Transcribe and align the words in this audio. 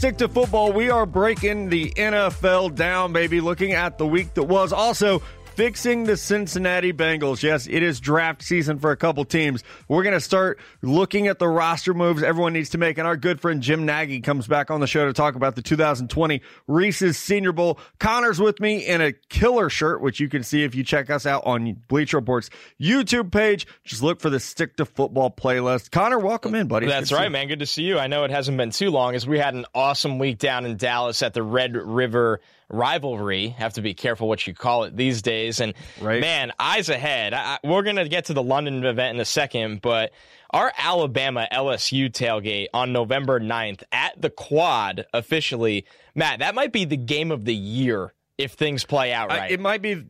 Stick 0.00 0.16
to 0.16 0.28
Football, 0.30 0.72
we 0.72 0.88
are 0.88 1.04
breaking 1.04 1.68
the 1.68 1.90
NFL 1.90 2.74
down, 2.74 3.12
baby, 3.12 3.38
looking 3.38 3.72
at 3.72 3.98
the 3.98 4.06
week 4.06 4.32
that 4.32 4.44
was. 4.44 4.72
Also, 4.72 5.20
fixing 5.60 6.04
the 6.04 6.16
Cincinnati 6.16 6.90
Bengals. 6.90 7.42
Yes, 7.42 7.66
it 7.66 7.82
is 7.82 8.00
draft 8.00 8.40
season 8.40 8.78
for 8.78 8.92
a 8.92 8.96
couple 8.96 9.26
teams. 9.26 9.62
We're 9.88 10.02
going 10.02 10.14
to 10.14 10.20
start 10.20 10.58
looking 10.80 11.26
at 11.26 11.38
the 11.38 11.48
roster 11.48 11.92
moves 11.92 12.22
everyone 12.22 12.54
needs 12.54 12.70
to 12.70 12.78
make. 12.78 12.96
And 12.96 13.06
our 13.06 13.14
good 13.14 13.42
friend 13.42 13.62
Jim 13.62 13.84
Nagy 13.84 14.22
comes 14.22 14.46
back 14.46 14.70
on 14.70 14.80
the 14.80 14.86
show 14.86 15.04
to 15.04 15.12
talk 15.12 15.34
about 15.34 15.56
the 15.56 15.60
2020 15.60 16.40
Reese's 16.66 17.18
Senior 17.18 17.52
Bowl. 17.52 17.78
Connor's 17.98 18.40
with 18.40 18.58
me 18.58 18.86
in 18.86 19.02
a 19.02 19.12
killer 19.12 19.68
shirt, 19.68 20.00
which 20.00 20.18
you 20.18 20.30
can 20.30 20.42
see 20.42 20.64
if 20.64 20.74
you 20.74 20.82
check 20.82 21.10
us 21.10 21.26
out 21.26 21.44
on 21.44 21.74
Bleacher 21.88 22.16
Report's 22.16 22.48
YouTube 22.80 23.30
page. 23.30 23.66
Just 23.84 24.02
look 24.02 24.18
for 24.18 24.30
the 24.30 24.40
Stick 24.40 24.78
to 24.78 24.86
Football 24.86 25.30
playlist. 25.30 25.90
Connor, 25.90 26.18
welcome 26.18 26.54
in, 26.54 26.68
buddy. 26.68 26.86
That's 26.86 27.12
right, 27.12 27.30
man. 27.30 27.48
Good 27.48 27.58
to 27.58 27.66
see 27.66 27.82
you. 27.82 27.98
I 27.98 28.06
know 28.06 28.24
it 28.24 28.30
hasn't 28.30 28.56
been 28.56 28.70
too 28.70 28.88
long 28.88 29.14
as 29.14 29.26
we 29.26 29.38
had 29.38 29.52
an 29.52 29.66
awesome 29.74 30.18
week 30.18 30.38
down 30.38 30.64
in 30.64 30.78
Dallas 30.78 31.22
at 31.22 31.34
the 31.34 31.42
Red 31.42 31.76
River 31.76 32.40
rivalry. 32.70 33.48
Have 33.48 33.74
to 33.74 33.82
be 33.82 33.94
careful 33.94 34.28
what 34.28 34.46
you 34.46 34.54
call 34.54 34.84
it 34.84 34.96
these 34.96 35.22
days. 35.22 35.60
And 35.60 35.74
right. 36.00 36.20
man, 36.20 36.52
eyes 36.58 36.88
ahead. 36.88 37.34
I, 37.34 37.58
we're 37.64 37.82
going 37.82 37.96
to 37.96 38.08
get 38.08 38.26
to 38.26 38.34
the 38.34 38.42
London 38.42 38.84
event 38.84 39.16
in 39.16 39.20
a 39.20 39.24
second, 39.24 39.82
but 39.82 40.12
our 40.50 40.72
Alabama 40.76 41.46
LSU 41.52 42.10
tailgate 42.10 42.66
on 42.72 42.92
November 42.92 43.40
9th 43.40 43.82
at 43.92 44.20
the 44.20 44.30
quad 44.30 45.06
officially, 45.12 45.86
Matt, 46.14 46.40
that 46.40 46.54
might 46.54 46.72
be 46.72 46.84
the 46.84 46.96
game 46.96 47.30
of 47.30 47.44
the 47.44 47.54
year 47.54 48.12
if 48.38 48.52
things 48.52 48.84
play 48.84 49.12
out 49.12 49.28
right. 49.28 49.42
I, 49.42 49.46
it 49.48 49.60
might 49.60 49.82
be 49.82 50.04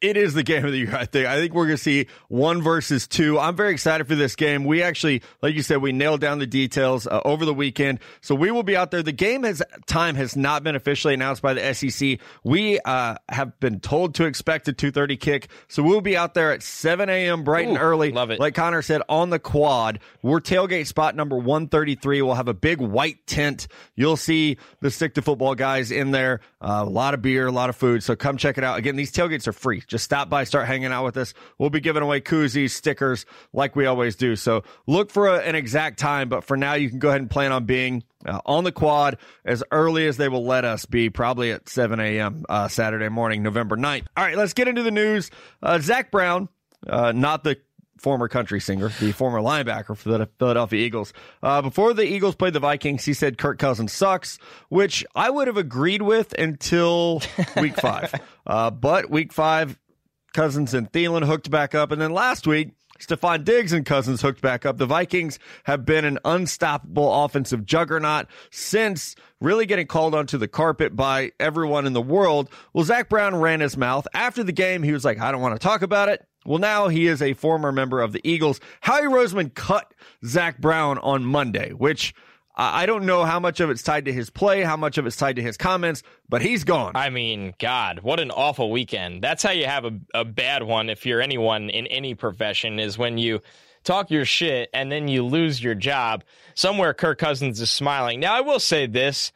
it 0.00 0.16
is 0.16 0.34
the 0.34 0.42
game 0.42 0.64
of 0.64 0.70
the 0.72 0.78
year. 0.78 0.94
I 0.94 1.06
think. 1.06 1.26
I 1.26 1.36
think 1.36 1.54
we're 1.54 1.66
going 1.66 1.76
to 1.76 1.82
see 1.82 2.06
one 2.28 2.62
versus 2.62 3.08
two. 3.08 3.38
I'm 3.38 3.56
very 3.56 3.72
excited 3.72 4.06
for 4.06 4.14
this 4.14 4.36
game. 4.36 4.64
We 4.64 4.82
actually, 4.82 5.22
like 5.42 5.54
you 5.54 5.62
said, 5.62 5.82
we 5.82 5.92
nailed 5.92 6.20
down 6.20 6.38
the 6.38 6.46
details 6.46 7.06
uh, 7.06 7.20
over 7.24 7.44
the 7.44 7.54
weekend, 7.54 7.98
so 8.20 8.34
we 8.34 8.50
will 8.50 8.62
be 8.62 8.76
out 8.76 8.90
there. 8.90 9.02
The 9.02 9.12
game 9.12 9.42
has 9.42 9.62
time 9.86 10.14
has 10.14 10.36
not 10.36 10.62
been 10.62 10.76
officially 10.76 11.14
announced 11.14 11.42
by 11.42 11.54
the 11.54 11.74
SEC. 11.74 12.20
We 12.44 12.78
uh, 12.80 13.16
have 13.28 13.58
been 13.58 13.80
told 13.80 14.14
to 14.16 14.24
expect 14.24 14.68
a 14.68 14.72
2:30 14.72 15.18
kick, 15.18 15.48
so 15.66 15.82
we'll 15.82 16.00
be 16.00 16.16
out 16.16 16.34
there 16.34 16.52
at 16.52 16.62
7 16.62 17.08
a.m. 17.08 17.42
bright 17.42 17.66
Ooh, 17.66 17.70
and 17.70 17.78
early. 17.78 18.12
Love 18.12 18.30
it. 18.30 18.38
Like 18.38 18.54
Connor 18.54 18.82
said 18.82 19.02
on 19.08 19.30
the 19.30 19.38
quad. 19.38 19.98
We're 20.22 20.40
tailgate 20.40 20.86
spot 20.86 21.16
number 21.16 21.36
133. 21.36 22.22
We'll 22.22 22.34
have 22.34 22.48
a 22.48 22.54
big 22.54 22.80
white 22.80 23.26
tent. 23.26 23.66
You'll 23.96 24.16
see 24.16 24.58
the 24.80 24.90
stick 24.90 25.14
to 25.14 25.22
football 25.22 25.56
guys 25.56 25.90
in 25.90 26.12
there. 26.12 26.40
Uh, 26.60 26.84
a 26.86 26.90
lot 26.90 27.14
of 27.14 27.22
beer, 27.22 27.48
a 27.48 27.52
lot 27.52 27.68
of 27.68 27.76
food. 27.76 28.04
So 28.04 28.14
come 28.14 28.36
check 28.36 28.58
it 28.58 28.64
out. 28.64 28.78
Again, 28.78 28.94
these 28.94 29.10
tailgates 29.10 29.48
are 29.48 29.52
free. 29.52 29.82
Just 29.88 30.04
stop 30.04 30.28
by, 30.28 30.44
start 30.44 30.66
hanging 30.66 30.92
out 30.92 31.04
with 31.04 31.16
us. 31.16 31.34
We'll 31.58 31.70
be 31.70 31.80
giving 31.80 32.02
away 32.02 32.20
koozies, 32.20 32.70
stickers, 32.70 33.26
like 33.52 33.74
we 33.74 33.86
always 33.86 34.16
do. 34.16 34.36
So 34.36 34.62
look 34.86 35.10
for 35.10 35.26
a, 35.28 35.38
an 35.38 35.54
exact 35.54 35.98
time, 35.98 36.28
but 36.28 36.44
for 36.44 36.56
now, 36.56 36.74
you 36.74 36.90
can 36.90 36.98
go 36.98 37.08
ahead 37.08 37.22
and 37.22 37.30
plan 37.30 37.52
on 37.52 37.64
being 37.64 38.04
uh, 38.26 38.40
on 38.44 38.64
the 38.64 38.72
quad 38.72 39.16
as 39.44 39.64
early 39.72 40.06
as 40.06 40.16
they 40.18 40.28
will 40.28 40.44
let 40.44 40.64
us 40.64 40.84
be, 40.84 41.08
probably 41.10 41.50
at 41.50 41.68
7 41.68 41.98
a.m. 41.98 42.44
Uh, 42.48 42.68
Saturday 42.68 43.08
morning, 43.08 43.42
November 43.42 43.76
9th. 43.76 44.06
All 44.16 44.24
right, 44.24 44.36
let's 44.36 44.52
get 44.52 44.68
into 44.68 44.82
the 44.82 44.90
news. 44.90 45.30
Uh, 45.62 45.78
Zach 45.78 46.10
Brown, 46.10 46.48
uh, 46.86 47.12
not 47.12 47.42
the 47.42 47.56
former 47.98 48.28
country 48.28 48.60
singer, 48.60 48.90
the 49.00 49.12
former 49.12 49.40
linebacker 49.40 49.96
for 49.96 50.08
the 50.08 50.28
Philadelphia 50.38 50.84
Eagles. 50.84 51.12
Uh, 51.42 51.62
before 51.62 51.94
the 51.94 52.04
Eagles 52.04 52.34
played 52.34 52.52
the 52.52 52.60
Vikings, 52.60 53.04
he 53.04 53.12
said 53.14 53.38
Kirk 53.38 53.58
Cousins 53.58 53.92
sucks, 53.92 54.38
which 54.68 55.04
I 55.14 55.30
would 55.30 55.46
have 55.46 55.56
agreed 55.56 56.02
with 56.02 56.32
until 56.38 57.22
week 57.60 57.76
five. 57.76 58.14
Uh, 58.46 58.70
but 58.70 59.10
week 59.10 59.32
five, 59.32 59.78
Cousins 60.32 60.74
and 60.74 60.90
Thielen 60.90 61.24
hooked 61.24 61.50
back 61.50 61.74
up. 61.74 61.92
And 61.92 62.00
then 62.00 62.12
last 62.12 62.46
week, 62.46 62.72
Stefon 62.98 63.44
Diggs 63.44 63.72
and 63.72 63.86
Cousins 63.86 64.20
hooked 64.20 64.40
back 64.40 64.66
up. 64.66 64.76
The 64.76 64.86
Vikings 64.86 65.38
have 65.64 65.84
been 65.84 66.04
an 66.04 66.18
unstoppable 66.24 67.24
offensive 67.24 67.64
juggernaut 67.64 68.26
since 68.50 69.14
really 69.40 69.66
getting 69.66 69.86
called 69.86 70.14
onto 70.14 70.36
the 70.36 70.48
carpet 70.48 70.96
by 70.96 71.32
everyone 71.38 71.86
in 71.86 71.92
the 71.92 72.02
world. 72.02 72.50
Well, 72.72 72.84
Zach 72.84 73.08
Brown 73.08 73.36
ran 73.36 73.60
his 73.60 73.76
mouth. 73.76 74.08
After 74.14 74.42
the 74.42 74.52
game, 74.52 74.82
he 74.82 74.92
was 74.92 75.04
like, 75.04 75.20
I 75.20 75.30
don't 75.30 75.40
want 75.40 75.54
to 75.54 75.64
talk 75.64 75.82
about 75.82 76.08
it. 76.08 76.26
Well, 76.48 76.58
now 76.58 76.88
he 76.88 77.06
is 77.06 77.20
a 77.20 77.34
former 77.34 77.72
member 77.72 78.00
of 78.00 78.12
the 78.12 78.20
Eagles. 78.28 78.58
Howie 78.80 79.02
Roseman 79.02 79.52
cut 79.54 79.92
Zach 80.24 80.58
Brown 80.58 80.98
on 80.98 81.24
Monday, 81.24 81.72
which 81.72 82.14
I 82.56 82.86
don't 82.86 83.04
know 83.04 83.24
how 83.24 83.38
much 83.38 83.60
of 83.60 83.70
it's 83.70 83.82
tied 83.82 84.06
to 84.06 84.12
his 84.12 84.30
play, 84.30 84.62
how 84.62 84.76
much 84.76 84.98
of 84.98 85.06
it's 85.06 85.16
tied 85.16 85.36
to 85.36 85.42
his 85.42 85.56
comments, 85.56 86.02
but 86.28 86.42
he's 86.42 86.64
gone. 86.64 86.92
I 86.96 87.10
mean, 87.10 87.54
God, 87.60 88.00
what 88.00 88.18
an 88.18 88.30
awful 88.30 88.70
weekend. 88.70 89.22
That's 89.22 89.42
how 89.42 89.50
you 89.52 89.66
have 89.66 89.84
a, 89.84 89.92
a 90.14 90.24
bad 90.24 90.62
one 90.62 90.90
if 90.90 91.06
you're 91.06 91.20
anyone 91.20 91.70
in 91.70 91.86
any 91.86 92.14
profession, 92.14 92.80
is 92.80 92.98
when 92.98 93.18
you 93.18 93.40
talk 93.84 94.10
your 94.10 94.24
shit 94.24 94.70
and 94.72 94.90
then 94.90 95.06
you 95.06 95.24
lose 95.24 95.62
your 95.62 95.74
job. 95.74 96.24
Somewhere 96.54 96.94
Kirk 96.94 97.18
Cousins 97.18 97.60
is 97.60 97.70
smiling. 97.70 98.20
Now, 98.20 98.34
I 98.34 98.40
will 98.40 98.58
say 98.58 98.86
this 98.86 99.32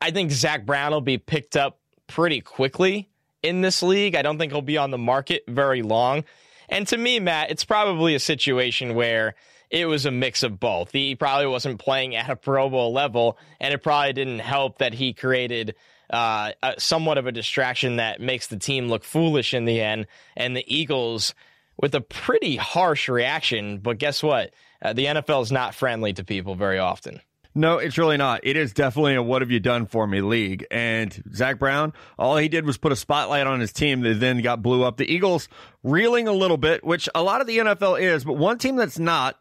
I 0.00 0.10
think 0.10 0.30
Zach 0.32 0.66
Brown 0.66 0.90
will 0.90 1.00
be 1.00 1.16
picked 1.16 1.56
up 1.56 1.78
pretty 2.08 2.40
quickly 2.40 3.08
in 3.42 3.62
this 3.62 3.82
league. 3.82 4.14
I 4.14 4.22
don't 4.22 4.38
think 4.38 4.52
he'll 4.52 4.62
be 4.62 4.76
on 4.76 4.90
the 4.90 4.98
market 4.98 5.44
very 5.48 5.82
long. 5.82 6.24
And 6.70 6.86
to 6.88 6.96
me, 6.96 7.20
Matt, 7.20 7.50
it's 7.50 7.64
probably 7.64 8.14
a 8.14 8.20
situation 8.20 8.94
where 8.94 9.34
it 9.70 9.86
was 9.86 10.06
a 10.06 10.10
mix 10.10 10.42
of 10.42 10.58
both. 10.58 10.92
He 10.92 11.16
probably 11.16 11.46
wasn't 11.46 11.80
playing 11.80 12.14
at 12.14 12.30
a 12.30 12.36
Pro 12.36 12.70
Bowl 12.70 12.92
level, 12.92 13.36
and 13.60 13.74
it 13.74 13.82
probably 13.82 14.12
didn't 14.12 14.38
help 14.38 14.78
that 14.78 14.94
he 14.94 15.12
created 15.12 15.74
uh, 16.08 16.52
somewhat 16.78 17.18
of 17.18 17.26
a 17.26 17.32
distraction 17.32 17.96
that 17.96 18.20
makes 18.20 18.46
the 18.46 18.56
team 18.56 18.88
look 18.88 19.04
foolish 19.04 19.52
in 19.52 19.64
the 19.64 19.80
end. 19.80 20.06
And 20.36 20.56
the 20.56 20.64
Eagles, 20.66 21.34
with 21.76 21.94
a 21.94 22.00
pretty 22.00 22.56
harsh 22.56 23.08
reaction, 23.08 23.78
but 23.78 23.98
guess 23.98 24.22
what? 24.22 24.52
Uh, 24.80 24.92
the 24.92 25.06
NFL 25.06 25.42
is 25.42 25.52
not 25.52 25.74
friendly 25.74 26.12
to 26.14 26.24
people 26.24 26.54
very 26.54 26.78
often. 26.78 27.20
No, 27.54 27.78
it's 27.78 27.98
really 27.98 28.16
not. 28.16 28.40
It 28.44 28.56
is 28.56 28.72
definitely 28.72 29.14
a 29.16 29.22
what 29.22 29.42
have 29.42 29.50
you 29.50 29.60
done 29.60 29.86
for 29.86 30.06
me 30.06 30.20
league. 30.20 30.66
And 30.70 31.22
Zach 31.34 31.58
Brown, 31.58 31.92
all 32.18 32.36
he 32.36 32.48
did 32.48 32.64
was 32.64 32.78
put 32.78 32.92
a 32.92 32.96
spotlight 32.96 33.46
on 33.46 33.60
his 33.60 33.72
team 33.72 34.02
that 34.02 34.20
then 34.20 34.40
got 34.40 34.62
blew 34.62 34.84
up. 34.84 34.96
The 34.96 35.12
Eagles 35.12 35.48
reeling 35.82 36.28
a 36.28 36.32
little 36.32 36.56
bit, 36.56 36.84
which 36.84 37.08
a 37.14 37.22
lot 37.22 37.40
of 37.40 37.46
the 37.46 37.58
NFL 37.58 38.00
is, 38.00 38.24
but 38.24 38.34
one 38.34 38.58
team 38.58 38.76
that's 38.76 38.98
not 38.98 39.36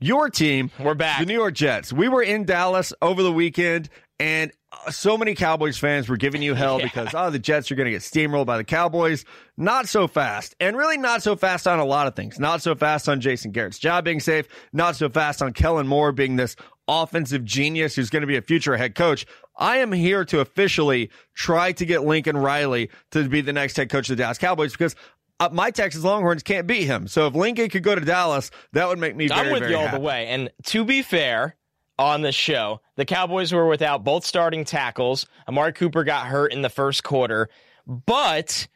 your 0.00 0.28
team. 0.28 0.70
We're 0.78 0.94
back. 0.94 1.20
The 1.20 1.26
New 1.26 1.34
York 1.34 1.54
Jets. 1.54 1.92
We 1.92 2.08
were 2.08 2.22
in 2.22 2.44
Dallas 2.44 2.92
over 3.00 3.22
the 3.22 3.32
weekend, 3.32 3.88
and 4.20 4.52
uh, 4.72 4.90
so 4.90 5.16
many 5.16 5.34
Cowboys 5.34 5.78
fans 5.78 6.08
were 6.08 6.16
giving 6.16 6.42
you 6.42 6.54
hell 6.54 6.78
yeah. 6.78 6.84
because, 6.86 7.08
oh, 7.14 7.30
the 7.30 7.38
Jets 7.38 7.70
are 7.70 7.74
going 7.74 7.86
to 7.86 7.90
get 7.92 8.02
steamrolled 8.02 8.46
by 8.46 8.58
the 8.58 8.64
Cowboys. 8.64 9.24
Not 9.56 9.88
so 9.88 10.06
fast. 10.06 10.54
And 10.60 10.76
really 10.76 10.98
not 10.98 11.22
so 11.22 11.36
fast 11.36 11.66
on 11.66 11.78
a 11.78 11.84
lot 11.84 12.06
of 12.06 12.14
things. 12.14 12.38
Not 12.38 12.60
so 12.60 12.74
fast 12.74 13.08
on 13.08 13.20
Jason 13.20 13.52
Garrett's 13.52 13.78
job 13.78 14.04
being 14.04 14.20
safe. 14.20 14.46
Not 14.72 14.96
so 14.96 15.08
fast 15.08 15.40
on 15.40 15.52
Kellen 15.52 15.86
Moore 15.86 16.12
being 16.12 16.36
this 16.36 16.56
offensive 16.88 17.44
genius 17.44 17.94
who's 17.96 18.10
going 18.10 18.22
to 18.22 18.26
be 18.26 18.36
a 18.36 18.42
future 18.42 18.76
head 18.76 18.94
coach. 18.94 19.26
I 19.56 19.78
am 19.78 19.92
here 19.92 20.24
to 20.26 20.40
officially 20.40 21.10
try 21.34 21.72
to 21.72 21.86
get 21.86 22.04
Lincoln 22.04 22.36
Riley 22.36 22.90
to 23.12 23.28
be 23.28 23.40
the 23.40 23.52
next 23.52 23.76
head 23.76 23.88
coach 23.88 24.10
of 24.10 24.16
the 24.16 24.22
Dallas 24.22 24.38
Cowboys 24.38 24.72
because 24.72 24.96
uh, 25.40 25.48
my 25.52 25.70
Texas 25.70 26.04
Longhorns 26.04 26.42
can't 26.42 26.66
beat 26.66 26.84
him. 26.84 27.08
So 27.08 27.26
if 27.26 27.34
Lincoln 27.34 27.68
could 27.68 27.82
go 27.82 27.94
to 27.94 28.00
Dallas, 28.00 28.50
that 28.72 28.88
would 28.88 28.98
make 28.98 29.16
me 29.16 29.28
very, 29.28 29.48
I'm 29.48 29.52
with 29.52 29.68
you 29.70 29.76
all 29.76 29.90
the 29.90 30.00
way. 30.00 30.26
And 30.28 30.50
to 30.64 30.84
be 30.84 31.02
fair, 31.02 31.56
on 31.98 32.22
the 32.22 32.32
show, 32.32 32.80
the 32.96 33.04
Cowboys 33.04 33.52
were 33.52 33.68
without 33.68 34.04
both 34.04 34.24
starting 34.24 34.64
tackles. 34.64 35.26
Amari 35.48 35.72
Cooper 35.72 36.04
got 36.04 36.26
hurt 36.26 36.52
in 36.52 36.62
the 36.62 36.68
first 36.68 37.04
quarter, 37.04 37.48
but 37.86 38.66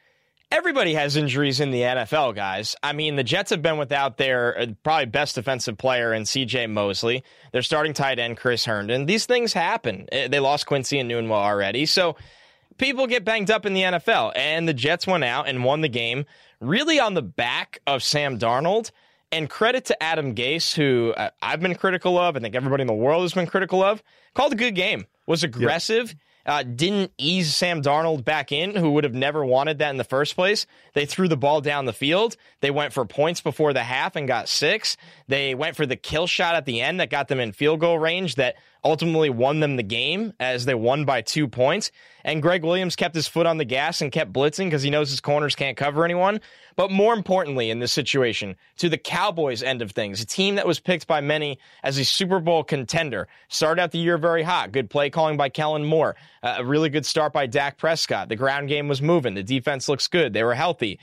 everybody 0.51 0.93
has 0.93 1.15
injuries 1.15 1.59
in 1.59 1.71
the 1.71 1.81
NFL, 1.81 2.35
guys. 2.35 2.75
I 2.81 2.93
mean, 2.93 3.15
the 3.15 3.23
Jets 3.23 3.51
have 3.51 3.61
been 3.61 3.77
without 3.77 4.17
their 4.17 4.59
uh, 4.59 4.65
probably 4.83 5.05
best 5.05 5.35
defensive 5.35 5.77
player 5.77 6.13
in 6.13 6.23
CJ 6.23 6.69
Mosley, 6.69 7.23
their 7.51 7.61
starting 7.61 7.93
tight 7.93 8.19
end 8.19 8.37
Chris 8.37 8.65
Herndon. 8.65 9.05
These 9.05 9.25
things 9.25 9.53
happen. 9.53 10.07
Uh, 10.11 10.27
they 10.27 10.39
lost 10.39 10.65
Quincy 10.65 10.99
and 10.99 11.09
Enunwa 11.09 11.31
already. 11.31 11.85
So 11.85 12.15
people 12.77 13.07
get 13.07 13.25
banged 13.25 13.51
up 13.51 13.65
in 13.65 13.73
the 13.73 13.83
NFL, 13.83 14.33
and 14.35 14.67
the 14.67 14.73
Jets 14.73 15.05
went 15.05 15.23
out 15.23 15.47
and 15.47 15.63
won 15.63 15.81
the 15.81 15.89
game 15.89 16.25
really 16.59 16.99
on 16.99 17.13
the 17.13 17.21
back 17.21 17.79
of 17.85 18.03
Sam 18.03 18.39
Darnold. 18.39 18.91
And 19.31 19.47
credit 19.47 19.85
to 19.85 20.01
Adam 20.01 20.33
Gase, 20.33 20.73
who 20.73 21.13
uh, 21.15 21.29
I've 21.39 21.59
been 21.59 21.75
critical 21.75 22.17
of. 22.17 22.35
I 22.35 22.39
think 22.39 22.55
everybody 22.55 22.81
in 22.81 22.87
the 22.87 22.95
world 22.95 23.21
has 23.21 23.33
been 23.33 23.45
critical 23.45 23.83
of. 23.83 24.01
Called 24.33 24.53
a 24.53 24.55
good 24.55 24.73
game. 24.73 25.05
Was 25.27 25.43
aggressive. 25.43 26.07
Yep. 26.07 26.17
Uh, 26.49 26.63
didn't 26.63 27.11
ease 27.19 27.55
Sam 27.55 27.83
Darnold 27.83 28.25
back 28.25 28.51
in, 28.51 28.75
who 28.75 28.89
would 28.93 29.03
have 29.03 29.13
never 29.13 29.45
wanted 29.45 29.77
that 29.77 29.91
in 29.91 29.97
the 29.97 30.03
first 30.03 30.33
place. 30.33 30.65
They 30.93 31.05
threw 31.05 31.27
the 31.27 31.37
ball 31.37 31.61
down 31.61 31.85
the 31.85 31.93
field. 31.93 32.37
They 32.61 32.71
went 32.71 32.91
for 32.91 33.05
points 33.05 33.39
before 33.39 33.71
the 33.71 33.83
half 33.83 34.15
and 34.15 34.27
got 34.27 34.49
six. 34.49 34.97
They 35.27 35.53
went 35.53 35.75
for 35.75 35.85
the 35.85 35.95
kill 35.95 36.25
shot 36.25 36.55
at 36.55 36.65
the 36.65 36.81
end 36.81 36.99
that 37.01 37.11
got 37.11 37.27
them 37.27 37.39
in 37.39 37.51
field 37.51 37.81
goal 37.81 37.99
range 37.99 38.33
that 38.35 38.55
ultimately 38.83 39.29
won 39.29 39.59
them 39.59 39.75
the 39.75 39.83
game 39.83 40.33
as 40.39 40.65
they 40.65 40.75
won 40.75 41.05
by 41.05 41.21
two 41.21 41.47
points. 41.47 41.91
And 42.23 42.41
Gregg 42.41 42.63
Williams 42.63 42.95
kept 42.95 43.15
his 43.15 43.27
foot 43.27 43.45
on 43.45 43.57
the 43.57 43.65
gas 43.65 44.01
and 44.01 44.11
kept 44.11 44.33
blitzing 44.33 44.65
because 44.65 44.83
he 44.83 44.89
knows 44.89 45.09
his 45.09 45.21
corners 45.21 45.55
can't 45.55 45.77
cover 45.77 46.05
anyone. 46.05 46.41
But 46.75 46.91
more 46.91 47.13
importantly, 47.13 47.69
in 47.69 47.79
this 47.79 47.91
situation, 47.91 48.55
to 48.77 48.89
the 48.89 48.97
Cowboys 48.97 49.63
end 49.63 49.81
of 49.81 49.91
things, 49.91 50.21
a 50.21 50.25
team 50.25 50.55
that 50.55 50.67
was 50.67 50.79
picked 50.79 51.07
by 51.07 51.21
many 51.21 51.59
as 51.83 51.97
a 51.97 52.05
Super 52.05 52.39
Bowl 52.39 52.63
contender, 52.63 53.27
started 53.47 53.81
out 53.81 53.91
the 53.91 53.99
year 53.99 54.17
very 54.17 54.43
hot. 54.43 54.71
Good 54.71 54.89
play 54.89 55.09
calling 55.09 55.37
by 55.37 55.49
Kellen 55.49 55.85
Moore, 55.85 56.15
uh, 56.43 56.55
a 56.59 56.65
really 56.65 56.89
good 56.89 57.05
start 57.05 57.33
by 57.33 57.47
Dak 57.47 57.77
Prescott. 57.77 58.29
The 58.29 58.35
ground 58.35 58.69
game 58.69 58.87
was 58.87 59.01
moving. 59.01 59.33
The 59.33 59.43
defense 59.43 59.89
looks 59.89 60.07
good. 60.07 60.33
They 60.33 60.43
were 60.43 60.55
healthy. 60.55 60.99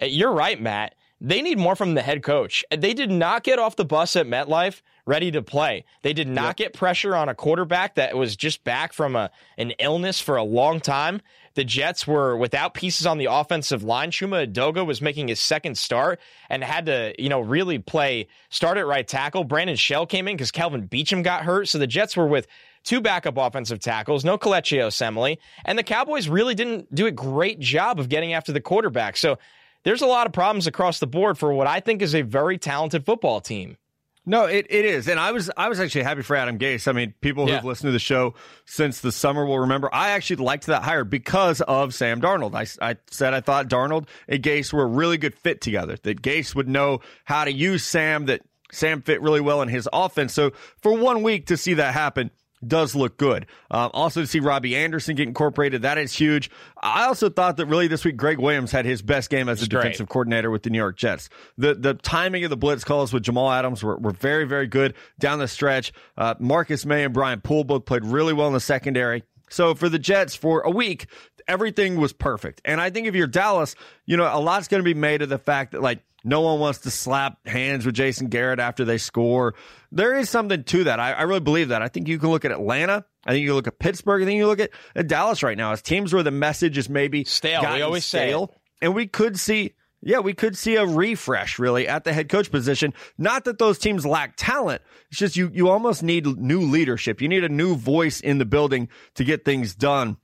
Uh, 0.00 0.06
you're 0.06 0.32
right, 0.32 0.60
Matt 0.60 0.94
they 1.20 1.40
need 1.40 1.58
more 1.58 1.74
from 1.74 1.94
the 1.94 2.02
head 2.02 2.22
coach. 2.22 2.64
They 2.70 2.92
did 2.92 3.10
not 3.10 3.44
get 3.44 3.58
off 3.58 3.76
the 3.76 3.84
bus 3.84 4.14
at 4.14 4.26
MetLife 4.26 4.82
ready 5.06 5.30
to 5.30 5.42
play. 5.42 5.84
They 6.02 6.12
did 6.12 6.28
not 6.28 6.48
yep. 6.48 6.56
get 6.56 6.72
pressure 6.72 7.14
on 7.14 7.28
a 7.28 7.34
quarterback 7.34 7.96
that 7.96 8.16
was 8.16 8.36
just 8.36 8.64
back 8.64 8.92
from 8.92 9.16
a 9.16 9.30
an 9.58 9.72
illness 9.78 10.20
for 10.20 10.36
a 10.36 10.42
long 10.42 10.80
time. 10.80 11.20
The 11.54 11.64
Jets 11.64 12.06
were 12.06 12.36
without 12.36 12.74
pieces 12.74 13.06
on 13.06 13.18
the 13.18 13.26
offensive 13.26 13.84
line. 13.84 14.10
Chuma 14.10 14.50
Edoga 14.50 14.84
was 14.84 15.00
making 15.00 15.28
his 15.28 15.38
second 15.38 15.78
start 15.78 16.20
and 16.48 16.64
had 16.64 16.86
to, 16.86 17.14
you 17.18 17.28
know, 17.28 17.40
really 17.40 17.78
play 17.78 18.28
start 18.50 18.76
at 18.76 18.86
right 18.86 19.06
tackle. 19.06 19.44
Brandon 19.44 19.76
Shell 19.76 20.06
came 20.06 20.26
in 20.26 20.36
because 20.36 20.50
Kelvin 20.50 20.88
Beachum 20.88 21.22
got 21.22 21.44
hurt. 21.44 21.68
So 21.68 21.78
the 21.78 21.86
Jets 21.86 22.16
were 22.16 22.26
with 22.26 22.48
two 22.82 23.00
backup 23.00 23.36
offensive 23.36 23.80
tackles, 23.80 24.24
no 24.24 24.36
Kelechi 24.36 24.78
Osemele, 24.78 25.38
and 25.64 25.78
the 25.78 25.82
Cowboys 25.82 26.28
really 26.28 26.54
didn't 26.54 26.94
do 26.94 27.06
a 27.06 27.10
great 27.10 27.58
job 27.60 27.98
of 27.98 28.08
getting 28.08 28.34
after 28.34 28.52
the 28.52 28.60
quarterback. 28.60 29.16
So 29.16 29.38
there's 29.84 30.02
a 30.02 30.06
lot 30.06 30.26
of 30.26 30.32
problems 30.32 30.66
across 30.66 30.98
the 30.98 31.06
board 31.06 31.38
for 31.38 31.52
what 31.52 31.66
I 31.66 31.80
think 31.80 32.02
is 32.02 32.14
a 32.14 32.22
very 32.22 32.58
talented 32.58 33.06
football 33.06 33.40
team. 33.40 33.76
No, 34.26 34.46
it, 34.46 34.66
it 34.70 34.86
is. 34.86 35.06
And 35.08 35.20
I 35.20 35.32
was 35.32 35.50
I 35.56 35.68
was 35.68 35.80
actually 35.80 36.04
happy 36.04 36.22
for 36.22 36.34
Adam 36.34 36.58
Gase. 36.58 36.88
I 36.88 36.92
mean, 36.92 37.12
people 37.20 37.44
who've 37.44 37.56
yeah. 37.56 37.62
listened 37.62 37.88
to 37.88 37.92
the 37.92 37.98
show 37.98 38.34
since 38.64 39.00
the 39.00 39.12
summer 39.12 39.44
will 39.44 39.60
remember 39.60 39.90
I 39.92 40.10
actually 40.10 40.36
liked 40.36 40.66
that 40.66 40.82
hire 40.82 41.04
because 41.04 41.60
of 41.60 41.92
Sam 41.94 42.22
Darnold. 42.22 42.54
I, 42.54 42.90
I 42.90 42.96
said 43.10 43.34
I 43.34 43.40
thought 43.40 43.68
Darnold 43.68 44.08
and 44.26 44.42
Gase 44.42 44.72
were 44.72 44.84
a 44.84 44.86
really 44.86 45.18
good 45.18 45.34
fit 45.34 45.60
together, 45.60 45.98
that 46.02 46.22
Gase 46.22 46.54
would 46.54 46.68
know 46.68 47.00
how 47.24 47.44
to 47.44 47.52
use 47.52 47.84
Sam, 47.84 48.26
that 48.26 48.40
Sam 48.72 49.02
fit 49.02 49.20
really 49.20 49.42
well 49.42 49.60
in 49.60 49.68
his 49.68 49.88
offense. 49.92 50.32
So 50.32 50.52
for 50.80 50.96
one 50.96 51.22
week 51.22 51.46
to 51.46 51.56
see 51.56 51.74
that 51.74 51.92
happen, 51.92 52.30
does 52.68 52.94
look 52.94 53.16
good. 53.16 53.46
Um, 53.70 53.90
also 53.94 54.20
to 54.20 54.26
see 54.26 54.40
Robbie 54.40 54.76
Anderson 54.76 55.16
get 55.16 55.28
incorporated, 55.28 55.82
that 55.82 55.98
is 55.98 56.12
huge. 56.12 56.50
I 56.82 57.06
also 57.06 57.28
thought 57.28 57.56
that 57.56 57.66
really 57.66 57.88
this 57.88 58.04
week 58.04 58.16
Gregg 58.16 58.38
Williams 58.38 58.72
had 58.72 58.84
his 58.84 59.02
best 59.02 59.30
game 59.30 59.48
as 59.48 59.62
a 59.62 59.68
defensive 59.68 60.08
coordinator 60.08 60.50
with 60.50 60.62
the 60.62 60.70
New 60.70 60.78
York 60.78 60.96
Jets. 60.96 61.28
The 61.58 61.74
the 61.74 61.94
timing 61.94 62.44
of 62.44 62.50
the 62.50 62.56
blitz 62.56 62.84
calls 62.84 63.12
with 63.12 63.22
Jamal 63.22 63.50
Adams 63.50 63.82
were, 63.82 63.96
were 63.96 64.12
very, 64.12 64.44
very 64.44 64.66
good 64.66 64.94
down 65.18 65.38
the 65.38 65.48
stretch. 65.48 65.92
Uh, 66.16 66.34
Marcus 66.38 66.84
Maye 66.84 67.04
and 67.04 67.14
Brian 67.14 67.40
Poole 67.40 67.64
both 67.64 67.84
played 67.84 68.04
really 68.04 68.32
well 68.32 68.48
in 68.48 68.54
the 68.54 68.60
secondary. 68.60 69.22
So 69.50 69.74
for 69.74 69.88
the 69.88 69.98
Jets 69.98 70.34
for 70.34 70.62
a 70.62 70.70
week, 70.70 71.06
everything 71.46 71.96
was 71.96 72.12
perfect. 72.12 72.60
And 72.64 72.80
I 72.80 72.90
think 72.90 73.06
if 73.06 73.14
you're 73.14 73.26
Dallas, 73.26 73.74
you 74.06 74.16
know, 74.16 74.24
a 74.24 74.40
lot's 74.40 74.68
going 74.68 74.80
to 74.80 74.84
be 74.84 74.94
made 74.94 75.22
of 75.22 75.28
the 75.28 75.38
fact 75.38 75.72
that 75.72 75.82
like 75.82 76.02
no 76.24 76.40
one 76.40 76.58
wants 76.58 76.80
to 76.80 76.90
slap 76.90 77.46
hands 77.46 77.86
with 77.86 77.94
Jason 77.94 78.28
Garrett 78.28 78.58
after 78.58 78.84
they 78.84 78.98
score. 78.98 79.54
There 79.92 80.16
is 80.16 80.30
something 80.30 80.64
to 80.64 80.84
that. 80.84 80.98
I, 80.98 81.12
I 81.12 81.22
really 81.22 81.40
believe 81.40 81.68
that. 81.68 81.82
I 81.82 81.88
think 81.88 82.08
you 82.08 82.18
can 82.18 82.30
look 82.30 82.44
at 82.44 82.50
Atlanta. 82.50 83.04
I 83.26 83.32
think 83.32 83.42
you 83.42 83.50
can 83.50 83.56
look 83.56 83.66
at 83.66 83.78
Pittsburgh. 83.78 84.22
I 84.22 84.24
think 84.24 84.38
you 84.38 84.46
look 84.46 84.60
at, 84.60 84.70
at 84.96 85.06
Dallas 85.06 85.42
right 85.42 85.56
now 85.56 85.72
as 85.72 85.82
teams 85.82 86.12
where 86.12 86.22
the 86.22 86.30
message 86.30 86.78
is 86.78 86.88
maybe 86.88 87.24
stale. 87.24 87.60
We 87.60 87.82
always 87.82 88.04
stale. 88.04 88.48
Say 88.48 88.58
and 88.82 88.94
we 88.94 89.06
could 89.06 89.38
see 89.38 89.74
yeah, 90.06 90.18
we 90.18 90.34
could 90.34 90.56
see 90.56 90.76
a 90.76 90.84
refresh 90.84 91.58
really 91.58 91.88
at 91.88 92.04
the 92.04 92.12
head 92.12 92.28
coach 92.28 92.50
position. 92.50 92.92
Not 93.16 93.44
that 93.44 93.58
those 93.58 93.78
teams 93.78 94.04
lack 94.04 94.34
talent. 94.36 94.82
It's 95.08 95.18
just 95.18 95.36
you 95.36 95.50
you 95.52 95.70
almost 95.70 96.02
need 96.02 96.26
new 96.26 96.60
leadership. 96.60 97.22
You 97.22 97.28
need 97.28 97.44
a 97.44 97.48
new 97.48 97.74
voice 97.74 98.20
in 98.20 98.36
the 98.38 98.44
building 98.44 98.88
to 99.14 99.24
get 99.24 99.44
things 99.44 99.74
done. 99.74 100.18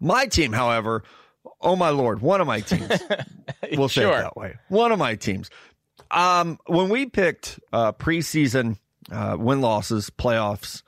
My 0.00 0.26
team, 0.26 0.52
however, 0.52 1.04
oh 1.60 1.76
my 1.76 1.90
lord, 1.90 2.20
one 2.20 2.40
of 2.40 2.46
my 2.46 2.60
teams. 2.62 2.90
we'll 3.72 3.88
say 3.88 4.02
sure. 4.02 4.18
it 4.18 4.22
that 4.22 4.36
way. 4.36 4.56
One 4.68 4.92
of 4.92 4.98
my 4.98 5.14
teams. 5.14 5.50
Um, 6.10 6.58
when 6.66 6.88
we 6.88 7.06
picked 7.06 7.58
uh, 7.72 7.92
preseason 7.92 8.78
uh, 9.10 9.36
win 9.38 9.60
losses, 9.60 10.10
playoffs, 10.10 10.82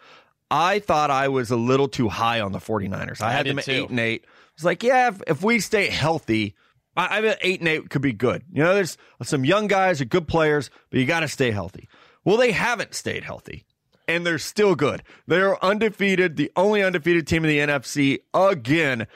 I 0.51 0.79
thought 0.79 1.11
I 1.11 1.29
was 1.29 1.51
a 1.51 1.57
little 1.57 1.89
too 1.89 2.09
high 2.09 2.41
on 2.41 2.53
the 2.53 2.59
49ers. 2.59 3.21
I, 3.21 3.29
I 3.29 3.33
had 3.33 3.47
them 3.47 3.59
at 3.59 3.65
too. 3.65 3.73
eight 3.73 3.91
and 3.91 4.01
eight. 4.01 4.25
It's 4.55 4.65
like, 4.65 4.83
yeah, 4.83 5.09
if, 5.09 5.23
if 5.27 5.43
we 5.43 5.61
stay 5.61 5.89
healthy, 5.89 6.55
I, 6.97 7.19
I 7.19 7.21
mean, 7.21 7.35
eight 7.43 7.61
and 7.61 7.69
eight 7.69 7.91
could 7.91 8.03
be 8.03 8.13
good. 8.13 8.43
You 8.53 8.63
know, 8.63 8.75
there's 8.75 8.97
some 9.23 9.45
young 9.45 9.67
guys, 9.67 10.01
are 10.01 10.07
good 10.07 10.27
players, 10.29 10.71
but 10.91 11.01
you 11.01 11.07
got 11.07 11.21
to 11.21 11.29
stay 11.29 11.51
healthy. 11.51 11.89
Well, 12.25 12.37
they 12.37 12.53
haven't 12.53 12.95
stayed 12.95 13.25
healthy 13.25 13.65
and 14.09 14.27
they're 14.27 14.39
still 14.39 14.75
good. 14.75 15.03
They're 15.27 15.63
undefeated, 15.63 16.37
the 16.37 16.51
only 16.57 16.83
undefeated 16.83 17.27
team 17.27 17.45
in 17.45 17.51
the 17.51 17.59
NFC 17.59 18.21
again. 18.35 19.07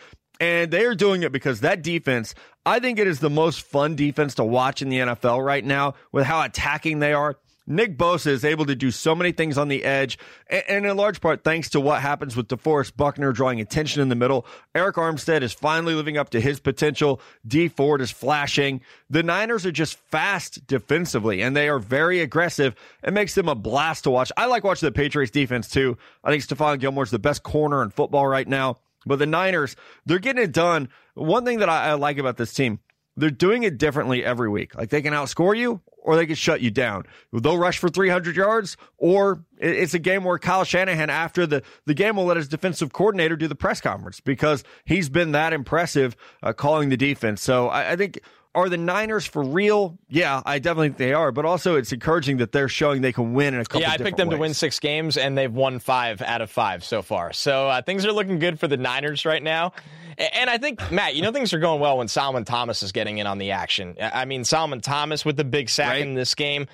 And 0.42 0.72
they 0.72 0.84
are 0.86 0.96
doing 0.96 1.22
it 1.22 1.30
because 1.30 1.60
that 1.60 1.82
defense, 1.82 2.34
I 2.66 2.80
think 2.80 2.98
it 2.98 3.06
is 3.06 3.20
the 3.20 3.30
most 3.30 3.62
fun 3.62 3.94
defense 3.94 4.34
to 4.34 4.44
watch 4.44 4.82
in 4.82 4.88
the 4.88 4.98
NFL 4.98 5.44
right 5.44 5.64
now 5.64 5.94
with 6.10 6.24
how 6.24 6.42
attacking 6.42 6.98
they 6.98 7.12
are. 7.12 7.36
Nick 7.64 7.96
Bosa 7.96 8.26
is 8.26 8.44
able 8.44 8.66
to 8.66 8.74
do 8.74 8.90
so 8.90 9.14
many 9.14 9.30
things 9.30 9.56
on 9.56 9.68
the 9.68 9.84
edge, 9.84 10.18
and 10.50 10.84
in 10.84 10.96
large 10.96 11.20
part 11.20 11.44
thanks 11.44 11.70
to 11.70 11.80
what 11.80 12.02
happens 12.02 12.34
with 12.34 12.48
DeForest 12.48 12.96
Buckner 12.96 13.30
drawing 13.30 13.60
attention 13.60 14.02
in 14.02 14.08
the 14.08 14.16
middle. 14.16 14.44
Arik 14.74 14.94
Armstead 14.94 15.42
is 15.42 15.52
finally 15.52 15.94
living 15.94 16.18
up 16.18 16.30
to 16.30 16.40
his 16.40 16.58
potential. 16.58 17.20
Dee 17.46 17.68
Ford 17.68 18.00
is 18.00 18.10
flashing. 18.10 18.80
The 19.10 19.22
Niners 19.22 19.64
are 19.64 19.70
just 19.70 19.96
fast 20.10 20.66
defensively, 20.66 21.40
and 21.40 21.56
they 21.56 21.68
are 21.68 21.78
very 21.78 22.18
aggressive. 22.18 22.74
It 23.04 23.12
makes 23.12 23.36
them 23.36 23.48
a 23.48 23.54
blast 23.54 24.02
to 24.04 24.10
watch. 24.10 24.32
I 24.36 24.46
like 24.46 24.64
watching 24.64 24.88
the 24.88 24.92
Patriots 24.92 25.30
defense 25.30 25.68
too. 25.68 25.96
I 26.24 26.32
think 26.32 26.42
Stephon 26.42 26.80
Gilmore's 26.80 27.12
the 27.12 27.20
best 27.20 27.44
corner 27.44 27.80
in 27.84 27.90
football 27.90 28.26
right 28.26 28.48
now. 28.48 28.78
But 29.06 29.18
the 29.18 29.26
Niners, 29.26 29.76
they're 30.06 30.18
getting 30.18 30.42
it 30.42 30.52
done. 30.52 30.88
One 31.14 31.44
thing 31.44 31.58
that 31.58 31.68
I, 31.68 31.90
I 31.90 31.92
like 31.94 32.18
about 32.18 32.36
this 32.36 32.52
team, 32.52 32.80
they're 33.16 33.30
doing 33.30 33.62
it 33.62 33.78
differently 33.78 34.24
every 34.24 34.48
week. 34.48 34.74
Like 34.74 34.90
they 34.90 35.02
can 35.02 35.12
outscore 35.12 35.56
you 35.56 35.80
or 36.02 36.16
they 36.16 36.26
can 36.26 36.34
shut 36.34 36.60
you 36.60 36.70
down. 36.70 37.04
They'll 37.32 37.58
rush 37.58 37.78
for 37.78 37.88
300 37.88 38.34
yards, 38.34 38.76
or 38.98 39.44
it's 39.58 39.94
a 39.94 39.98
game 39.98 40.24
where 40.24 40.38
Kyle 40.38 40.64
Shanahan, 40.64 41.10
after 41.10 41.46
the, 41.46 41.62
the 41.86 41.94
game, 41.94 42.16
will 42.16 42.24
let 42.24 42.36
his 42.36 42.48
defensive 42.48 42.92
coordinator 42.92 43.36
do 43.36 43.46
the 43.46 43.54
press 43.54 43.80
conference 43.80 44.20
because 44.20 44.64
he's 44.84 45.08
been 45.08 45.32
that 45.32 45.52
impressive 45.52 46.16
uh, 46.42 46.52
calling 46.52 46.88
the 46.88 46.96
defense. 46.96 47.40
So 47.40 47.68
I, 47.68 47.92
I 47.92 47.96
think 47.96 48.20
are 48.54 48.68
the 48.68 48.76
Niners 48.76 49.26
for 49.26 49.42
real? 49.42 49.98
Yeah, 50.08 50.42
I 50.44 50.58
definitely 50.58 50.88
think 50.88 50.98
they 50.98 51.14
are. 51.14 51.32
But 51.32 51.44
also, 51.44 51.76
it's 51.76 51.92
encouraging 51.92 52.38
that 52.38 52.52
they're 52.52 52.68
showing 52.68 53.00
they 53.02 53.12
can 53.12 53.32
win 53.32 53.54
in 53.54 53.60
a 53.60 53.64
couple. 53.64 53.80
Yeah, 53.80 53.92
I 53.92 53.96
picked 53.96 54.16
them 54.16 54.28
ways. 54.28 54.36
to 54.36 54.40
win 54.40 54.54
six 54.54 54.78
games, 54.78 55.16
and 55.16 55.36
they've 55.36 55.52
won 55.52 55.78
five 55.78 56.20
out 56.22 56.42
of 56.42 56.50
five 56.50 56.84
so 56.84 57.02
far. 57.02 57.32
So 57.32 57.68
uh, 57.68 57.82
things 57.82 58.04
are 58.04 58.12
looking 58.12 58.38
good 58.38 58.60
for 58.60 58.68
the 58.68 58.76
Niners 58.76 59.24
right 59.24 59.42
now. 59.42 59.72
And 60.18 60.50
I 60.50 60.58
think 60.58 60.90
Matt, 60.90 61.14
you 61.14 61.22
know, 61.22 61.32
things 61.32 61.54
are 61.54 61.58
going 61.58 61.80
well 61.80 61.98
when 61.98 62.08
Solomon 62.08 62.44
Thomas 62.44 62.82
is 62.82 62.92
getting 62.92 63.18
in 63.18 63.26
on 63.26 63.38
the 63.38 63.52
action. 63.52 63.96
I 64.00 64.26
mean, 64.26 64.44
Solomon 64.44 64.80
Thomas 64.80 65.24
with 65.24 65.36
the 65.36 65.44
big 65.44 65.70
sack 65.70 65.92
right. 65.92 66.02
in 66.02 66.14
this 66.14 66.34
game, 66.34 66.66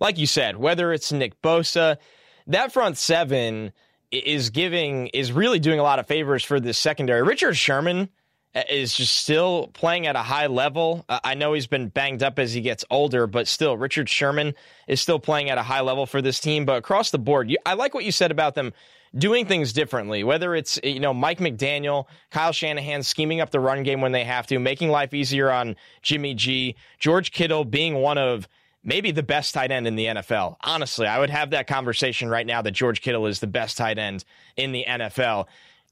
like 0.00 0.18
you 0.18 0.26
said, 0.26 0.56
whether 0.56 0.92
it's 0.92 1.12
Nick 1.12 1.40
Bosa, 1.42 1.98
that 2.46 2.72
front 2.72 2.96
seven 2.96 3.72
is 4.10 4.50
giving 4.50 5.08
is 5.08 5.32
really 5.32 5.58
doing 5.58 5.78
a 5.78 5.82
lot 5.82 5.98
of 5.98 6.06
favors 6.06 6.44
for 6.44 6.60
this 6.60 6.78
secondary. 6.78 7.22
Richard 7.22 7.54
Sherman 7.54 8.08
Uh, 8.56 8.62
is 8.70 8.94
just 8.94 9.14
still 9.14 9.68
playing 9.74 10.06
at 10.06 10.16
a 10.16 10.22
high 10.22 10.46
level. 10.46 11.04
Uh, 11.10 11.20
I 11.22 11.34
know 11.34 11.52
he's 11.52 11.66
been 11.66 11.88
banged 11.88 12.22
up 12.22 12.38
as 12.38 12.54
he 12.54 12.62
gets 12.62 12.86
older, 12.90 13.26
but 13.26 13.46
still, 13.46 13.76
Richard 13.76 14.08
Sherman 14.08 14.54
is 14.88 14.98
still 14.98 15.18
playing 15.18 15.50
at 15.50 15.58
a 15.58 15.62
high 15.62 15.82
level 15.82 16.06
for 16.06 16.22
this 16.22 16.40
team. 16.40 16.64
But 16.64 16.78
across 16.78 17.10
the 17.10 17.18
board, 17.18 17.54
I 17.66 17.74
like 17.74 17.92
what 17.92 18.04
you 18.04 18.12
said 18.12 18.30
about 18.30 18.54
them 18.54 18.72
doing 19.14 19.44
things 19.44 19.74
differently, 19.74 20.24
whether 20.24 20.54
it's, 20.54 20.78
uh, 20.78 20.88
you 20.88 21.00
know, 21.00 21.12
Mike 21.12 21.38
McDaniel, 21.38 22.06
Kyle 22.30 22.52
Shanahan 22.52 23.02
scheming 23.02 23.42
up 23.42 23.50
the 23.50 23.60
run 23.60 23.82
game 23.82 24.00
when 24.00 24.12
they 24.12 24.24
have 24.24 24.46
to, 24.46 24.58
making 24.58 24.88
life 24.88 25.12
easier 25.12 25.50
on 25.50 25.76
Jimmy 26.00 26.32
G, 26.32 26.76
George 26.98 27.32
Kittle 27.32 27.66
being 27.66 27.96
one 27.96 28.16
of 28.16 28.48
maybe 28.82 29.10
the 29.10 29.22
best 29.22 29.52
tight 29.52 29.70
end 29.70 29.86
in 29.86 29.96
the 29.96 30.06
NFL. 30.06 30.56
Honestly, 30.62 31.06
I 31.06 31.18
would 31.18 31.28
have 31.28 31.50
that 31.50 31.66
conversation 31.66 32.30
right 32.30 32.46
now 32.46 32.62
that 32.62 32.70
George 32.70 33.02
Kittle 33.02 33.26
is 33.26 33.40
the 33.40 33.46
best 33.46 33.76
tight 33.76 33.98
end 33.98 34.24
in 34.56 34.72
the 34.72 34.86
NFL. 34.88 35.44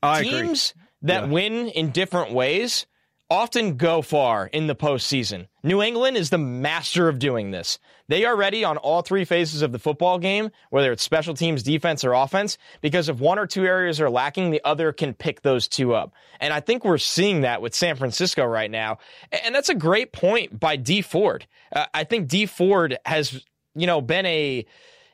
I 0.02 0.22
Teams 0.22 0.70
agree 0.70 0.84
that 1.04 1.24
yeah. 1.24 1.30
win 1.30 1.68
in 1.68 1.90
different 1.90 2.32
ways 2.32 2.86
often 3.30 3.76
go 3.76 4.02
far 4.02 4.46
in 4.48 4.66
the 4.66 4.74
postseason. 4.74 5.48
New 5.62 5.82
England 5.82 6.16
is 6.16 6.30
the 6.30 6.38
master 6.38 7.08
of 7.08 7.18
doing 7.18 7.50
this. 7.50 7.78
They 8.06 8.24
are 8.26 8.36
ready 8.36 8.64
on 8.64 8.76
all 8.76 9.00
three 9.00 9.24
phases 9.24 9.62
of 9.62 9.72
the 9.72 9.78
football 9.78 10.18
game, 10.18 10.50
whether 10.68 10.92
it's 10.92 11.02
special 11.02 11.32
teams, 11.32 11.62
defense, 11.62 12.04
or 12.04 12.12
offense, 12.12 12.58
because 12.82 13.08
if 13.08 13.18
one 13.18 13.38
or 13.38 13.46
two 13.46 13.64
areas 13.64 13.98
are 14.00 14.10
lacking, 14.10 14.50
the 14.50 14.60
other 14.64 14.92
can 14.92 15.14
pick 15.14 15.40
those 15.40 15.66
two 15.66 15.94
up. 15.94 16.12
And 16.38 16.52
I 16.52 16.60
think 16.60 16.84
we're 16.84 16.98
seeing 16.98 17.40
that 17.40 17.62
with 17.62 17.74
San 17.74 17.96
Francisco 17.96 18.44
right 18.44 18.70
now. 18.70 18.98
And 19.32 19.54
that's 19.54 19.70
a 19.70 19.74
great 19.74 20.12
point 20.12 20.60
by 20.60 20.76
Dee 20.76 21.02
Ford. 21.02 21.46
Uh, 21.74 21.86
I 21.94 22.04
think 22.04 22.28
Dee 22.28 22.46
Ford 22.46 22.98
has, 23.06 23.42
you 23.74 23.86
know, 23.86 24.02
been 24.02 24.26
a 24.26 24.66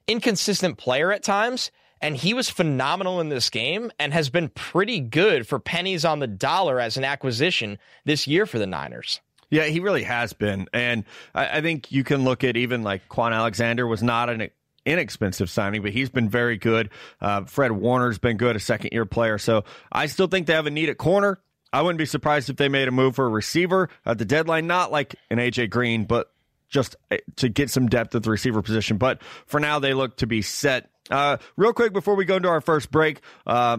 inconsistent 0.08 0.78
player 0.78 1.12
at 1.12 1.22
times 1.22 1.70
and 2.00 2.16
he 2.16 2.34
was 2.34 2.48
phenomenal 2.48 3.20
in 3.20 3.28
this 3.28 3.50
game 3.50 3.90
and 3.98 4.12
has 4.12 4.30
been 4.30 4.48
pretty 4.48 5.00
good 5.00 5.46
for 5.46 5.58
pennies 5.58 6.04
on 6.04 6.18
the 6.18 6.26
dollar 6.26 6.80
as 6.80 6.96
an 6.96 7.04
acquisition 7.04 7.78
this 8.04 8.26
year 8.26 8.46
for 8.46 8.58
the 8.58 8.66
Niners. 8.66 9.20
Yeah, 9.50 9.64
he 9.64 9.80
really 9.80 10.04
has 10.04 10.32
been. 10.32 10.68
And 10.72 11.04
I, 11.34 11.58
I 11.58 11.60
think 11.60 11.90
you 11.90 12.04
can 12.04 12.24
look 12.24 12.44
at 12.44 12.56
even 12.56 12.82
like 12.82 13.08
Kwon 13.08 13.32
Alexander 13.32 13.86
was 13.86 14.02
not 14.02 14.30
an 14.30 14.48
inexpensive 14.86 15.50
signing, 15.50 15.82
but 15.82 15.90
he's 15.90 16.08
been 16.08 16.28
very 16.28 16.56
good. 16.56 16.90
Uh, 17.20 17.44
Fred 17.44 17.72
Warner's 17.72 18.18
been 18.18 18.36
good, 18.36 18.56
a 18.56 18.60
second 18.60 18.90
year 18.92 19.04
player. 19.04 19.38
So 19.38 19.64
I 19.90 20.06
still 20.06 20.28
think 20.28 20.46
they 20.46 20.54
have 20.54 20.66
a 20.66 20.70
need 20.70 20.88
at 20.88 20.98
corner. 20.98 21.38
I 21.72 21.82
wouldn't 21.82 21.98
be 21.98 22.06
surprised 22.06 22.48
if 22.50 22.56
they 22.56 22.68
made 22.68 22.88
a 22.88 22.92
move 22.92 23.16
for 23.16 23.26
a 23.26 23.28
receiver 23.28 23.90
at 24.04 24.18
the 24.18 24.24
deadline, 24.24 24.66
not 24.66 24.90
like 24.90 25.14
an 25.30 25.38
AJ 25.38 25.70
Green, 25.70 26.04
but 26.04 26.32
just 26.68 26.96
uh, 27.10 27.16
to 27.36 27.48
get 27.48 27.70
some 27.70 27.88
depth 27.88 28.14
at 28.14 28.22
the 28.22 28.30
receiver 28.30 28.62
position. 28.62 28.96
But 28.96 29.22
for 29.46 29.60
now, 29.60 29.78
they 29.78 29.94
look 29.94 30.16
to 30.18 30.26
be 30.26 30.42
set 30.42 30.90
uh, 31.10 31.38
real 31.56 31.72
quick 31.72 31.92
before 31.92 32.14
we 32.14 32.24
go 32.24 32.36
into 32.36 32.48
our 32.48 32.60
first 32.60 32.90
break, 32.90 33.20
uh, 33.46 33.78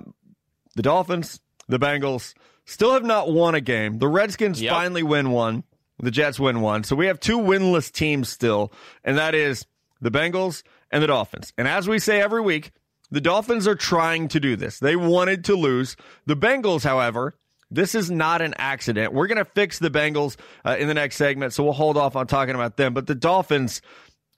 the 0.76 0.82
Dolphins, 0.82 1.40
the 1.68 1.80
Bengals 1.80 2.34
still 2.66 2.94
have 2.94 3.04
not 3.04 3.32
won 3.32 3.56
a 3.56 3.62
game. 3.62 4.00
The 4.00 4.08
Redskins 4.08 4.62
yep. 4.62 4.74
finally 4.74 5.04
win 5.04 5.32
one. 5.32 5.64
The 6.00 6.12
Jets 6.12 6.40
win 6.40 6.62
one. 6.62 6.84
So 6.84 6.96
we 6.96 7.08
have 7.08 7.20
two 7.20 7.38
winless 7.38 7.92
teams 7.92 8.30
still, 8.30 8.74
and 9.04 9.18
that 9.18 9.36
is 9.36 9.66
the 10.02 10.10
Bengals 10.10 10.64
and 10.90 11.04
the 11.04 11.08
Dolphins. 11.08 11.54
And 11.58 11.68
as 11.68 11.88
we 11.88 12.00
say 12.00 12.22
every 12.22 12.42
week, 12.42 12.72
the 13.12 13.22
Dolphins 13.22 13.68
are 13.68 13.76
trying 13.76 14.30
to 14.30 14.40
do 14.40 14.56
this. 14.56 14.80
They 14.80 14.96
wanted 14.96 15.46
to 15.46 15.56
lose. 15.56 15.96
The 16.26 16.36
Bengals, 16.36 16.84
however, 16.84 17.36
this 17.70 17.94
is 17.94 18.10
not 18.10 18.42
an 18.42 18.54
accident. 18.58 19.14
We're 19.14 19.28
going 19.28 19.38
to 19.38 19.46
fix 19.46 19.80
the 19.80 19.90
Bengals 19.90 20.38
uh, 20.66 20.76
in 20.80 20.88
the 20.88 20.94
next 20.94 21.18
segment, 21.18 21.54
so 21.54 21.64
we'll 21.64 21.74
hold 21.74 21.98
off 21.98 22.16
on 22.16 22.28
talking 22.28 22.56
about 22.56 22.78
them. 22.78 22.94
But 22.94 23.08
the 23.08 23.16
Dolphins, 23.16 23.82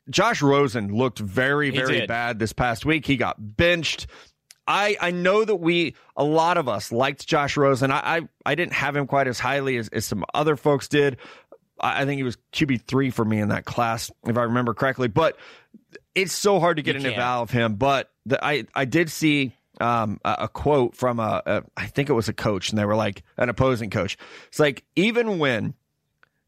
Josh 0.10 0.42
Rosen 0.42 0.96
looked 0.96 1.20
very, 1.20 1.70
very 1.70 2.06
bad 2.06 2.40
this 2.40 2.54
past 2.54 2.86
week. 2.86 3.06
He 3.06 3.18
got 3.18 3.38
benched. 3.40 4.08
I, 4.68 4.98
I 5.00 5.12
know 5.12 5.44
that 5.44 5.56
we 5.56 5.96
a 6.16 6.24
lot 6.24 6.58
of 6.58 6.70
us 6.70 6.92
liked 6.92 7.28
Josh 7.28 7.58
Rosen. 7.58 7.92
I 7.92 8.18
I, 8.18 8.22
I 8.46 8.56
didn't 8.56 8.74
have 8.74 8.96
him 8.96 9.08
quite 9.08 9.28
as 9.28 9.40
highly 9.40 9.78
as, 9.78 9.90
as 9.90 10.06
some 10.06 10.24
other 10.34 10.56
folks 10.56 10.88
did. 10.88 11.18
I, 11.80 12.02
I 12.02 12.06
think 12.06 12.18
he 12.18 12.24
was 12.24 12.38
QB 12.54 12.84
three 12.84 13.10
for 13.10 13.26
me 13.26 13.40
in 13.40 13.50
that 13.50 13.66
class, 13.66 14.12
if 14.26 14.38
I 14.38 14.44
remember 14.44 14.74
correctly. 14.74 15.08
But 15.08 15.38
it's 16.16 16.34
so 16.34 16.60
hard 16.60 16.78
to 16.78 16.84
get 16.84 16.96
you 16.96 17.08
an 17.08 17.14
eval 17.14 17.44
of 17.44 17.52
him. 17.52 17.76
But 17.76 18.12
the, 18.26 18.44
I 18.44 18.66
I 18.74 18.86
did 18.86 19.10
see 19.10 19.54
um, 19.82 20.20
a, 20.24 20.36
a, 20.42 20.48
quote 20.48 20.96
from 20.96 21.20
a, 21.20 21.42
a 21.46 21.64
I 21.76 21.88
think 21.88 22.10
it 22.10 22.14
was 22.14 22.30
a 22.30 22.34
coach, 22.34 22.70
and 22.70 22.78
they 22.78 22.86
were 22.86 22.96
like 22.96 23.24
an 23.38 23.50
opposing 23.50 23.90
coach. 23.90 24.18
It's 24.48 24.60
like 24.60 24.84
even 24.96 25.40
when 25.40 25.74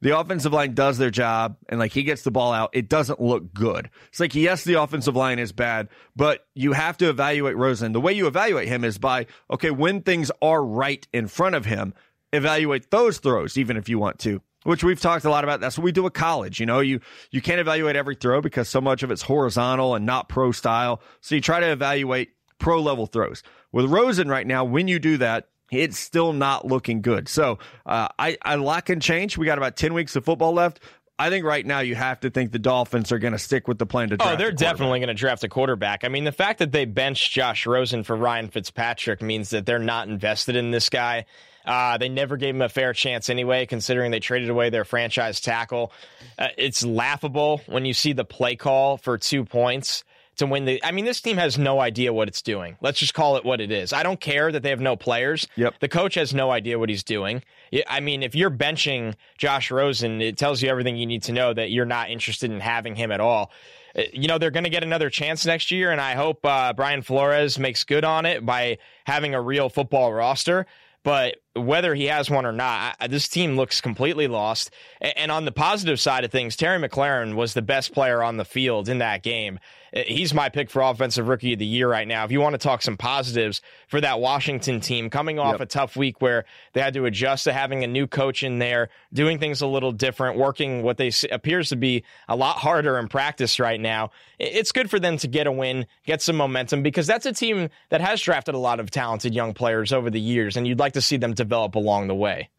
the 0.02 0.18
offensive 0.18 0.54
line 0.54 0.74
does 0.74 0.98
their 0.98 1.10
job 1.10 1.58
and 1.70 1.80
like 1.80 1.92
he 1.92 2.04
gets 2.04 2.24
the 2.24 2.32
ball 2.32 2.54
out, 2.54 2.70
it 2.74 2.90
doesn't 2.90 3.22
look 3.22 3.54
good. 3.54 3.90
It's 4.10 4.20
like, 4.20 4.36
yes, 4.36 4.64
the 4.64 4.82
offensive 4.82 5.16
line 5.16 5.40
is 5.40 5.52
bad, 5.52 5.90
but 6.16 6.46
you 6.54 6.74
have 6.74 6.98
to 6.98 7.10
evaluate 7.10 7.58
Rosen. 7.58 7.92
The 7.92 8.02
way 8.02 8.14
you 8.14 8.28
evaluate 8.28 8.68
him 8.68 8.84
is 8.84 8.98
by, 8.98 9.26
okay, 9.50 9.72
when 9.72 10.02
things 10.02 10.32
are 10.42 10.64
right 10.64 11.08
in 11.14 11.28
front 11.28 11.56
of 11.56 11.66
him, 11.66 11.94
evaluate 12.34 12.92
those 12.92 13.18
throws, 13.20 13.58
even 13.58 13.78
if 13.78 13.90
you 13.90 13.98
want 14.00 14.20
to. 14.20 14.42
Which 14.64 14.84
we've 14.84 15.00
talked 15.00 15.26
a 15.26 15.30
lot 15.30 15.44
about. 15.44 15.60
That's 15.60 15.78
what 15.78 15.84
we 15.86 15.92
do 15.92 16.08
at 16.08 16.16
college. 16.16 16.60
You 16.60 16.66
know, 16.66 16.80
you 16.80 17.00
you 17.30 17.40
can't 17.40 17.60
evaluate 17.60 17.96
every 17.96 18.16
throw 18.16 18.42
because 18.42 18.68
so 18.68 18.82
much 18.82 19.04
of 19.04 19.12
it's 19.12 19.22
horizontal 19.22 19.94
and 19.94 20.08
not 20.08 20.28
pro 20.28 20.52
style. 20.52 21.04
So 21.22 21.36
you 21.36 21.42
try 21.42 21.60
to 21.60 21.72
evaluate 21.72 22.32
pro 22.58 22.82
level 22.82 23.06
throws. 23.06 23.44
With 23.72 23.86
Rosen 23.86 24.28
right 24.28 24.48
now, 24.48 24.64
when 24.64 24.88
you 24.88 24.98
do 24.98 25.18
that, 25.18 25.50
it's 25.72 25.98
still 25.98 26.34
not 26.34 26.66
looking 26.66 27.02
good. 27.02 27.28
So 27.28 27.60
uh, 27.86 28.10
I, 28.18 28.38
I 28.42 28.56
lot 28.56 28.86
can 28.86 29.00
change. 29.00 29.38
We 29.38 29.46
got 29.46 29.58
about 29.58 29.76
10 29.76 29.94
weeks 29.94 30.16
of 30.16 30.26
football 30.26 30.54
left. 30.54 30.80
I 31.18 31.30
think 31.30 31.46
right 31.46 31.66
now 31.66 31.80
you 31.80 31.96
have 31.96 32.20
to 32.22 32.30
think 32.30 32.52
the 32.52 32.60
Dolphins 32.60 33.12
are 33.14 33.20
going 33.20 33.32
to 33.32 33.40
stick 33.40 33.70
with 33.70 33.80
the 33.80 33.86
plan 33.86 34.10
to 34.10 34.18
draft. 34.18 34.34
Oh, 34.34 34.36
they're 34.38 34.52
definitely 34.52 35.00
going 35.00 35.08
to 35.08 35.14
draft 35.14 35.46
a 35.46 35.50
quarterback. 35.50 36.04
I 36.04 36.10
mean, 36.10 36.26
the 36.26 36.34
fact 36.34 36.60
that 36.60 36.74
they 36.74 36.84
benched 36.84 37.32
Josh 37.32 37.66
Rosen 37.66 38.04
for 38.04 38.18
Ryan 38.18 38.50
Fitzpatrick 38.50 39.22
means 39.22 39.52
that 39.52 39.66
they're 39.66 39.80
not 39.80 40.10
invested 40.10 40.58
in 40.58 40.72
this 40.72 40.90
guy. 40.90 41.26
Uh, 41.66 41.98
they 41.98 42.10
never 42.10 42.36
gave 42.36 42.54
him 42.54 42.62
a 42.62 42.70
fair 42.70 42.92
chance 42.92 43.30
anyway, 43.30 43.66
considering 43.66 44.12
they 44.12 44.20
traded 44.20 44.50
away 44.50 44.70
their 44.70 44.84
franchise 44.84 45.40
tackle. 45.40 45.94
Uh, 46.38 46.50
it's 46.58 46.86
laughable 46.86 47.62
when 47.68 47.86
you 47.86 47.94
see 47.94 48.12
the 48.12 48.26
play 48.26 48.58
call 48.58 48.98
for 48.98 49.18
two 49.18 49.46
points 49.46 50.04
to 50.38 50.46
win 50.46 50.66
the. 50.66 50.84
I 50.84 50.92
mean, 50.92 51.06
this 51.06 51.22
team 51.22 51.38
has 51.38 51.58
no 51.58 51.80
idea 51.80 52.14
what 52.14 52.28
it's 52.28 52.42
doing. 52.42 52.78
Let's 52.82 53.00
just 53.00 53.14
call 53.14 53.38
it 53.38 53.46
what 53.46 53.62
it 53.62 53.72
is. 53.72 53.94
I 53.94 54.04
don't 54.04 54.20
care 54.20 54.52
that 54.52 54.64
they 54.64 54.70
have 54.70 54.82
no 54.82 54.96
players. 54.96 55.48
Yep. 55.56 55.76
The 55.80 55.88
coach 55.88 56.16
has 56.16 56.34
no 56.34 56.52
idea 56.52 56.80
what 56.80 56.90
he's 56.90 57.04
doing. 57.04 57.44
I 57.88 58.00
mean, 58.00 58.24
if 58.24 58.36
you're 58.36 58.52
benching 58.52 59.16
Josh 59.38 59.72
Rosen, 59.72 60.22
it 60.22 60.38
tells 60.38 60.62
you 60.62 60.70
everything 60.70 60.96
you 60.98 61.06
need 61.06 61.24
to 61.24 61.32
know 61.32 61.54
that 61.54 61.72
you're 61.72 61.86
not 61.86 62.10
interested 62.10 62.52
in 62.52 62.60
having 62.60 62.96
him 62.96 63.12
at 63.12 63.20
all. 63.20 63.52
Uh, 63.98 64.04
you 64.14 64.28
know, 64.28 64.38
they're 64.38 64.52
going 64.52 64.64
to 64.66 64.70
get 64.70 64.84
another 64.84 65.10
chance 65.10 65.46
next 65.46 65.72
year, 65.72 65.92
and 65.92 66.02
I 66.02 66.14
hope 66.14 66.46
uh, 66.46 66.74
Brian 66.74 67.02
Flores 67.02 67.58
makes 67.58 67.84
good 67.84 68.04
on 68.04 68.26
it 68.26 68.46
by 68.46 68.78
having 69.06 69.34
a 69.34 69.42
real 69.42 69.70
football 69.70 70.14
roster. 70.14 70.66
But 71.06 71.36
whether 71.54 71.94
he 71.94 72.06
has 72.06 72.32
one 72.32 72.48
or 72.48 72.52
not, 72.52 72.96
this 73.10 73.28
team 73.28 73.56
looks 73.56 73.80
completely 73.80 74.28
lost. 74.28 74.72
And 75.00 75.32
on 75.32 75.46
the 75.46 75.52
positive 75.52 76.00
side 76.00 76.24
of 76.24 76.32
things, 76.32 76.56
Terry 76.56 76.80
McLaurin 76.80 77.36
was 77.36 77.54
the 77.54 77.62
best 77.62 77.94
player 77.94 78.24
on 78.24 78.38
the 78.38 78.44
field 78.44 78.90
in 78.90 78.98
that 78.98 79.22
game 79.22 79.60
Uh, 79.96 80.02
he's 80.08 80.34
my 80.34 80.50
pick 80.50 80.70
for 80.70 80.82
offensive 80.82 81.28
rookie 81.28 81.54
of 81.54 81.60
the 81.60 81.66
year 81.66 81.90
right 81.90 82.08
now. 82.08 82.26
If 82.26 82.32
you 82.32 82.42
want 82.42 82.54
to 82.54 82.58
talk 82.58 82.82
some 82.82 82.98
positives 82.98 83.62
for 83.88 84.02
that 84.02 84.20
Washington 84.20 84.82
team 84.82 85.10
coming 85.10 85.40
off 85.40 85.54
yep. 85.54 85.62
a 85.62 85.66
tough 85.66 85.96
week 85.96 86.22
where 86.22 86.46
they 86.74 86.82
had 86.82 86.94
to 86.96 87.06
adjust 87.06 87.46
to 87.46 87.54
having 87.54 87.84
a 87.84 87.88
new 87.88 88.08
coach 88.08 88.44
in 88.44 88.60
there, 88.60 88.90
doing 89.14 89.40
things 89.40 89.62
a 89.62 89.68
little 89.68 89.92
different, 89.92 90.38
working 90.38 90.84
what 90.84 90.98
they 90.98 91.12
appears 91.32 91.70
to 91.70 91.76
be 91.76 92.04
a 92.28 92.36
lot 92.36 92.58
harder 92.58 92.98
in 92.98 93.08
practice 93.08 93.60
right 93.60 93.80
now. 93.80 94.12
It's 94.40 94.72
good 94.72 94.90
for 94.90 95.00
them 95.00 95.18
to 95.18 95.28
get 95.28 95.48
a 95.48 95.52
win, 95.52 95.86
get 96.06 96.22
some 96.22 96.36
momentum 96.36 96.84
because 96.84 97.08
that's 97.08 97.26
a 97.26 97.34
team 97.34 97.70
that 97.90 98.02
has 98.02 98.22
drafted 98.22 98.56
a 98.56 98.60
lot 98.60 98.80
of 98.80 98.92
talented 98.92 99.34
young 99.34 99.54
players 99.54 99.94
over 99.94 100.10
the 100.10 100.20
years 100.20 100.58
and 100.58 100.68
you'd 100.68 100.80
like 100.80 100.94
to 100.94 101.02
see 101.02 101.18
them 101.18 101.34
develop 101.34 101.76
along 101.76 102.08
the 102.08 102.16
way. 102.16 102.50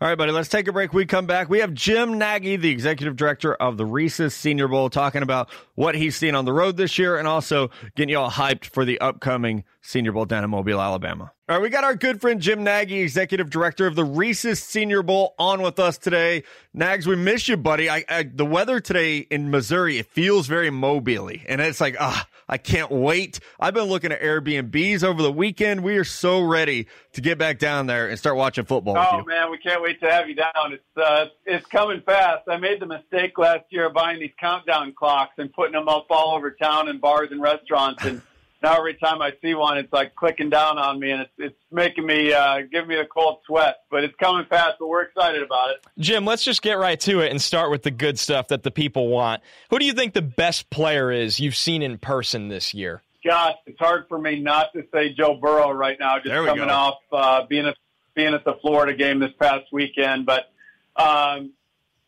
All 0.00 0.08
right, 0.08 0.16
buddy, 0.16 0.32
let's 0.32 0.48
take 0.48 0.68
a 0.68 0.72
break. 0.72 0.92
We 0.92 1.06
come 1.06 1.26
back. 1.26 1.48
We 1.48 1.60
have 1.60 1.74
Jim 1.74 2.18
Nagy, 2.18 2.56
the 2.56 2.70
executive 2.70 3.16
director 3.16 3.54
of 3.54 3.76
the 3.76 3.84
Reese's 3.84 4.34
Senior 4.34 4.68
Bowl, 4.68 4.90
talking 4.90 5.22
about 5.22 5.50
what 5.74 5.94
he's 5.94 6.16
seen 6.16 6.34
on 6.34 6.44
the 6.44 6.52
road 6.52 6.76
this 6.76 6.98
year 6.98 7.18
and 7.18 7.28
also 7.28 7.70
getting 7.94 8.10
you 8.10 8.18
all 8.18 8.30
hyped 8.30 8.66
for 8.66 8.84
the 8.84 9.00
upcoming 9.00 9.64
Senior 9.82 10.12
Bowl 10.12 10.26
down 10.26 10.44
in 10.44 10.50
Mobile, 10.50 10.80
Alabama. 10.80 11.32
All 11.48 11.56
right, 11.56 11.62
we 11.62 11.68
got 11.68 11.84
our 11.84 11.96
good 11.96 12.20
friend 12.20 12.40
Jim 12.40 12.62
Nagy, 12.62 13.00
executive 13.00 13.50
director 13.50 13.86
of 13.86 13.96
the 13.96 14.04
Reese's 14.04 14.62
Senior 14.62 15.02
Bowl, 15.02 15.34
on 15.38 15.62
with 15.62 15.78
us 15.78 15.98
today. 15.98 16.44
Nags, 16.72 17.06
we 17.06 17.16
miss 17.16 17.48
you, 17.48 17.56
buddy. 17.56 17.90
I, 17.90 18.04
I 18.08 18.22
the 18.22 18.44
weather 18.44 18.78
today 18.78 19.18
in 19.18 19.50
Missouri 19.50 19.98
it 19.98 20.06
feels 20.06 20.46
very 20.46 20.70
mobile 20.70 21.28
and 21.28 21.60
it's 21.60 21.80
like 21.80 21.96
ah, 21.98 22.26
I 22.48 22.58
can't 22.58 22.90
wait. 22.90 23.40
I've 23.58 23.74
been 23.74 23.84
looking 23.84 24.12
at 24.12 24.20
Airbnbs 24.20 25.02
over 25.02 25.22
the 25.22 25.32
weekend. 25.32 25.82
We 25.82 25.96
are 25.96 26.04
so 26.04 26.40
ready 26.40 26.86
to 27.14 27.20
get 27.20 27.38
back 27.38 27.58
down 27.58 27.86
there 27.86 28.08
and 28.08 28.18
start 28.18 28.36
watching 28.36 28.64
football. 28.64 28.96
Oh 28.96 29.24
man, 29.24 29.50
we 29.50 29.58
can't 29.58 29.82
wait 29.82 29.98
to 30.00 30.10
have 30.10 30.28
you 30.28 30.34
down. 30.34 30.72
It's 30.72 30.96
uh, 30.96 31.26
it's 31.46 31.66
coming 31.66 32.02
fast. 32.02 32.42
I 32.48 32.58
made 32.58 32.80
the 32.80 32.86
mistake 32.86 33.38
last 33.38 33.64
year 33.70 33.86
of 33.86 33.94
buying 33.94 34.20
these 34.20 34.32
countdown 34.38 34.92
clocks 34.96 35.34
and 35.38 35.52
putting 35.52 35.72
them 35.72 35.88
up 35.88 36.06
all 36.10 36.36
over 36.36 36.50
town 36.50 36.88
in 36.88 36.98
bars 36.98 37.28
and 37.32 37.40
restaurants 37.42 38.04
and 38.04 38.22
now 38.62 38.76
every 38.76 38.94
time 38.94 39.22
I 39.22 39.32
see 39.42 39.54
one, 39.54 39.78
it's 39.78 39.92
like 39.92 40.14
clicking 40.14 40.50
down 40.50 40.78
on 40.78 41.00
me, 41.00 41.10
and 41.10 41.22
it's 41.22 41.32
it's 41.38 41.56
making 41.70 42.06
me 42.06 42.32
uh, 42.32 42.60
giving 42.70 42.88
me 42.88 42.96
a 42.96 43.06
cold 43.06 43.38
sweat. 43.46 43.80
But 43.90 44.04
it's 44.04 44.14
coming 44.16 44.44
fast, 44.46 44.76
but 44.78 44.88
we're 44.88 45.02
excited 45.02 45.42
about 45.42 45.70
it. 45.70 45.86
Jim, 45.98 46.24
let's 46.24 46.44
just 46.44 46.62
get 46.62 46.74
right 46.74 47.00
to 47.00 47.20
it 47.20 47.30
and 47.30 47.40
start 47.40 47.70
with 47.70 47.82
the 47.82 47.90
good 47.90 48.18
stuff 48.18 48.48
that 48.48 48.62
the 48.62 48.70
people 48.70 49.08
want. 49.08 49.42
Who 49.70 49.78
do 49.78 49.84
you 49.84 49.92
think 49.92 50.14
the 50.14 50.22
best 50.22 50.70
player 50.70 51.10
is 51.10 51.40
you've 51.40 51.56
seen 51.56 51.82
in 51.82 51.98
person 51.98 52.48
this 52.48 52.74
year? 52.74 53.02
Gosh, 53.24 53.56
it's 53.66 53.78
hard 53.78 54.06
for 54.08 54.18
me 54.18 54.40
not 54.40 54.72
to 54.74 54.84
say 54.92 55.12
Joe 55.12 55.34
Burrow 55.34 55.70
right 55.70 55.98
now, 55.98 56.18
just 56.18 56.34
coming 56.34 56.68
go. 56.68 56.68
off 56.68 56.98
uh, 57.12 57.46
being 57.46 57.66
at 57.66 57.76
being 58.14 58.34
at 58.34 58.44
the 58.44 58.54
Florida 58.60 58.94
game 58.94 59.20
this 59.20 59.32
past 59.38 59.66
weekend. 59.72 60.26
But 60.26 60.50
um, 60.96 61.52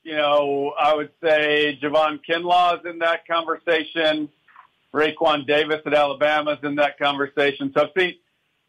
you 0.02 0.16
know, 0.16 0.74
I 0.78 0.94
would 0.94 1.10
say 1.22 1.78
Javon 1.82 2.20
Kinlaw 2.28 2.80
is 2.80 2.86
in 2.86 2.98
that 2.98 3.26
conversation. 3.26 4.28
Raekwon 4.94 5.46
Davis 5.46 5.80
at 5.86 5.94
Alabama's 5.94 6.58
in 6.62 6.74
that 6.76 6.98
conversation. 6.98 7.72
So 7.74 7.82
I've 7.82 7.90
seen 7.98 8.14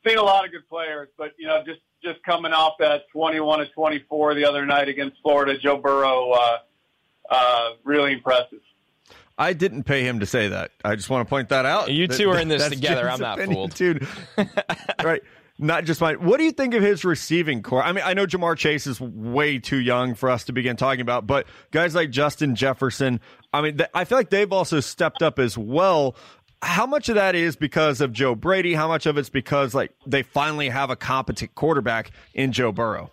seen 0.08 0.18
a 0.18 0.24
lot 0.24 0.46
of 0.46 0.52
good 0.52 0.68
players, 0.70 1.10
but 1.18 1.32
you 1.38 1.48
know, 1.48 1.64
just 1.66 1.82
just 2.04 2.24
coming 2.24 2.52
off 2.52 2.74
that 2.80 3.04
21 3.12 3.60
to 3.60 3.68
24 3.68 4.36
the 4.36 4.46
other 4.46 4.66
night 4.66 4.90
against 4.90 5.18
Florida, 5.22 5.58
Joe 5.58 5.78
Burrow, 5.78 6.32
uh, 6.32 6.58
uh, 7.30 7.70
really 7.84 8.14
impressive. 8.14 8.60
I 9.38 9.54
didn't 9.54 9.84
pay 9.84 10.04
him 10.04 10.20
to 10.20 10.26
say 10.26 10.50
that. 10.50 10.72
I 10.84 10.96
just 10.96 11.10
want 11.10 11.26
to 11.26 11.30
point 11.30 11.50
that 11.50 11.66
out. 11.66 11.92
You 11.92 12.08
two 12.08 12.30
are 12.30 12.40
in 12.40 12.50
this 12.50 12.70
together. 12.70 13.10
I'm 13.10 13.20
not 13.20 13.40
opinion, 13.40 13.56
fooled, 13.56 13.74
dude. 13.74 14.08
right 15.04 15.24
not 15.60 15.86
just 15.86 16.02
mine. 16.02 16.16
What 16.16 16.38
do 16.38 16.44
you 16.44 16.52
think 16.52 16.74
of 16.74 16.82
his 16.82 17.06
receiving 17.06 17.62
corps? 17.62 17.84
I 17.84 17.92
mean, 17.92 18.04
I 18.06 18.14
know 18.14 18.26
Ja'Marr 18.26 18.58
Chase 18.58 18.88
is 18.88 19.00
way 19.00 19.60
too 19.60 19.78
young 19.78 20.16
for 20.16 20.30
us 20.30 20.46
to 20.46 20.54
begin 20.54 20.76
talking 20.76 21.02
about, 21.02 21.28
but 21.28 21.46
guys 21.72 21.94
like 21.94 22.10
Justin 22.10 22.56
Jefferson, 22.56 23.20
I 23.54 23.62
mean, 23.62 23.80
I 23.94 24.06
feel 24.06 24.18
like 24.18 24.30
they've 24.30 24.52
also 24.52 24.80
stepped 24.80 25.22
up 25.22 25.40
as 25.40 25.58
well. 25.58 26.16
How 26.62 26.86
much 26.86 27.10
of 27.10 27.16
that 27.16 27.36
is 27.36 27.56
because 27.56 28.02
of 28.02 28.14
Joe 28.14 28.36
Brady? 28.36 28.74
How 28.74 28.88
much 28.88 29.06
of 29.06 29.18
it's 29.18 29.30
because 29.30 29.76
like 29.76 29.92
they 30.08 30.24
finally 30.24 30.70
have 30.70 30.90
a 30.90 30.96
competent 30.96 31.54
quarterback 31.56 32.12
in 32.34 32.52
Joe 32.52 32.72
Burrow? 32.72 33.12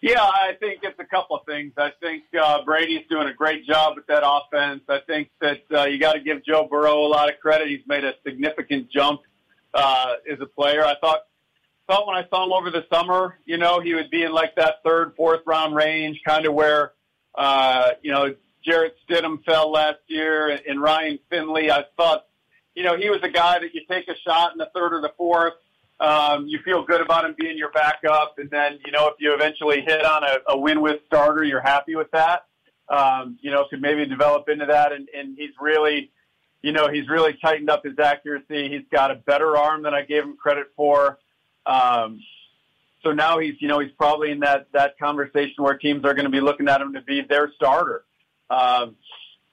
Yeah, 0.00 0.22
I 0.22 0.52
think 0.60 0.80
it's 0.84 0.98
a 1.00 1.04
couple 1.04 1.36
of 1.36 1.44
things. 1.44 1.72
I 1.76 1.90
think 2.00 2.22
uh, 2.40 2.62
Brady's 2.64 3.04
doing 3.10 3.26
a 3.26 3.32
great 3.34 3.66
job 3.66 3.96
with 3.96 4.06
that 4.06 4.22
offense. 4.24 4.82
I 4.88 5.00
think 5.06 5.30
that 5.40 5.62
uh, 5.74 5.84
you 5.86 5.98
got 5.98 6.12
to 6.12 6.20
give 6.20 6.44
Joe 6.44 6.68
Burrow 6.70 7.00
a 7.00 7.08
lot 7.08 7.28
of 7.28 7.40
credit. 7.40 7.66
He's 7.66 7.84
made 7.88 8.04
a 8.04 8.12
significant 8.24 8.92
jump 8.92 9.22
uh, 9.74 10.14
as 10.30 10.40
a 10.40 10.46
player. 10.46 10.84
I 10.84 10.94
thought 11.00 11.20
thought 11.88 12.06
when 12.06 12.16
I 12.16 12.28
saw 12.28 12.44
him 12.44 12.52
over 12.52 12.70
the 12.70 12.84
summer, 12.92 13.38
you 13.46 13.56
know, 13.56 13.80
he 13.80 13.94
would 13.94 14.10
be 14.10 14.22
in 14.22 14.32
like 14.32 14.54
that 14.56 14.76
third, 14.84 15.14
fourth 15.16 15.40
round 15.46 15.74
range, 15.74 16.20
kind 16.26 16.46
of 16.46 16.52
where, 16.54 16.92
uh, 17.34 17.90
you 18.02 18.12
know, 18.12 18.34
Jarrett 18.64 18.96
Stidham 19.08 19.42
fell 19.44 19.72
last 19.72 19.98
year 20.06 20.50
and, 20.50 20.60
and 20.68 20.82
Ryan 20.82 21.18
Finley. 21.30 21.70
I 21.70 21.84
thought, 21.96 22.26
you 22.74 22.84
know, 22.84 22.96
he 22.96 23.08
was 23.08 23.20
a 23.22 23.28
guy 23.28 23.58
that 23.58 23.74
you 23.74 23.80
take 23.90 24.06
a 24.08 24.16
shot 24.16 24.52
in 24.52 24.58
the 24.58 24.68
third 24.74 24.92
or 24.92 25.00
the 25.00 25.12
fourth. 25.16 25.54
Um, 25.98 26.46
you 26.46 26.60
feel 26.64 26.84
good 26.84 27.00
about 27.00 27.24
him 27.24 27.34
being 27.38 27.56
your 27.56 27.72
backup. 27.72 28.34
And 28.38 28.50
then, 28.50 28.78
you 28.84 28.92
know, 28.92 29.08
if 29.08 29.14
you 29.18 29.34
eventually 29.34 29.80
hit 29.80 30.04
on 30.04 30.22
a, 30.22 30.52
a 30.52 30.58
win 30.58 30.80
with 30.80 31.00
starter, 31.06 31.42
you're 31.42 31.62
happy 31.62 31.96
with 31.96 32.10
that. 32.12 32.44
Um, 32.88 33.38
you 33.40 33.50
know, 33.50 33.66
could 33.68 33.80
maybe 33.80 34.06
develop 34.06 34.48
into 34.48 34.66
that. 34.66 34.92
And, 34.92 35.08
and 35.16 35.36
he's 35.36 35.50
really, 35.60 36.10
you 36.62 36.72
know, 36.72 36.88
he's 36.88 37.08
really 37.08 37.34
tightened 37.40 37.70
up 37.70 37.84
his 37.84 37.98
accuracy. 37.98 38.68
He's 38.68 38.86
got 38.90 39.10
a 39.10 39.14
better 39.14 39.56
arm 39.56 39.82
than 39.82 39.94
I 39.94 40.02
gave 40.02 40.22
him 40.22 40.36
credit 40.36 40.68
for. 40.76 41.18
Um, 41.66 42.20
so 43.02 43.12
now 43.12 43.38
he's, 43.38 43.54
you 43.60 43.68
know, 43.68 43.78
he's 43.78 43.92
probably 43.92 44.30
in 44.32 44.40
that 44.40 44.68
that 44.72 44.98
conversation 44.98 45.62
where 45.62 45.76
teams 45.78 46.04
are 46.04 46.14
going 46.14 46.24
to 46.24 46.30
be 46.30 46.40
looking 46.40 46.68
at 46.68 46.80
him 46.80 46.94
to 46.94 47.00
be 47.00 47.22
their 47.22 47.52
starter. 47.54 48.04
Um, 48.50 48.96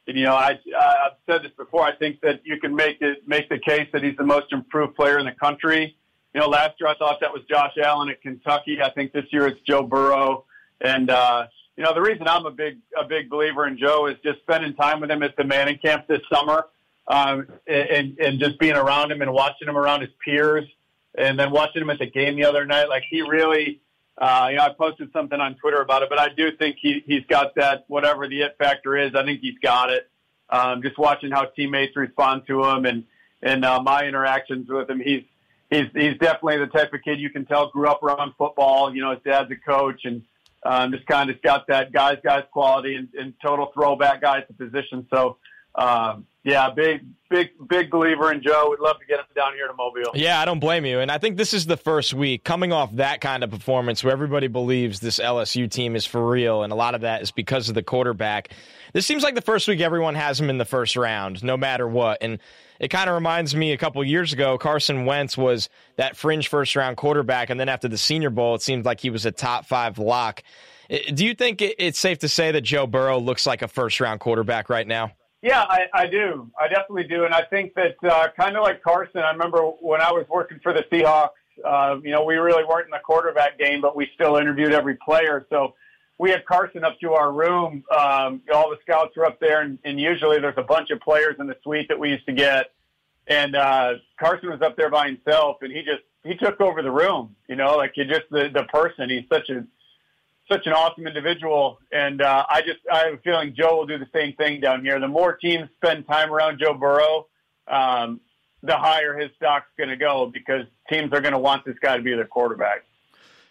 and, 0.08 0.18
you 0.18 0.24
know, 0.24 0.36
I, 0.36 0.52
I've 0.52 1.18
said 1.26 1.44
this 1.44 1.52
before. 1.58 1.84
I 1.84 1.96
think 1.96 2.22
that 2.22 2.42
you 2.44 2.60
can 2.60 2.76
make 2.76 3.02
it 3.02 3.28
make 3.28 3.50
the 3.50 3.60
case 3.60 3.88
that 3.94 4.04
he's 4.04 4.18
the 4.18 4.24
most 4.24 4.52
improved 4.52 4.96
player 4.96 5.20
in 5.20 5.26
the 5.26 5.32
country. 5.32 5.96
You 6.34 6.42
know, 6.42 6.48
last 6.48 6.80
year 6.80 6.90
I 6.90 6.96
thought 6.96 7.20
that 7.22 7.32
was 7.32 7.44
Josh 7.50 7.74
Allen 7.82 8.10
at 8.10 8.22
Kentucky. 8.22 8.82
I 8.82 8.90
think 8.92 9.14
this 9.14 9.26
year 9.32 9.48
it's 9.48 9.60
Joe 9.62 9.84
Burrow. 9.84 10.46
And 10.82 11.10
uh, 11.10 11.48
you 11.78 11.84
know, 11.84 11.94
the 11.94 12.02
reason 12.02 12.28
I'm 12.28 12.46
a 12.46 12.52
big 12.52 12.80
a 12.98 13.04
big 13.06 13.30
believer 13.30 13.68
in 13.68 13.78
Joe 13.78 14.08
is 14.08 14.18
just 14.24 14.40
spending 14.40 14.74
time 14.76 15.02
with 15.02 15.12
him 15.12 15.24
at 15.24 15.36
the 15.38 15.44
Manning 15.44 15.78
camp 15.78 16.08
this 16.08 16.22
summer, 16.34 16.66
um, 17.08 17.48
and 17.68 18.18
and 18.20 18.40
just 18.40 18.60
being 18.60 18.76
around 18.76 19.12
him 19.12 19.22
and 19.22 19.32
watching 19.32 19.68
him 19.68 19.78
around 19.78 20.02
his 20.02 20.10
peers, 20.24 20.66
and 21.18 21.40
then 21.40 21.52
watching 21.52 21.82
him 21.82 21.90
at 21.90 22.00
the 22.00 22.10
game 22.10 22.36
the 22.36 22.46
other 22.46 22.66
night. 22.66 22.90
Like 22.90 23.04
he 23.10 23.22
really, 23.22 23.82
uh, 24.18 24.48
you 24.50 24.58
know, 24.58 24.64
I 24.64 24.70
posted 24.70 25.12
something 25.14 25.40
on 25.40 25.56
Twitter 25.56 25.82
about 25.82 26.04
it, 26.04 26.10
but 26.10 26.20
I 26.20 26.30
do 26.30 26.52
think 26.58 26.78
he 26.82 27.04
he's 27.06 27.26
got 27.28 27.56
that 27.56 27.86
whatever 27.88 28.28
the 28.28 28.42
it 28.42 28.56
factor 28.58 28.98
is. 28.98 29.14
I 29.16 29.24
think 29.24 29.42
he's 29.42 29.60
got 29.60 29.92
it. 29.92 30.10
Um, 30.50 30.82
just 30.84 30.98
watching 30.98 31.32
how 31.32 31.46
teammates 31.46 31.96
respond 31.96 32.44
to 32.48 32.64
him 32.66 32.86
and 32.86 33.04
and 33.42 33.64
uh, 33.64 33.82
my 33.82 34.06
interactions 34.06 34.68
with 34.70 34.90
him, 34.90 35.00
he's 35.00 35.24
he's 35.70 35.88
he's 35.94 36.18
definitely 36.18 36.58
the 36.58 36.68
type 36.68 36.94
of 36.94 37.02
kid 37.04 37.20
you 37.20 37.30
can 37.30 37.46
tell 37.46 37.70
grew 37.70 37.88
up 37.88 38.02
around 38.02 38.34
football. 38.38 38.94
You 38.94 39.02
know, 39.02 39.12
his 39.12 39.20
dad's 39.24 39.52
a 39.52 39.56
coach 39.56 40.06
and 40.06 40.24
um, 40.64 40.92
just 40.92 41.06
kind 41.06 41.30
of 41.30 41.42
got 41.44 41.68
that 41.68 41.92
guys 41.92 42.18
guys 42.24 42.44
quality 42.52 42.96
and, 42.96 43.10
and 43.18 43.34
total 43.42 43.72
throwback 43.74 44.22
guy 44.22 44.40
at 44.40 44.48
the 44.48 44.54
position. 44.54 45.08
So 45.14 45.38
um, 45.76 46.26
yeah, 46.46 46.70
big, 46.70 47.02
big, 47.28 47.50
big 47.68 47.90
believer 47.90 48.32
in 48.32 48.42
Joe. 48.42 48.68
We'd 48.70 48.80
love 48.80 49.00
to 49.00 49.06
get 49.08 49.18
him 49.18 49.26
down 49.36 49.54
here 49.56 49.68
to 49.68 49.74
Mobile. 49.74 50.12
Yeah, 50.14 50.40
I 50.40 50.46
don't 50.46 50.60
blame 50.60 50.86
you. 50.86 51.00
And 51.00 51.12
I 51.12 51.18
think 51.18 51.38
this 51.38 51.56
is 51.56 51.66
the 51.66 51.76
first 51.76 52.14
week 52.14 52.44
coming 52.44 52.72
off 52.72 52.96
that 52.98 53.20
kind 53.20 53.44
of 53.44 53.50
performance 53.50 54.04
where 54.04 54.14
everybody 54.14 54.46
believes 54.46 55.00
this 55.00 55.18
LSU 55.18 55.70
team 55.70 55.96
is 55.96 56.06
for 56.06 56.26
real. 56.26 56.62
And 56.62 56.72
a 56.72 56.76
lot 56.76 56.94
of 56.94 57.02
that 57.02 57.24
is 57.24 57.32
because 57.32 57.68
of 57.68 57.74
the 57.74 57.82
quarterback. 57.82 58.52
This 58.94 59.08
seems 59.08 59.24
like 59.24 59.34
the 59.34 59.42
first 59.42 59.68
week 59.68 59.82
everyone 59.82 60.14
has 60.14 60.40
him 60.40 60.52
in 60.52 60.60
the 60.60 60.66
first 60.66 60.96
round, 60.96 61.44
no 61.44 61.58
matter 61.58 61.88
what. 61.88 62.20
And 62.22 62.38
it 62.80 62.90
kind 62.90 63.10
of 63.10 63.16
reminds 63.16 63.56
me 63.56 63.72
a 63.72 63.78
couple 63.78 64.04
years 64.04 64.32
ago, 64.32 64.60
Carson 64.60 65.06
Wentz 65.06 65.36
was 65.36 65.68
that 65.96 66.16
fringe 66.16 66.48
first 66.48 66.76
round 66.76 66.96
quarterback. 66.96 67.50
And 67.50 67.60
then 67.60 67.70
after 67.70 67.88
the 67.88 67.98
Senior 67.98 68.30
Bowl, 68.30 68.54
it 68.54 68.62
seemed 68.62 68.86
like 68.86 69.00
he 69.00 69.10
was 69.10 69.26
a 69.26 69.32
top 69.32 69.66
five 69.66 69.98
lock. 69.98 70.44
Do 71.12 71.26
you 71.26 71.34
think 71.34 71.64
it's 71.64 71.98
safe 71.98 72.20
to 72.20 72.30
say 72.30 72.52
that 72.52 72.62
Joe 72.62 72.86
Burrow 72.86 73.18
looks 73.18 73.48
like 73.48 73.64
a 73.64 73.68
first 73.68 74.00
round 74.00 74.20
quarterback 74.20 74.70
right 74.70 74.86
now? 74.86 75.14
Yeah, 75.46 75.62
I, 75.62 75.86
I 75.94 76.08
do. 76.08 76.50
I 76.60 76.68
definitely 76.68 77.04
do. 77.04 77.26
And 77.26 77.32
I 77.32 77.44
think 77.44 77.76
that 77.76 77.98
uh, 78.04 78.30
kind 78.36 78.58
of 78.58 78.64
like 78.64 78.82
Carson, 78.82 79.22
I 79.22 79.30
remember 79.30 79.60
when 79.60 80.02
I 80.02 80.12
was 80.12 80.26
working 80.28 80.60
for 80.64 80.74
the 80.74 80.82
Seahawks, 80.92 81.30
uh, 81.64 82.00
you 82.04 82.10
know, 82.10 82.24
we 82.24 82.34
really 82.34 82.64
weren't 82.64 82.86
in 82.86 82.92
the 82.92 83.00
quarterback 83.06 83.60
game, 83.60 83.80
but 83.80 83.96
we 83.96 84.10
still 84.16 84.38
interviewed 84.38 84.74
every 84.74 84.96
player. 84.96 85.46
So 85.52 85.76
we 86.18 86.32
had 86.32 86.48
Carson 86.48 86.84
up 86.84 87.00
to 87.00 87.14
our 87.14 87.32
room. 87.32 87.84
Um, 87.96 88.42
all 88.52 88.72
the 88.72 88.78
scouts 88.82 89.16
were 89.16 89.28
up 89.28 89.40
there, 89.40 89.62
and, 89.62 89.78
and 89.86 90.00
usually 90.00 90.40
there's 90.40 90.58
a 90.58 90.64
bunch 90.64 90.90
of 90.90 91.00
players 91.00 91.36
in 91.40 91.46
the 91.46 91.56
suite 91.62 91.90
that 91.90 92.00
we 92.00 92.10
used 92.10 92.26
to 92.26 92.34
get. 92.34 92.72
And 93.28 93.56
uh, 93.56 93.94
Carson 94.20 94.50
was 94.50 94.64
up 94.64 94.76
there 94.76 94.90
by 94.90 95.06
himself, 95.06 95.58
and 95.62 95.72
he 95.72 95.84
just 95.84 96.02
he 96.24 96.34
took 96.36 96.60
over 96.60 96.82
the 96.82 96.92
room. 96.92 97.36
You 97.48 97.56
know, 97.56 97.78
like 97.78 97.92
he 97.94 98.04
just 98.06 98.24
the 98.32 98.50
the 98.52 98.64
person. 98.64 99.12
He's 99.12 99.30
such 99.30 99.50
a 99.50 99.64
such 100.52 100.68
an 100.68 100.74
awesome 100.74 101.08
individual, 101.08 101.80
and 101.92 102.22
uh, 102.22 102.46
I 102.50 102.62
just 102.62 102.80
I 102.92 103.06
have 103.06 103.14
a 103.16 103.18
feeling 103.18 103.56
Joe 103.58 103.78
will 103.78 103.86
do 103.86 103.98
the 103.98 104.10
same 104.14 104.34
thing 104.34 104.62
down 104.62 104.84
here. 104.84 105.00
The 105.00 105.08
more 105.08 105.34
teams 105.34 105.70
spend 105.76 106.08
time 106.08 106.32
around 106.32 106.60
Joe 106.60 106.74
Burrow, 106.74 107.28
um, 107.68 108.20
the 108.62 108.78
higher 108.78 109.18
his 109.18 109.32
stock's 109.36 109.70
going 109.78 109.90
to 109.90 109.96
go 109.96 110.30
because 110.32 110.66
teams 110.90 111.12
are 111.14 111.22
going 111.22 111.34
to 111.34 111.40
want 111.40 111.66
this 111.66 111.78
guy 111.82 111.98
to 111.98 112.04
be 112.04 112.14
their 112.14 112.26
quarterback. 112.28 112.84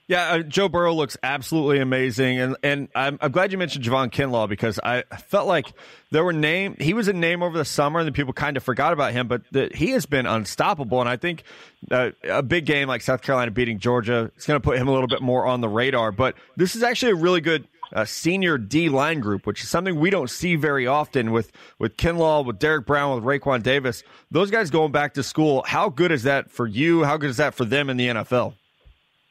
Yeah, 0.06 0.32
uh, 0.32 0.38
Joe 0.40 0.68
Burrow 0.68 0.92
looks 0.92 1.16
absolutely 1.22 1.78
amazing, 1.78 2.38
and 2.38 2.56
and 2.62 2.88
I'm, 2.94 3.18
I'm 3.22 3.32
glad 3.32 3.52
you 3.52 3.58
mentioned 3.58 3.86
Javon 3.86 4.10
Kinlaw 4.10 4.50
because 4.50 4.78
I 4.84 5.02
felt 5.28 5.48
like 5.48 5.72
there 6.10 6.22
were 6.22 6.34
name 6.34 6.76
he 6.78 6.92
was 6.92 7.08
a 7.08 7.14
name 7.14 7.42
over 7.42 7.56
the 7.56 7.64
summer, 7.64 8.00
and 8.00 8.14
people 8.14 8.34
kind 8.34 8.58
of 8.58 8.62
forgot 8.62 8.92
about 8.92 9.12
him, 9.12 9.28
but 9.28 9.42
the, 9.50 9.70
he 9.74 9.90
has 9.92 10.04
been 10.04 10.26
unstoppable, 10.26 11.00
and 11.00 11.08
I 11.08 11.16
think 11.16 11.44
uh, 11.90 12.10
a 12.22 12.42
big 12.42 12.66
game 12.66 12.86
like 12.86 13.00
South 13.00 13.22
Carolina 13.22 13.50
beating 13.50 13.78
Georgia 13.78 14.30
is 14.36 14.44
going 14.44 14.60
to 14.60 14.64
put 14.64 14.76
him 14.76 14.88
a 14.88 14.92
little 14.92 15.08
bit 15.08 15.22
more 15.22 15.46
on 15.46 15.62
the 15.62 15.70
radar. 15.70 16.12
But 16.12 16.34
this 16.54 16.76
is 16.76 16.82
actually 16.82 17.12
a 17.12 17.16
really 17.16 17.40
good 17.40 17.66
uh, 17.94 18.04
senior 18.04 18.58
D 18.58 18.90
line 18.90 19.20
group, 19.20 19.46
which 19.46 19.62
is 19.62 19.70
something 19.70 19.98
we 19.98 20.10
don't 20.10 20.28
see 20.28 20.56
very 20.56 20.86
often 20.86 21.32
with 21.32 21.50
with 21.78 21.96
Kinlaw, 21.96 22.44
with 22.44 22.58
Derrick 22.58 22.84
Brown, 22.84 23.14
with 23.14 23.24
Raekwon 23.24 23.62
Davis. 23.62 24.02
Those 24.30 24.50
guys 24.50 24.68
going 24.68 24.92
back 24.92 25.14
to 25.14 25.22
school. 25.22 25.64
How 25.66 25.88
good 25.88 26.12
is 26.12 26.24
that 26.24 26.50
for 26.50 26.66
you? 26.66 27.04
How 27.04 27.16
good 27.16 27.30
is 27.30 27.38
that 27.38 27.54
for 27.54 27.64
them 27.64 27.88
in 27.88 27.96
the 27.96 28.08
NFL? 28.08 28.54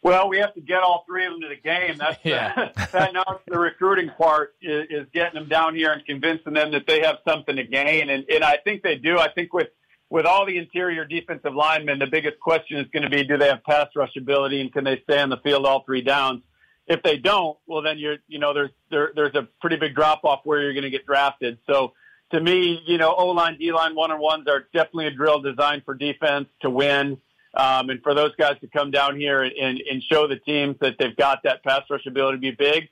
Well, 0.03 0.27
we 0.27 0.37
have 0.39 0.53
to 0.55 0.61
get 0.61 0.83
all 0.83 1.05
three 1.07 1.25
of 1.25 1.31
them 1.31 1.41
to 1.41 1.47
the 1.47 1.55
game. 1.55 1.97
That's 1.97 2.19
yeah. 2.23 2.53
the, 2.75 2.87
that 2.91 3.13
now 3.13 3.39
the 3.47 3.57
recruiting 3.57 4.09
part 4.09 4.53
is, 4.61 4.85
is 4.89 5.07
getting 5.13 5.39
them 5.39 5.47
down 5.47 5.75
here 5.75 5.93
and 5.93 6.05
convincing 6.05 6.53
them 6.53 6.71
that 6.71 6.85
they 6.85 7.01
have 7.01 7.17
something 7.27 7.55
to 7.55 7.63
gain, 7.63 8.09
and 8.09 8.25
and 8.29 8.43
I 8.43 8.57
think 8.57 8.83
they 8.83 8.95
do. 8.95 9.17
I 9.17 9.29
think 9.31 9.53
with 9.53 9.69
with 10.09 10.25
all 10.25 10.45
the 10.45 10.57
interior 10.57 11.05
defensive 11.05 11.55
linemen, 11.55 11.99
the 11.99 12.07
biggest 12.07 12.39
question 12.41 12.77
is 12.77 12.87
going 12.91 13.03
to 13.03 13.09
be: 13.09 13.23
Do 13.23 13.37
they 13.37 13.47
have 13.47 13.63
pass 13.63 13.87
rush 13.95 14.15
ability, 14.17 14.59
and 14.59 14.73
can 14.73 14.83
they 14.83 15.01
stay 15.03 15.21
on 15.21 15.29
the 15.29 15.37
field 15.37 15.65
all 15.65 15.83
three 15.85 16.01
downs? 16.01 16.43
If 16.85 17.01
they 17.01 17.17
don't, 17.17 17.57
well, 17.65 17.81
then 17.81 17.97
you're 17.97 18.17
you 18.27 18.39
know 18.39 18.53
there's 18.53 18.71
there, 18.91 19.13
there's 19.15 19.35
a 19.35 19.47
pretty 19.61 19.77
big 19.77 19.95
drop 19.95 20.25
off 20.25 20.41
where 20.43 20.61
you're 20.61 20.73
going 20.73 20.83
to 20.83 20.89
get 20.89 21.05
drafted. 21.05 21.59
So 21.65 21.93
to 22.31 22.41
me, 22.41 22.81
you 22.85 22.97
know, 22.97 23.13
O 23.15 23.27
line, 23.27 23.57
D 23.57 23.71
line, 23.71 23.95
one 23.95 24.11
on 24.11 24.19
ones 24.19 24.47
are 24.49 24.67
definitely 24.73 25.07
a 25.07 25.11
drill 25.11 25.39
designed 25.39 25.83
for 25.85 25.93
defense 25.93 26.47
to 26.61 26.69
win. 26.69 27.19
Um, 27.55 27.89
and 27.91 28.01
for 28.01 28.15
those 28.15 28.35
guys 28.35 28.55
to 28.61 28.67
come 28.67 28.89
down 28.89 29.15
here 29.15 29.43
and, 29.43 29.79
and 29.79 30.01
show 30.01 30.27
the 30.27 30.37
teams 30.37 30.75
that 30.81 30.95
they've 30.97 31.15
got 31.15 31.43
that 31.43 31.63
pass 31.63 31.81
rush 31.89 32.05
ability 32.07 32.37
to 32.37 32.41
be 32.41 32.51
big, 32.51 32.89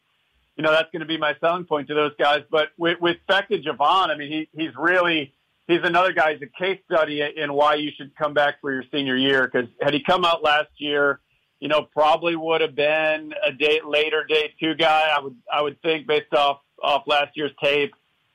you 0.55 0.63
know, 0.63 0.71
that's 0.71 0.91
going 0.91 0.99
to 0.99 1.07
be 1.07 1.17
my 1.17 1.35
selling 1.39 1.65
point 1.65 1.87
to 1.87 1.95
those 1.95 2.11
guys. 2.19 2.43
But 2.51 2.69
with, 2.77 3.01
with 3.01 3.17
back 3.27 3.49
to 3.49 3.59
Javon, 3.59 4.09
I 4.09 4.17
mean, 4.17 4.31
he, 4.31 4.49
he's 4.53 4.75
really, 4.77 5.33
he's 5.67 5.79
another 5.83 6.13
guy, 6.13 6.33
he's 6.33 6.41
a 6.43 6.63
case 6.63 6.79
study 6.85 7.23
in 7.35 7.53
why 7.53 7.75
you 7.75 7.91
should 7.97 8.15
come 8.15 8.35
back 8.35 8.61
for 8.61 8.71
your 8.71 8.83
senior 8.91 9.15
year. 9.15 9.47
Cause 9.47 9.65
had 9.81 9.95
he 9.95 10.03
come 10.03 10.25
out 10.25 10.43
last 10.43 10.69
year, 10.77 11.19
you 11.59 11.67
know, 11.67 11.81
probably 11.81 12.35
would 12.35 12.61
have 12.61 12.75
been 12.75 13.33
a 13.43 13.51
day 13.51 13.81
later 13.83 14.23
day 14.27 14.53
two 14.59 14.75
guy. 14.75 15.11
I 15.15 15.21
would, 15.21 15.35
I 15.51 15.61
would 15.63 15.81
think 15.81 16.05
based 16.05 16.33
off, 16.33 16.59
off 16.83 17.03
last 17.07 17.35
year's 17.35 17.51
tape. 17.63 17.93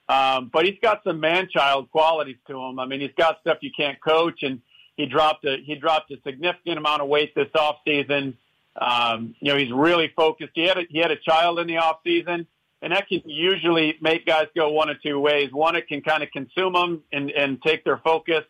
Um, 0.09 0.51
but 0.53 0.65
he's 0.65 0.79
got 0.81 1.03
some 1.05 1.21
man 1.21 1.49
child 1.53 1.91
qualities 1.91 2.37
to 2.49 2.61
him. 2.61 2.79
I 2.81 2.87
mean, 2.87 3.01
he's 3.01 3.15
got 3.17 3.41
stuff 3.41 3.59
you 3.61 3.71
can't 3.77 4.01
coach 4.01 4.43
and, 4.43 4.61
he 4.96 5.06
dropped 5.06 5.44
a 5.44 5.59
he 5.64 5.74
dropped 5.74 6.11
a 6.11 6.16
significant 6.24 6.78
amount 6.78 7.02
of 7.02 7.09
weight 7.09 7.35
this 7.35 7.48
off 7.54 7.76
season. 7.85 8.37
Um, 8.80 9.35
you 9.40 9.52
know, 9.52 9.59
he's 9.59 9.72
really 9.72 10.12
focused. 10.14 10.52
He 10.54 10.64
had 10.64 10.78
a, 10.78 10.82
he 10.88 10.98
had 10.98 11.11
a 11.11 11.16
child 11.16 11.59
in 11.59 11.66
the 11.66 11.78
off 11.78 11.98
season, 12.04 12.46
and 12.82 12.92
that 12.92 13.09
can 13.09 13.22
usually 13.24 13.96
make 14.00 14.26
guys 14.26 14.46
go 14.54 14.70
one 14.70 14.90
of 14.90 15.00
two 15.02 15.18
ways. 15.18 15.50
One, 15.52 15.76
it 15.76 15.88
can 15.88 16.02
kind 16.02 16.22
of 16.22 16.30
consume 16.30 16.72
them 16.72 17.02
and 17.12 17.30
and 17.30 17.62
take 17.62 17.85
their 17.85 17.98
focus, 17.98 18.44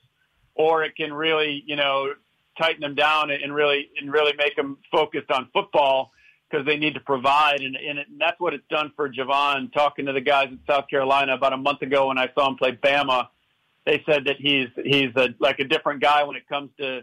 or 0.55 0.85
it 0.85 0.97
can 0.97 1.13
really 1.13 1.63
you 1.67 1.77
know 1.77 2.13
tighten 2.59 2.81
them 2.81 2.95
down 2.95 3.31
and 3.31 3.55
really 3.55 3.91
and 4.01 4.13
really 4.13 4.33
make 4.37 4.57
them 4.57 4.79
focused 4.91 5.31
on 5.31 5.49
football 5.53 6.13
because 6.49 6.65
they 6.65 6.77
need 6.77 6.95
to 6.95 7.01
provide. 7.01 7.61
And, 7.61 7.75
and, 7.77 7.99
it, 7.99 8.09
and 8.09 8.21
that's 8.21 8.39
what 8.39 8.55
it's 8.55 8.67
done 8.71 8.93
for 8.95 9.11
Javon. 9.11 9.73
Talking 9.73 10.07
to 10.07 10.13
the 10.13 10.21
guys 10.21 10.49
in 10.49 10.61
South 10.67 10.89
Carolina 10.89 11.35
about 11.35 11.53
a 11.53 11.57
month 11.57 11.83
ago 11.83 12.09
when 12.09 12.19
I 12.19 12.31
saw 12.35 12.49
him 12.49 12.57
play 12.57 12.73
Bama 12.73 13.29
they 13.87 14.03
said 14.05 14.25
that 14.27 14.37
he's 14.39 14.69
he's 14.85 15.11
a, 15.17 15.29
like 15.39 15.59
a 15.61 15.65
different 15.65 16.03
guy 16.03 16.25
when 16.25 16.37
it 16.37 16.47
comes 16.49 16.71
to 16.79 17.01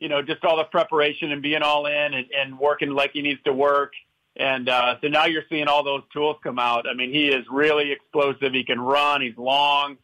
you 0.00 0.08
know 0.08 0.20
just 0.20 0.44
all 0.44 0.56
the 0.56 0.64
preparation 0.64 1.32
and 1.32 1.40
being 1.40 1.62
all 1.62 1.86
in 1.86 2.14
and, 2.14 2.26
and 2.36 2.58
working 2.58 2.90
like 2.90 3.12
he 3.12 3.22
needs 3.22 3.42
to 3.44 3.52
work. 3.52 3.92
And 4.36 4.68
uh, 4.68 4.96
so 5.00 5.06
now 5.06 5.26
you're 5.26 5.44
seeing 5.48 5.68
all 5.68 5.84
those 5.84 6.02
tools 6.12 6.36
come 6.42 6.58
out. 6.58 6.86
I 6.90 6.94
mean, 6.94 7.12
he 7.12 7.28
is 7.28 7.46
really 7.48 7.92
explosive. 7.92 8.52
He 8.52 8.64
can 8.64 8.80
run. 8.80 9.22
He's 9.22 9.38
long 9.38 9.96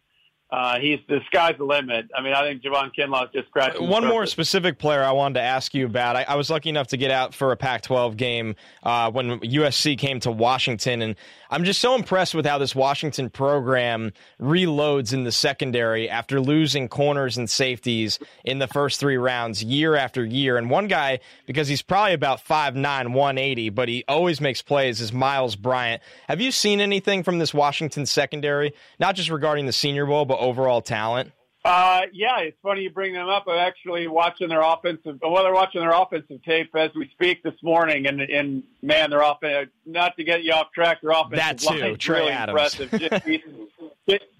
uh, 0.53 0.81
he's 0.81 0.99
the 1.09 1.21
sky's 1.27 1.57
the 1.59 1.64
limit. 1.64 2.11
I 2.14 2.23
mean, 2.23 2.33
I 2.33 2.43
think 2.43 2.62
Javon 2.62 2.90
Kinlaw 2.97 3.33
just 3.33 3.49
scratching. 3.49 3.88
One 3.88 4.05
more 4.05 4.27
specific 4.27 4.79
player 4.79 5.03
I 5.03 5.12
wanted 5.12 5.35
to 5.35 5.43
ask 5.43 5.75
you 5.75 5.87
about. 5.87 6.16
I, 6.16 6.25
I 6.27 6.35
was 6.35 6.51
lucky 6.51 6.69
enough 6.69 6.88
to 6.88 6.97
get 6.97 7.12
out 7.12 7.35
for 7.35 7.53
a 7.53 7.57
Pac-12 7.57 8.16
game 8.16 8.57
uh, 8.83 9.12
when 9.12 9.38
USC 9.40 9.97
came 9.97 10.19
to 10.21 10.33
Washington, 10.33 11.03
and 11.03 11.16
I'm 11.53 11.65
just 11.65 11.81
so 11.81 11.97
impressed 11.97 12.33
with 12.33 12.47
how 12.47 12.59
this 12.59 12.77
Washington 12.77 13.29
program 13.29 14.13
reloads 14.41 15.13
in 15.13 15.25
the 15.25 15.33
secondary 15.33 16.09
after 16.09 16.41
losing 16.41 16.89
corners 16.89 17.37
and 17.39 17.51
safeties 17.51 18.21
in 18.45 18.61
the 18.61 18.69
first 18.69 19.01
three 19.01 19.17
rounds 19.17 19.61
year 19.61 19.97
after 19.97 20.25
year. 20.25 20.57
And 20.57 20.71
one 20.71 20.87
guy, 20.87 21.19
because 21.47 21.67
he's 21.67 21.83
probably 21.83 22.15
about 22.15 22.45
5'9", 22.45 22.77
180, 23.15 23.71
but 23.71 23.89
he 23.89 24.05
always 24.07 24.41
makes 24.41 24.63
plays, 24.63 25.01
is 25.01 25.13
Myles 25.13 25.57
Bryant. 25.57 26.01
Have 26.29 26.41
you 26.41 26.53
seen 26.53 26.81
anything 26.81 27.25
from 27.25 27.41
this 27.41 27.53
Washington 27.53 28.07
secondary, 28.07 28.73
not 29.01 29.17
just 29.17 29.29
regarding 29.29 29.67
the 29.67 29.73
Senior 29.73 30.07
Bowl, 30.07 30.27
but 30.27 30.39
overall 30.39 30.81
talent? 30.81 31.33
Uh, 31.62 32.03
yeah, 32.12 32.38
it's 32.38 32.57
funny 32.62 32.83
you 32.83 32.90
bring 32.90 33.12
them 33.12 33.29
up. 33.29 33.44
I'm 33.46 33.59
actually 33.59 34.07
watching 34.07 34.49
their 34.49 34.62
offensive, 34.62 35.18
well, 35.20 35.42
they're 35.42 35.53
watching 35.53 35.83
their 35.83 35.92
offensive 35.92 36.42
tape 36.42 36.75
as 36.75 36.90
we 36.94 37.09
speak 37.11 37.42
this 37.42 37.62
morning, 37.62 38.07
and 38.07 38.20
and 38.23 38.62
man, 38.81 39.11
they're 39.11 39.23
off. 39.23 39.40
Not 39.85 40.16
to 40.16 40.25
get 40.25 40.42
you 40.42 40.53
off 40.53 40.73
track, 40.73 41.03
their 41.03 41.11
offensive 41.11 41.37
that 41.37 41.59
too. 41.59 41.96
Trey 41.99 42.20
really 42.20 42.33
Adams. 42.33 42.81
impressive. 42.81 43.01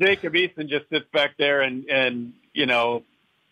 Jacob 0.01 0.33
Eason 0.35 0.69
just 0.69 0.89
sits 0.89 1.07
back 1.13 1.37
there 1.39 1.61
and 1.61 1.85
and 1.91 2.33
you 2.55 2.65
know 2.65 3.05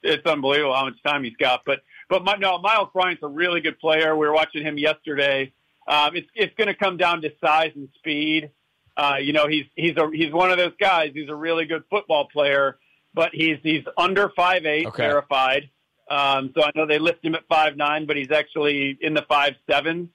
it's 0.03 0.27
unbelievable 0.27 0.75
how 0.75 0.85
much 0.85 1.03
time 1.03 1.25
he's 1.25 1.37
got. 1.37 1.63
But 1.65 1.81
but 2.09 2.25
my, 2.25 2.37
no, 2.37 2.59
Myles 2.59 2.89
Bryant's 2.93 3.23
a 3.23 3.29
really 3.29 3.61
good 3.61 3.79
player. 3.79 4.17
We 4.17 4.27
were 4.27 4.33
watching 4.33 4.63
him 4.63 4.79
yesterday. 4.79 5.53
Um, 5.87 6.17
it's 6.17 6.29
it's 6.35 6.55
going 6.57 6.69
to 6.69 6.75
come 6.75 6.97
down 6.97 7.23
to 7.23 7.33
size 7.41 7.73
and 7.75 7.89
speed. 7.97 8.51
Uh, 8.97 9.17
you 9.21 9.33
know, 9.33 9.47
he's 9.47 9.67
he's 9.75 9.97
a 9.97 10.09
he's 10.13 10.33
one 10.33 10.51
of 10.51 10.59
those 10.59 10.75
guys. 10.81 11.11
He's 11.15 11.29
a 11.29 11.35
really 11.35 11.67
good 11.67 11.85
football 11.91 12.29
player, 12.29 12.79
but 13.15 13.31
he's 13.33 13.59
he's 13.63 13.85
under 13.97 14.31
five 14.37 14.67
eight 14.67 14.87
Okay. 14.87 15.03
verified. 15.03 15.71
Um, 16.11 16.53
so 16.57 16.63
I 16.65 16.71
know 16.75 16.87
they 16.87 16.99
list 16.99 17.19
him 17.23 17.35
at 17.35 17.47
five 17.49 17.77
nine, 17.77 18.07
but 18.07 18.17
he's 18.17 18.31
actually 18.31 18.97
in 19.01 19.15
the 19.15 19.23
five 19.29 19.55
seven. 19.71 20.11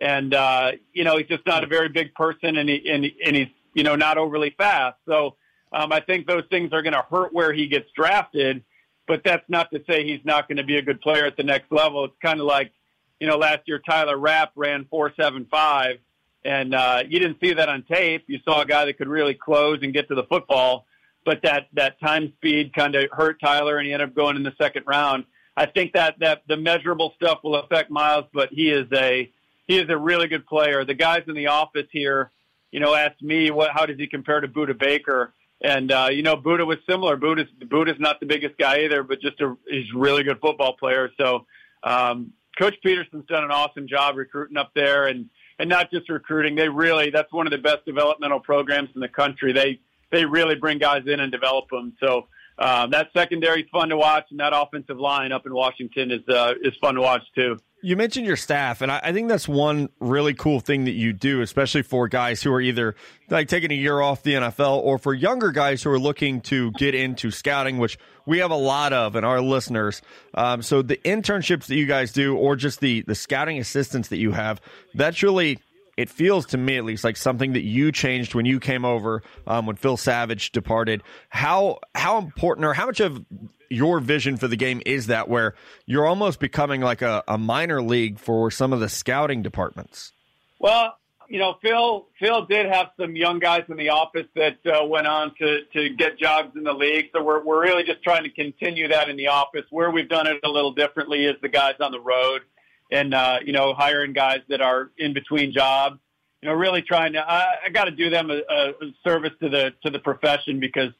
And 0.00 0.32
uh, 0.34 0.72
you 0.92 1.04
know, 1.04 1.16
he's 1.16 1.26
just 1.26 1.46
not 1.46 1.64
a 1.64 1.66
very 1.66 1.88
big 1.88 2.14
person, 2.14 2.56
and 2.56 2.68
he 2.68 2.88
and, 2.88 3.04
and 3.24 3.36
he's 3.36 3.48
you 3.74 3.82
know 3.82 3.96
not 3.96 4.18
overly 4.18 4.54
fast. 4.56 4.96
So 5.06 5.36
um, 5.72 5.92
I 5.92 6.00
think 6.00 6.26
those 6.26 6.44
things 6.50 6.72
are 6.72 6.82
going 6.82 6.92
to 6.94 7.04
hurt 7.10 7.32
where 7.32 7.52
he 7.52 7.66
gets 7.66 7.90
drafted. 7.96 8.62
But 9.06 9.22
that's 9.24 9.48
not 9.48 9.70
to 9.70 9.82
say 9.88 10.04
he's 10.04 10.20
not 10.24 10.48
going 10.48 10.58
to 10.58 10.64
be 10.64 10.76
a 10.76 10.82
good 10.82 11.00
player 11.00 11.24
at 11.24 11.36
the 11.38 11.42
next 11.42 11.72
level. 11.72 12.04
It's 12.04 12.14
kind 12.22 12.40
of 12.40 12.46
like 12.46 12.72
you 13.20 13.26
know 13.26 13.38
last 13.38 13.60
year 13.66 13.78
Tyler 13.78 14.18
Rapp 14.18 14.52
ran 14.54 14.84
four 14.90 15.12
seven 15.18 15.46
five, 15.50 15.96
and 16.44 16.74
uh, 16.74 17.02
you 17.08 17.18
didn't 17.18 17.38
see 17.40 17.54
that 17.54 17.70
on 17.70 17.84
tape. 17.84 18.24
You 18.26 18.38
saw 18.44 18.60
a 18.60 18.66
guy 18.66 18.84
that 18.84 18.98
could 18.98 19.08
really 19.08 19.32
close 19.34 19.78
and 19.82 19.94
get 19.94 20.08
to 20.08 20.14
the 20.14 20.24
football, 20.24 20.84
but 21.28 21.42
that 21.42 21.66
that 21.74 22.00
time 22.00 22.32
speed 22.38 22.72
kind 22.72 22.94
of 22.94 23.04
hurt 23.12 23.38
Tyler, 23.38 23.76
and 23.76 23.86
he 23.86 23.92
ended 23.92 24.08
up 24.08 24.14
going 24.14 24.34
in 24.34 24.42
the 24.42 24.54
second 24.58 24.84
round. 24.86 25.26
I 25.58 25.66
think 25.66 25.92
that 25.92 26.18
that 26.20 26.44
the 26.48 26.56
measurable 26.56 27.12
stuff 27.16 27.40
will 27.44 27.56
affect 27.56 27.90
Myles, 27.90 28.24
but 28.32 28.48
he 28.50 28.70
is 28.70 28.86
a 28.94 29.30
he 29.66 29.76
is 29.76 29.90
a 29.90 29.98
really 29.98 30.26
good 30.26 30.46
player. 30.46 30.86
The 30.86 30.94
guys 30.94 31.24
in 31.28 31.34
the 31.34 31.48
office 31.48 31.86
here, 31.92 32.30
you 32.72 32.80
know, 32.80 32.94
asked 32.94 33.20
me 33.20 33.50
what 33.50 33.72
how 33.72 33.84
does 33.84 33.98
he 33.98 34.06
compare 34.06 34.40
to 34.40 34.48
Budda 34.48 34.78
Baker, 34.78 35.34
and 35.60 35.92
uh, 35.92 36.08
you 36.10 36.22
know, 36.22 36.34
Budda 36.34 36.66
was 36.66 36.78
similar. 36.88 37.18
Budda's 37.18 37.50
Budda's 37.60 38.00
not 38.00 38.20
the 38.20 38.26
biggest 38.26 38.56
guy 38.56 38.84
either, 38.84 39.02
but 39.02 39.20
just 39.20 39.38
a 39.42 39.54
he's 39.68 39.84
a 39.94 39.98
really 39.98 40.22
good 40.22 40.40
football 40.40 40.78
player. 40.78 41.10
So 41.20 41.44
um, 41.82 42.32
Coach 42.58 42.76
Petersen's 42.82 43.26
done 43.26 43.44
an 43.44 43.50
awesome 43.50 43.86
job 43.86 44.16
recruiting 44.16 44.56
up 44.56 44.70
there, 44.74 45.08
and 45.08 45.28
and 45.58 45.68
not 45.68 45.90
just 45.90 46.08
recruiting. 46.08 46.54
They 46.54 46.70
really 46.70 47.10
that's 47.10 47.30
one 47.34 47.46
of 47.46 47.50
the 47.50 47.58
best 47.58 47.84
developmental 47.84 48.40
programs 48.40 48.88
in 48.94 49.02
the 49.02 49.08
country. 49.08 49.52
They 49.52 49.80
they 50.10 50.24
really 50.24 50.54
bring 50.54 50.78
guys 50.78 51.02
in 51.06 51.20
and 51.20 51.30
develop 51.30 51.68
them. 51.70 51.94
So 52.00 52.28
um, 52.58 52.90
that 52.90 53.08
secondary 53.12 53.62
is 53.62 53.68
fun 53.70 53.88
to 53.90 53.96
watch, 53.96 54.24
and 54.30 54.40
that 54.40 54.52
offensive 54.54 54.98
line 54.98 55.30
up 55.30 55.46
in 55.46 55.54
Washington 55.54 56.10
is 56.10 56.28
uh, 56.28 56.54
is 56.62 56.74
fun 56.80 56.96
to 56.96 57.00
watch 57.00 57.22
too. 57.34 57.56
You 57.80 57.96
mentioned 57.96 58.26
your 58.26 58.36
staff, 58.36 58.80
and 58.80 58.90
I, 58.90 59.00
I 59.04 59.12
think 59.12 59.28
that's 59.28 59.46
one 59.46 59.88
really 60.00 60.34
cool 60.34 60.58
thing 60.58 60.84
that 60.86 60.92
you 60.92 61.12
do, 61.12 61.42
especially 61.42 61.82
for 61.82 62.08
guys 62.08 62.42
who 62.42 62.52
are 62.52 62.60
either 62.60 62.96
like 63.30 63.46
taking 63.46 63.70
a 63.70 63.76
year 63.76 64.00
off 64.00 64.24
the 64.24 64.34
NFL 64.34 64.78
or 64.78 64.98
for 64.98 65.14
younger 65.14 65.52
guys 65.52 65.84
who 65.84 65.90
are 65.90 66.00
looking 66.00 66.40
to 66.42 66.72
get 66.72 66.96
into 66.96 67.30
scouting, 67.30 67.78
which 67.78 67.96
we 68.26 68.38
have 68.38 68.50
a 68.50 68.56
lot 68.56 68.92
of 68.92 69.14
in 69.14 69.22
our 69.22 69.40
listeners. 69.40 70.02
Um, 70.34 70.60
so 70.62 70.82
the 70.82 70.96
internships 71.04 71.66
that 71.66 71.76
you 71.76 71.86
guys 71.86 72.10
do, 72.10 72.36
or 72.36 72.56
just 72.56 72.80
the 72.80 73.02
the 73.02 73.14
scouting 73.14 73.60
assistance 73.60 74.08
that 74.08 74.18
you 74.18 74.32
have, 74.32 74.60
that's 74.94 75.22
really 75.22 75.60
it 75.98 76.08
feels 76.08 76.46
to 76.46 76.56
me 76.56 76.76
at 76.76 76.84
least 76.84 77.02
like 77.02 77.16
something 77.16 77.54
that 77.54 77.64
you 77.64 77.90
changed 77.90 78.32
when 78.32 78.46
you 78.46 78.60
came 78.60 78.84
over 78.84 79.20
um, 79.48 79.66
when 79.66 79.74
Phil 79.74 79.96
Savage 79.96 80.52
departed. 80.52 81.02
How 81.28 81.80
how 81.92 82.18
important 82.18 82.64
or 82.64 82.72
how 82.72 82.86
much 82.86 83.00
of 83.00 83.24
your 83.68 83.98
vision 83.98 84.36
for 84.36 84.46
the 84.46 84.56
game 84.56 84.80
is 84.86 85.08
that 85.08 85.28
where 85.28 85.54
you're 85.86 86.06
almost 86.06 86.38
becoming 86.38 86.80
like 86.80 87.02
a, 87.02 87.24
a 87.26 87.36
minor 87.36 87.82
league 87.82 88.20
for 88.20 88.48
some 88.48 88.72
of 88.72 88.78
the 88.78 88.88
scouting 88.88 89.42
departments? 89.42 90.12
Well, 90.60 90.96
you 91.28 91.40
know, 91.40 91.56
Phil 91.60 92.06
Phil 92.20 92.46
did 92.46 92.66
have 92.66 92.90
some 92.96 93.16
young 93.16 93.40
guys 93.40 93.64
in 93.68 93.76
the 93.76 93.88
office 93.88 94.28
that 94.36 94.58
uh, 94.66 94.86
went 94.86 95.08
on 95.08 95.34
to 95.40 95.62
to 95.72 95.90
get 95.96 96.16
jobs 96.16 96.54
in 96.54 96.62
the 96.62 96.74
league. 96.74 97.06
So 97.12 97.24
we're 97.24 97.42
we're 97.42 97.60
really 97.60 97.82
just 97.82 98.04
trying 98.04 98.22
to 98.22 98.30
continue 98.30 98.86
that 98.86 99.08
in 99.08 99.16
the 99.16 99.26
office. 99.26 99.64
Where 99.70 99.90
we've 99.90 100.08
done 100.08 100.28
it 100.28 100.38
a 100.44 100.48
little 100.48 100.72
differently 100.72 101.24
is 101.24 101.34
the 101.42 101.48
guys 101.48 101.74
on 101.80 101.90
the 101.90 102.00
road, 102.00 102.42
and 102.90 103.14
uh, 103.14 103.38
you 103.44 103.52
know, 103.52 103.74
hiring 103.74 104.12
guys 104.12 104.40
that 104.48 104.60
are 104.60 104.90
in 104.98 105.12
between 105.12 105.52
jobs. 105.52 105.98
You 106.42 106.48
know, 106.48 106.54
really 106.54 106.82
trying 106.82 107.14
to. 107.14 107.18
I, 107.18 107.56
I 107.66 107.68
got 107.70 107.86
to 107.86 107.90
do 107.90 108.10
them 108.10 108.30
a, 108.30 108.38
a 108.38 108.72
service 109.04 109.32
to 109.40 109.48
the 109.48 109.74
to 109.84 109.90
the 109.90 109.98
profession 109.98 110.60
because 110.60 110.92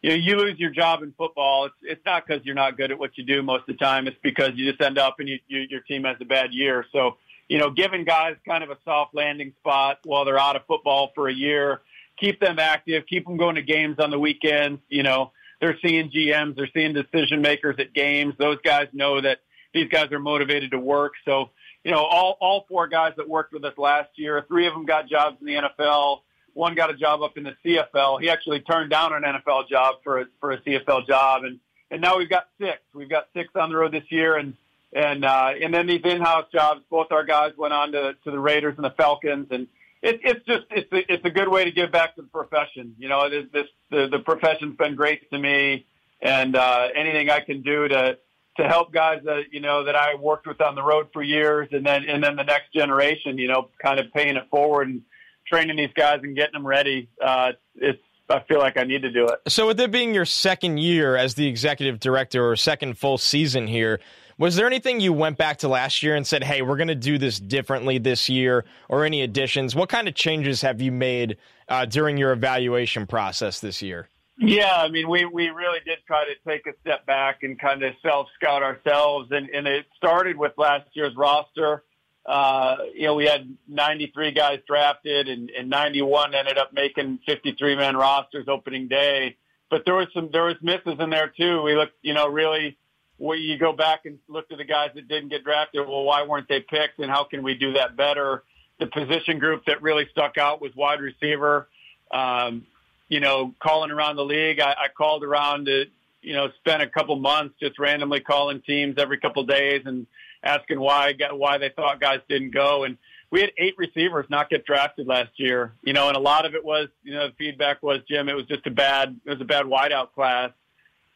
you 0.00 0.10
know 0.10 0.16
you 0.16 0.36
lose 0.36 0.58
your 0.58 0.70
job 0.70 1.02
in 1.02 1.12
football. 1.18 1.66
It's 1.66 1.74
it's 1.82 2.04
not 2.06 2.26
because 2.26 2.44
you're 2.44 2.54
not 2.54 2.76
good 2.76 2.90
at 2.90 2.98
what 2.98 3.18
you 3.18 3.24
do 3.24 3.42
most 3.42 3.68
of 3.68 3.76
the 3.78 3.84
time. 3.84 4.06
It's 4.06 4.16
because 4.22 4.52
you 4.54 4.70
just 4.70 4.80
end 4.80 4.98
up 4.98 5.16
and 5.18 5.28
you, 5.28 5.38
you 5.48 5.66
your 5.68 5.80
team 5.80 6.04
has 6.04 6.16
a 6.20 6.24
bad 6.24 6.52
year. 6.52 6.84
So 6.92 7.18
you 7.48 7.58
know, 7.58 7.70
giving 7.70 8.04
guys 8.04 8.36
kind 8.46 8.64
of 8.64 8.70
a 8.70 8.78
soft 8.84 9.14
landing 9.14 9.52
spot 9.58 9.98
while 10.04 10.24
they're 10.24 10.38
out 10.38 10.56
of 10.56 10.62
football 10.66 11.12
for 11.14 11.28
a 11.28 11.34
year, 11.34 11.82
keep 12.18 12.40
them 12.40 12.58
active, 12.58 13.04
keep 13.06 13.24
them 13.24 13.36
going 13.36 13.54
to 13.54 13.62
games 13.62 13.96
on 13.98 14.10
the 14.10 14.18
weekends. 14.18 14.80
You 14.88 15.02
know, 15.02 15.32
they're 15.60 15.78
seeing 15.84 16.10
GMs, 16.10 16.56
they're 16.56 16.70
seeing 16.74 16.92
decision 16.92 17.42
makers 17.42 17.76
at 17.78 17.92
games. 17.94 18.34
Those 18.38 18.58
guys 18.64 18.88
know 18.92 19.20
that 19.20 19.38
these 19.76 19.88
guys 19.88 20.10
are 20.10 20.18
motivated 20.18 20.72
to 20.72 20.78
work. 20.78 21.12
So, 21.24 21.50
you 21.84 21.92
know, 21.92 22.04
all, 22.04 22.36
all 22.40 22.66
four 22.68 22.88
guys 22.88 23.12
that 23.16 23.28
worked 23.28 23.52
with 23.52 23.64
us 23.64 23.74
last 23.78 24.10
year, 24.16 24.44
three 24.48 24.66
of 24.66 24.74
them 24.74 24.86
got 24.86 25.08
jobs 25.08 25.36
in 25.40 25.46
the 25.46 25.54
NFL. 25.54 26.20
One 26.54 26.74
got 26.74 26.90
a 26.90 26.94
job 26.94 27.22
up 27.22 27.36
in 27.36 27.44
the 27.44 27.54
CFL. 27.64 28.20
He 28.20 28.30
actually 28.30 28.60
turned 28.60 28.90
down 28.90 29.12
an 29.12 29.22
NFL 29.22 29.68
job 29.68 29.96
for 30.02 30.22
a, 30.22 30.24
for 30.40 30.52
a 30.52 30.60
CFL 30.62 31.06
job. 31.06 31.44
And, 31.44 31.60
and 31.90 32.00
now 32.00 32.18
we've 32.18 32.30
got 32.30 32.48
six. 32.58 32.78
We've 32.94 33.10
got 33.10 33.28
six 33.34 33.50
on 33.54 33.70
the 33.70 33.76
road 33.76 33.92
this 33.92 34.10
year. 34.10 34.36
And, 34.36 34.54
and 34.92 35.24
uh, 35.24 35.52
and 35.60 35.74
then 35.74 35.86
these 35.86 36.00
in-house 36.04 36.46
jobs. 36.52 36.80
Both 36.90 37.08
our 37.10 37.24
guys 37.24 37.52
went 37.56 37.74
on 37.74 37.92
to, 37.92 38.14
to 38.24 38.30
the 38.30 38.38
Raiders 38.38 38.74
and 38.76 38.84
the 38.84 38.94
Falcons, 38.96 39.48
and 39.50 39.66
it, 40.02 40.20
it's 40.22 40.44
just 40.46 40.64
it's 40.70 40.90
a, 40.92 41.12
it's 41.12 41.24
a 41.24 41.30
good 41.30 41.48
way 41.48 41.64
to 41.64 41.70
give 41.70 41.92
back 41.92 42.14
to 42.16 42.22
the 42.22 42.28
profession. 42.28 42.94
You 42.98 43.08
know, 43.08 43.24
it 43.26 43.34
is 43.34 43.44
this 43.52 43.66
the, 43.90 44.08
the 44.10 44.20
profession's 44.20 44.76
been 44.76 44.94
great 44.94 45.28
to 45.30 45.38
me, 45.38 45.86
and 46.22 46.56
uh, 46.56 46.88
anything 46.94 47.30
I 47.30 47.40
can 47.40 47.62
do 47.62 47.88
to 47.88 48.18
to 48.56 48.68
help 48.68 48.92
guys 48.92 49.20
that 49.24 49.44
you 49.52 49.60
know 49.60 49.84
that 49.84 49.96
I 49.96 50.14
worked 50.14 50.46
with 50.46 50.60
on 50.60 50.74
the 50.74 50.82
road 50.82 51.08
for 51.12 51.22
years, 51.22 51.68
and 51.72 51.84
then 51.84 52.04
and 52.08 52.22
then 52.22 52.36
the 52.36 52.44
next 52.44 52.72
generation, 52.72 53.38
you 53.38 53.48
know, 53.48 53.70
kind 53.82 54.00
of 54.00 54.06
paying 54.12 54.36
it 54.36 54.44
forward 54.50 54.88
and 54.88 55.02
training 55.46 55.76
these 55.76 55.92
guys 55.94 56.20
and 56.22 56.36
getting 56.36 56.54
them 56.54 56.66
ready. 56.66 57.08
Uh, 57.24 57.52
it's 57.76 58.00
I 58.28 58.40
feel 58.48 58.58
like 58.58 58.76
I 58.76 58.84
need 58.84 59.02
to 59.02 59.10
do 59.10 59.26
it. 59.28 59.40
So, 59.48 59.68
with 59.68 59.80
it 59.80 59.90
being 59.90 60.14
your 60.14 60.24
second 60.24 60.78
year 60.78 61.16
as 61.16 61.34
the 61.34 61.46
executive 61.46 62.00
director 62.00 62.48
or 62.48 62.56
second 62.56 62.98
full 62.98 63.18
season 63.18 63.66
here, 63.66 64.00
was 64.38 64.56
there 64.56 64.66
anything 64.66 65.00
you 65.00 65.12
went 65.12 65.38
back 65.38 65.58
to 65.58 65.68
last 65.68 66.02
year 66.02 66.14
and 66.16 66.26
said, 66.26 66.42
hey, 66.42 66.62
we're 66.62 66.76
going 66.76 66.88
to 66.88 66.94
do 66.94 67.18
this 67.18 67.38
differently 67.38 67.98
this 67.98 68.28
year, 68.28 68.64
or 68.88 69.04
any 69.04 69.22
additions? 69.22 69.74
What 69.74 69.88
kind 69.88 70.08
of 70.08 70.14
changes 70.14 70.60
have 70.62 70.80
you 70.80 70.92
made 70.92 71.36
uh, 71.68 71.86
during 71.86 72.16
your 72.16 72.32
evaluation 72.32 73.06
process 73.06 73.60
this 73.60 73.80
year? 73.80 74.08
Yeah, 74.38 74.72
I 74.74 74.88
mean, 74.88 75.08
we, 75.08 75.24
we 75.24 75.48
really 75.48 75.78
did 75.84 75.98
try 76.06 76.24
to 76.24 76.50
take 76.50 76.66
a 76.66 76.72
step 76.82 77.06
back 77.06 77.42
and 77.42 77.58
kind 77.58 77.82
of 77.82 77.94
self 78.02 78.28
scout 78.34 78.62
ourselves. 78.62 79.28
And, 79.30 79.48
and 79.48 79.66
it 79.66 79.86
started 79.96 80.36
with 80.36 80.52
last 80.58 80.88
year's 80.92 81.16
roster. 81.16 81.84
Uh, 82.26 82.76
you 82.94 83.06
know, 83.06 83.14
we 83.14 83.24
had 83.24 83.56
93 83.68 84.32
guys 84.32 84.58
drafted 84.66 85.28
and, 85.28 85.48
and 85.50 85.70
91 85.70 86.34
ended 86.34 86.58
up 86.58 86.72
making 86.72 87.20
53 87.26 87.76
man 87.76 87.96
rosters 87.96 88.46
opening 88.48 88.88
day. 88.88 89.36
But 89.70 89.84
there 89.84 89.94
was 89.94 90.08
some, 90.12 90.30
there 90.32 90.44
was 90.44 90.56
misses 90.60 90.98
in 90.98 91.10
there 91.10 91.32
too. 91.34 91.62
We 91.62 91.74
looked, 91.74 91.94
you 92.02 92.14
know, 92.14 92.28
really, 92.28 92.76
where 93.18 93.38
you 93.38 93.58
go 93.58 93.72
back 93.72 94.00
and 94.04 94.18
look 94.28 94.46
at 94.52 94.58
the 94.58 94.64
guys 94.64 94.90
that 94.94 95.08
didn't 95.08 95.30
get 95.30 95.44
drafted. 95.44 95.88
Well, 95.88 96.04
why 96.04 96.24
weren't 96.24 96.48
they 96.48 96.60
picked 96.60 96.98
and 96.98 97.10
how 97.10 97.24
can 97.24 97.42
we 97.42 97.54
do 97.54 97.72
that 97.72 97.96
better? 97.96 98.44
The 98.78 98.86
position 98.86 99.38
group 99.38 99.64
that 99.66 99.80
really 99.80 100.06
stuck 100.10 100.36
out 100.36 100.60
was 100.60 100.74
wide 100.76 101.00
receiver. 101.00 101.68
Um, 102.10 102.66
you 103.08 103.20
know, 103.20 103.54
calling 103.60 103.90
around 103.90 104.16
the 104.16 104.24
league, 104.24 104.60
I, 104.60 104.72
I 104.72 104.88
called 104.96 105.22
around 105.22 105.66
to, 105.66 105.86
you 106.22 106.32
know, 106.32 106.48
spent 106.58 106.82
a 106.82 106.88
couple 106.88 107.16
months 107.16 107.54
just 107.60 107.78
randomly 107.78 108.20
calling 108.20 108.60
teams 108.62 108.96
every 108.98 109.18
couple 109.18 109.44
days 109.44 109.82
and 109.84 110.06
asking 110.42 110.80
why 110.80 111.14
why 111.32 111.58
they 111.58 111.70
thought 111.70 112.00
guys 112.00 112.20
didn't 112.28 112.50
go. 112.52 112.84
And 112.84 112.96
we 113.30 113.40
had 113.40 113.52
eight 113.56 113.74
receivers 113.76 114.26
not 114.28 114.50
get 114.50 114.64
drafted 114.64 115.06
last 115.06 115.30
year. 115.36 115.72
You 115.82 115.92
know, 115.92 116.08
and 116.08 116.16
a 116.16 116.20
lot 116.20 116.46
of 116.46 116.54
it 116.54 116.64
was, 116.64 116.88
you 117.02 117.14
know, 117.14 117.28
the 117.28 117.34
feedback 117.34 117.82
was 117.82 118.00
Jim, 118.08 118.28
it 118.28 118.34
was 118.34 118.46
just 118.46 118.66
a 118.66 118.70
bad 118.70 119.20
it 119.24 119.30
was 119.30 119.40
a 119.40 119.44
bad 119.44 119.66
wideout 119.66 120.12
class. 120.12 120.50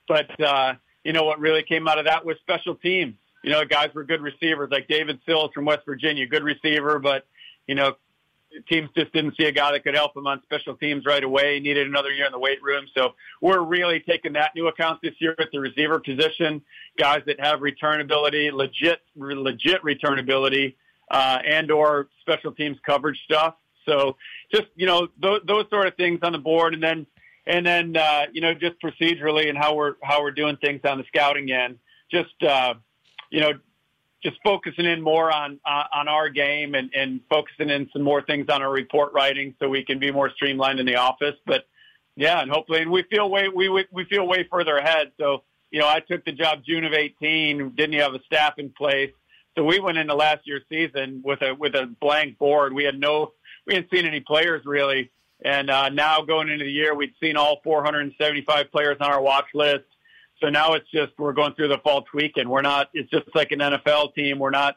But 0.07 0.41
uh, 0.41 0.75
you 1.05 1.13
know 1.13 1.25
what 1.25 1.41
really 1.41 1.63
came 1.63 1.89
out 1.89 1.99
of 1.99 2.07
that 2.07 2.25
was 2.25 2.37
special 2.39 2.75
teams. 2.75 3.15
You 3.43 3.51
know, 3.51 3.65
guys 3.65 3.89
were 3.95 4.05
good 4.05 4.21
receivers 4.21 4.71
like 4.71 4.87
David 4.87 5.21
Sills 5.25 5.51
from 5.55 5.65
West 5.65 5.87
Virginia, 5.87 6.27
good 6.27 6.43
receiver, 6.43 6.99
but 6.99 7.27
you 7.67 7.75
know, 7.75 7.97
teams 8.69 8.89
just 8.97 9.13
didn't 9.13 9.37
see 9.37 9.47
a 9.47 9.53
guy 9.53 9.73
that 9.73 9.85
could 9.85 9.95
help 9.95 10.15
them 10.15 10.27
on 10.27 10.43
special 10.43 10.75
teams 10.77 11.05
right 11.07 11.23
away. 11.23 11.55
He 11.55 11.61
needed 11.61 11.87
another 11.87 12.11
year 12.11 12.27
in 12.27 12.33
the 12.33 12.39
weight 12.39 12.63
room. 12.63 12.87
So 12.97 13.15
we're 13.41 13.63
really 13.63 14.01
taking 14.01 14.33
that 14.35 14.53
new 14.55 14.67
account 14.69 15.01
this 15.03 15.15
year 15.19 15.35
at 15.39 15.49
the 15.53 15.61
receiver 15.61 16.01
position. 16.01 16.63
Guys 16.99 17.23
that 17.27 17.41
have 17.41 17.61
return 17.61 18.01
ability, 18.01 18.51
legit, 18.51 19.01
legit 19.17 19.83
return 19.85 20.19
ability, 20.19 20.77
uh, 21.11 21.39
and 21.47 21.71
or 21.71 22.09
special 22.21 22.53
teams 22.53 22.77
coverage 22.85 23.21
stuff. 23.25 23.55
So 23.87 24.17
just, 24.53 24.69
you 24.77 24.87
know, 24.87 25.09
those, 25.21 25.41
those 25.47 25.65
sort 25.71 25.87
of 25.87 25.95
things 25.97 26.21
on 26.23 26.33
the 26.33 26.39
board. 26.39 26.75
And 26.75 26.83
then, 26.83 27.07
and 27.47 27.65
then, 27.65 27.97
uh, 27.97 28.27
you 28.33 28.41
know, 28.41 28.55
just 28.55 28.75
procedurally 28.83 29.49
and 29.49 29.57
how 29.57 29.75
we're, 29.75 29.95
how 30.03 30.23
we're 30.23 30.31
doing 30.31 30.57
things 30.57 30.81
on 30.85 30.99
the 30.99 31.05
scouting 31.05 31.51
end, 31.51 31.79
just, 32.11 32.43
uh, 32.43 32.75
you 33.31 33.41
know, 33.41 33.53
just 34.23 34.37
focusing 34.45 34.85
in 34.85 35.03
more 35.03 35.33
on 35.33 35.61
uh, 35.65 35.85
on 35.93 36.09
our 36.09 36.29
game 36.29 36.75
and, 36.75 36.91
and 36.95 37.21
focusing 37.29 37.71
in 37.71 37.89
some 37.93 38.03
more 38.03 38.23
things 38.23 38.47
on 38.51 38.63
our 38.63 38.71
report 38.71 39.13
writing 39.13 39.55
so 39.59 39.69
we 39.69 39.85
can 39.85 39.99
be 39.99 40.11
more 40.11 40.31
streamlined 40.31 40.81
in 40.81 40.87
the 40.87 40.97
office. 40.97 41.37
But 41.47 41.67
yeah, 42.17 42.41
and 42.41 42.51
hopefully 42.51 42.83
and 42.83 42.91
we 42.91 43.03
feel 43.05 43.31
way 43.31 43.49
we 43.49 43.69
we 43.69 44.05
feel 44.05 44.27
way 44.27 44.47
further 44.51 44.77
ahead. 44.77 45.13
So 45.19 45.45
you 45.71 45.81
know, 45.81 45.87
I 45.87 46.01
took 46.01 46.25
the 46.25 46.33
job 46.33 46.63
June 46.67 46.85
of 46.85 46.93
18, 46.93 47.75
didn't 47.77 47.99
have 48.01 48.15
a 48.15 48.23
staff 48.25 48.55
in 48.59 48.71
place. 48.71 49.13
So 49.57 49.65
we 49.65 49.79
went 49.81 49.99
into 49.99 50.15
last 50.15 50.41
year's 50.45 50.65
season 50.69 51.23
with 51.25 51.43
a, 51.43 51.55
with 51.55 51.75
a 51.75 51.87
blank 52.01 52.39
board. 52.39 52.73
We 52.73 52.85
had 52.85 52.99
no, 52.99 53.33
we 53.67 53.75
hadn't 53.75 53.91
seen 53.93 54.07
any 54.07 54.21
players 54.21 54.63
really. 54.65 55.11
And, 55.43 55.71
uh, 55.71 55.89
now 55.89 56.23
going 56.23 56.49
into 56.49 56.65
the 56.65 56.71
year, 56.71 56.95
we'd 56.95 57.15
seen 57.21 57.37
all 57.37 57.61
475 57.65 58.71
players 58.71 58.99
on 59.01 59.11
our 59.11 59.23
watch 59.23 59.47
list. 59.55 59.85
So 60.41 60.49
now 60.49 60.75
it's 60.75 60.91
just, 60.91 61.13
we're 61.19 61.33
going 61.33 61.55
through 61.55 61.69
the 61.69 61.79
fall 61.79 62.03
tweak, 62.03 62.37
and 62.37 62.49
We're 62.51 62.63
not, 62.63 62.89
it's 62.95 63.11
just 63.11 63.35
like 63.35 63.53
an 63.53 63.59
NFL 63.61 64.15
team. 64.15 64.39
We're 64.39 64.51
not, 64.51 64.77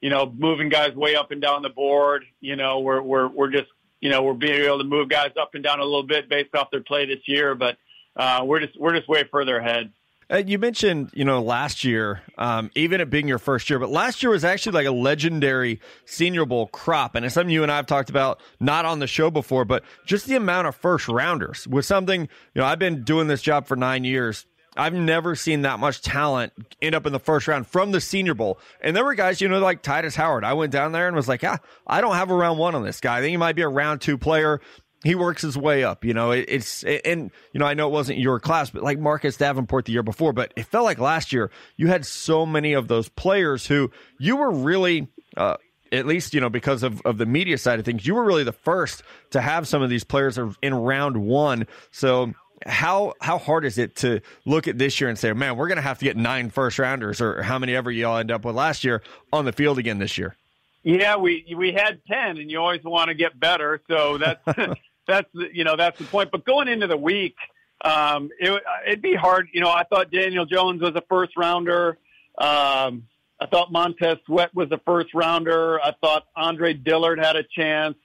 you 0.00 0.10
know, 0.10 0.32
moving 0.36 0.68
guys 0.68 0.94
way 0.94 1.14
up 1.14 1.30
and 1.30 1.40
down 1.40 1.62
the 1.62 1.68
board. 1.68 2.24
You 2.40 2.56
know, 2.56 2.80
we're, 2.80 3.00
we're, 3.00 3.28
we're 3.28 3.50
just, 3.50 3.68
you 4.00 4.10
know, 4.10 4.22
we're 4.22 4.34
being 4.34 4.60
able 4.62 4.78
to 4.78 4.84
move 4.84 5.08
guys 5.08 5.32
up 5.40 5.54
and 5.54 5.62
down 5.62 5.80
a 5.80 5.84
little 5.84 6.02
bit 6.02 6.28
based 6.28 6.54
off 6.54 6.70
their 6.70 6.82
play 6.82 7.06
this 7.06 7.20
year, 7.26 7.54
but, 7.54 7.76
uh, 8.16 8.42
we're 8.44 8.60
just, 8.60 8.78
we're 8.78 8.96
just 8.96 9.08
way 9.08 9.24
further 9.30 9.58
ahead. 9.58 9.92
Uh, 10.30 10.42
you 10.46 10.58
mentioned, 10.58 11.10
you 11.14 11.24
know, 11.24 11.40
last 11.40 11.84
year, 11.84 12.20
um, 12.36 12.70
even 12.74 13.00
it 13.00 13.08
being 13.08 13.26
your 13.26 13.38
first 13.38 13.70
year, 13.70 13.78
but 13.78 13.88
last 13.88 14.22
year 14.22 14.30
was 14.30 14.44
actually 14.44 14.72
like 14.72 14.86
a 14.86 14.90
legendary 14.90 15.80
Senior 16.04 16.44
Bowl 16.44 16.66
crop, 16.66 17.14
and 17.14 17.24
it's 17.24 17.34
something 17.34 17.50
you 17.50 17.62
and 17.62 17.72
I 17.72 17.76
have 17.76 17.86
talked 17.86 18.10
about 18.10 18.38
not 18.60 18.84
on 18.84 18.98
the 18.98 19.06
show 19.06 19.30
before, 19.30 19.64
but 19.64 19.84
just 20.04 20.26
the 20.26 20.36
amount 20.36 20.66
of 20.66 20.76
first 20.76 21.08
rounders 21.08 21.66
was 21.66 21.86
something. 21.86 22.22
You 22.22 22.60
know, 22.60 22.66
I've 22.66 22.78
been 22.78 23.04
doing 23.04 23.26
this 23.26 23.40
job 23.40 23.66
for 23.66 23.74
nine 23.74 24.04
years. 24.04 24.44
I've 24.78 24.94
never 24.94 25.34
seen 25.34 25.62
that 25.62 25.80
much 25.80 26.00
talent 26.00 26.52
end 26.80 26.94
up 26.94 27.06
in 27.06 27.12
the 27.12 27.18
first 27.18 27.48
round 27.48 27.66
from 27.66 27.92
the 27.92 28.00
Senior 28.00 28.34
Bowl. 28.34 28.58
And 28.80 28.94
there 28.96 29.04
were 29.04 29.14
guys, 29.14 29.40
you 29.40 29.48
know, 29.48 29.58
like 29.58 29.82
Tytus 29.82 30.14
Howard. 30.14 30.44
I 30.44 30.54
went 30.54 30.72
down 30.72 30.92
there 30.92 31.08
and 31.08 31.16
was 31.16 31.28
like, 31.28 31.44
ah, 31.44 31.58
I 31.86 32.00
don't 32.00 32.14
have 32.14 32.30
a 32.30 32.34
round 32.34 32.58
one 32.58 32.74
on 32.74 32.84
this 32.84 33.00
guy. 33.00 33.18
I 33.18 33.20
think 33.20 33.30
he 33.30 33.36
might 33.36 33.56
be 33.56 33.62
a 33.62 33.68
round 33.68 34.00
two 34.00 34.16
player 34.16 34.60
he 35.04 35.14
works 35.14 35.42
his 35.42 35.56
way 35.56 35.84
up. 35.84 36.04
You 36.04 36.14
know, 36.14 36.32
it, 36.32 36.46
it's 36.48 36.82
and 36.82 37.30
you 37.52 37.60
know 37.60 37.66
I 37.66 37.74
know 37.74 37.88
it 37.88 37.92
wasn't 37.92 38.18
your 38.18 38.40
class, 38.40 38.70
but 38.70 38.82
like 38.82 38.98
Marcus 38.98 39.36
Davenport 39.36 39.84
the 39.84 39.92
year 39.92 40.02
before, 40.02 40.32
but 40.32 40.52
it 40.56 40.64
felt 40.64 40.84
like 40.84 40.98
last 40.98 41.32
year 41.32 41.50
you 41.76 41.88
had 41.88 42.04
so 42.04 42.44
many 42.44 42.72
of 42.72 42.88
those 42.88 43.08
players 43.08 43.66
who 43.66 43.90
you 44.18 44.36
were 44.36 44.50
really. 44.50 45.08
Uh, 45.36 45.56
at 45.90 46.04
least 46.04 46.34
you 46.34 46.40
know 46.40 46.50
because 46.50 46.82
of, 46.82 47.00
of 47.06 47.16
the 47.16 47.24
media 47.24 47.56
side 47.56 47.78
of 47.78 47.84
things 47.86 48.06
you 48.06 48.14
were 48.14 48.24
really 48.24 48.44
the 48.44 48.52
first 48.52 49.02
to 49.30 49.40
have 49.40 49.66
some 49.66 49.80
of 49.80 49.88
these 49.88 50.04
players 50.04 50.38
in 50.60 50.74
round 50.74 51.16
one 51.16 51.66
so 51.90 52.34
how 52.66 53.14
how 53.20 53.38
hard 53.38 53.64
is 53.64 53.78
it 53.78 53.96
to 53.96 54.20
look 54.44 54.68
at 54.68 54.78
this 54.78 55.00
year 55.00 55.08
and 55.08 55.18
say 55.18 55.32
man 55.32 55.56
we're 55.56 55.68
going 55.68 55.76
to 55.76 55.82
have 55.82 55.98
to 55.98 56.04
get 56.04 56.16
nine 56.16 56.50
first 56.50 56.78
rounders 56.78 57.20
or 57.20 57.42
how 57.42 57.58
many 57.58 57.74
ever 57.74 57.90
y'all 57.90 58.18
end 58.18 58.30
up 58.30 58.44
with 58.44 58.54
last 58.54 58.84
year 58.84 59.02
on 59.32 59.44
the 59.44 59.52
field 59.52 59.78
again 59.78 59.98
this 59.98 60.18
year 60.18 60.36
yeah, 60.82 61.16
we 61.16 61.44
we 61.56 61.72
had 61.72 62.00
ten, 62.06 62.38
and 62.38 62.50
you 62.50 62.58
always 62.58 62.82
want 62.82 63.08
to 63.08 63.14
get 63.14 63.38
better. 63.38 63.80
So 63.88 64.18
that's 64.18 64.40
that's 65.06 65.28
you 65.34 65.64
know 65.64 65.76
that's 65.76 65.98
the 65.98 66.04
point. 66.04 66.30
But 66.30 66.44
going 66.44 66.68
into 66.68 66.86
the 66.86 66.96
week, 66.96 67.36
um, 67.84 68.30
it, 68.38 68.62
it'd 68.86 69.02
be 69.02 69.14
hard. 69.14 69.48
You 69.52 69.60
know, 69.60 69.70
I 69.70 69.84
thought 69.84 70.10
Daniel 70.10 70.46
Jones 70.46 70.80
was 70.80 70.94
a 70.94 71.02
first 71.08 71.36
rounder. 71.36 71.98
Um, 72.38 73.06
I 73.40 73.46
thought 73.50 73.70
Montez 73.70 74.18
Sweat 74.26 74.54
was 74.54 74.70
a 74.72 74.78
first 74.78 75.12
rounder. 75.14 75.80
I 75.80 75.92
thought 76.00 76.26
Andre 76.36 76.72
Dillard 76.72 77.18
had 77.18 77.36
a 77.36 77.42
chance 77.42 77.96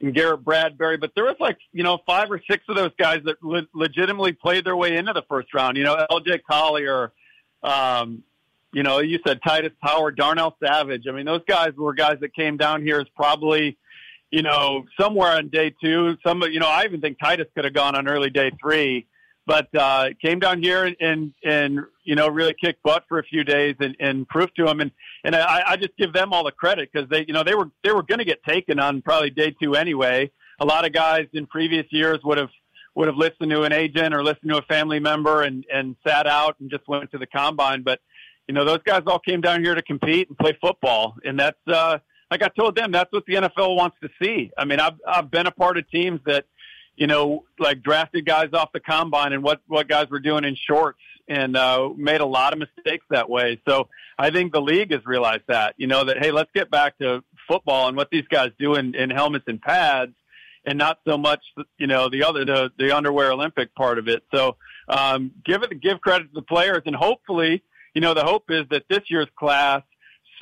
and 0.00 0.14
Garrett 0.14 0.44
Bradbury, 0.44 0.98
but 0.98 1.12
there 1.14 1.24
was 1.24 1.36
like, 1.40 1.58
you 1.72 1.82
know, 1.82 1.98
five 2.06 2.30
or 2.30 2.40
six 2.50 2.64
of 2.68 2.76
those 2.76 2.92
guys 2.98 3.20
that 3.24 3.42
le- 3.42 3.66
legitimately 3.74 4.32
played 4.32 4.64
their 4.64 4.76
way 4.76 4.96
into 4.96 5.12
the 5.12 5.22
first 5.28 5.54
round. 5.54 5.76
You 5.76 5.84
know, 5.84 6.06
LJ 6.10 6.40
Collier, 6.48 7.12
um, 7.62 8.22
you 8.72 8.82
know, 8.82 8.98
you 8.98 9.18
said 9.26 9.40
Tytus 9.40 9.72
Howard, 9.80 10.16
Darnell 10.16 10.56
Savage. 10.62 11.04
I 11.08 11.12
mean, 11.12 11.24
those 11.24 11.40
guys 11.48 11.72
were 11.76 11.94
guys 11.94 12.18
that 12.20 12.34
came 12.34 12.58
down 12.58 12.82
here 12.82 13.00
as 13.00 13.06
probably, 13.16 13.78
you 14.30 14.42
know, 14.42 14.84
somewhere 15.00 15.32
on 15.32 15.48
day 15.48 15.74
two. 15.82 16.16
Some, 16.26 16.42
you 16.42 16.60
know, 16.60 16.68
I 16.68 16.84
even 16.84 17.00
think 17.00 17.18
Tytus 17.18 17.46
could 17.54 17.64
have 17.64 17.72
gone 17.72 17.96
on 17.96 18.06
early 18.06 18.28
day 18.28 18.50
three, 18.60 19.06
but 19.46 19.68
uh, 19.74 20.08
came 20.20 20.38
down 20.38 20.62
here 20.62 20.84
and, 20.84 20.96
and 21.00 21.34
and 21.44 21.80
you 22.04 22.14
know 22.14 22.28
really 22.28 22.54
kicked 22.54 22.82
butt 22.82 23.04
for 23.08 23.18
a 23.18 23.24
few 23.24 23.44
days 23.44 23.76
and, 23.80 23.96
and 24.00 24.28
proved 24.28 24.56
to 24.56 24.64
them. 24.64 24.80
And 24.80 24.90
and 25.24 25.36
I, 25.36 25.62
I 25.66 25.76
just 25.76 25.96
give 25.96 26.12
them 26.12 26.32
all 26.32 26.44
the 26.44 26.52
credit 26.52 26.90
because 26.92 27.08
they, 27.08 27.24
you 27.26 27.32
know, 27.32 27.44
they 27.44 27.54
were 27.54 27.70
they 27.84 27.92
were 27.92 28.02
going 28.02 28.18
to 28.18 28.24
get 28.24 28.42
taken 28.44 28.78
on 28.78 29.02
probably 29.02 29.30
day 29.30 29.54
two 29.62 29.74
anyway. 29.74 30.30
A 30.60 30.64
lot 30.64 30.86
of 30.86 30.92
guys 30.92 31.26
in 31.32 31.46
previous 31.46 31.86
years 31.90 32.18
would 32.24 32.38
have 32.38 32.50
would 32.94 33.08
have 33.08 33.16
listened 33.16 33.50
to 33.50 33.62
an 33.62 33.72
agent 33.72 34.14
or 34.14 34.24
listened 34.24 34.50
to 34.50 34.58
a 34.58 34.62
family 34.62 35.00
member 35.00 35.42
and 35.42 35.64
and 35.72 35.96
sat 36.06 36.26
out 36.26 36.56
and 36.60 36.70
just 36.70 36.86
went 36.88 37.10
to 37.12 37.18
the 37.18 37.26
combine, 37.26 37.82
but 37.82 38.00
you 38.48 38.54
know, 38.54 38.64
those 38.64 38.80
guys 38.84 39.02
all 39.06 39.18
came 39.18 39.40
down 39.40 39.62
here 39.62 39.74
to 39.74 39.82
compete 39.82 40.28
and 40.28 40.38
play 40.38 40.56
football. 40.60 41.16
And 41.24 41.38
that's, 41.38 41.58
uh, 41.66 41.98
like 42.30 42.42
I 42.42 42.48
told 42.48 42.76
them, 42.76 42.92
that's 42.92 43.12
what 43.12 43.24
the 43.26 43.34
NFL 43.34 43.76
wants 43.76 43.96
to 44.02 44.08
see. 44.20 44.50
I 44.56 44.64
mean, 44.64 44.80
I've, 44.80 45.00
I've 45.06 45.30
been 45.30 45.46
a 45.46 45.50
part 45.50 45.78
of 45.78 45.88
teams 45.90 46.20
that, 46.26 46.44
you 46.96 47.06
know, 47.06 47.44
like 47.58 47.82
drafted 47.82 48.24
guys 48.24 48.48
off 48.52 48.72
the 48.72 48.80
combine 48.80 49.32
and 49.32 49.42
what, 49.42 49.60
what 49.66 49.88
guys 49.88 50.08
were 50.10 50.20
doing 50.20 50.44
in 50.44 50.56
shorts 50.56 51.00
and, 51.28 51.56
uh, 51.56 51.90
made 51.96 52.20
a 52.20 52.26
lot 52.26 52.52
of 52.52 52.58
mistakes 52.58 53.04
that 53.10 53.28
way. 53.28 53.60
So 53.68 53.88
I 54.18 54.30
think 54.30 54.52
the 54.52 54.60
league 54.60 54.92
has 54.92 55.04
realized 55.04 55.44
that, 55.48 55.74
you 55.76 55.86
know, 55.86 56.04
that, 56.04 56.18
hey, 56.18 56.30
let's 56.30 56.50
get 56.54 56.70
back 56.70 56.98
to 56.98 57.22
football 57.46 57.88
and 57.88 57.96
what 57.96 58.08
these 58.10 58.26
guys 58.30 58.50
do 58.58 58.74
in, 58.74 58.94
in 58.94 59.10
helmets 59.10 59.44
and 59.46 59.60
pads 59.60 60.12
and 60.64 60.78
not 60.78 60.98
so 61.06 61.18
much, 61.18 61.40
you 61.78 61.86
know, 61.86 62.08
the 62.08 62.24
other, 62.24 62.44
the, 62.44 62.70
the 62.78 62.96
underwear 62.96 63.32
Olympic 63.32 63.74
part 63.74 63.98
of 63.98 64.08
it. 64.08 64.22
So, 64.34 64.56
um, 64.88 65.32
give 65.44 65.62
it, 65.62 65.80
give 65.80 66.00
credit 66.00 66.28
to 66.28 66.34
the 66.34 66.42
players 66.42 66.82
and 66.86 66.96
hopefully, 66.96 67.62
you 67.94 68.00
know, 68.00 68.14
the 68.14 68.24
hope 68.24 68.50
is 68.50 68.64
that 68.70 68.84
this 68.88 69.02
year's 69.08 69.28
class 69.38 69.82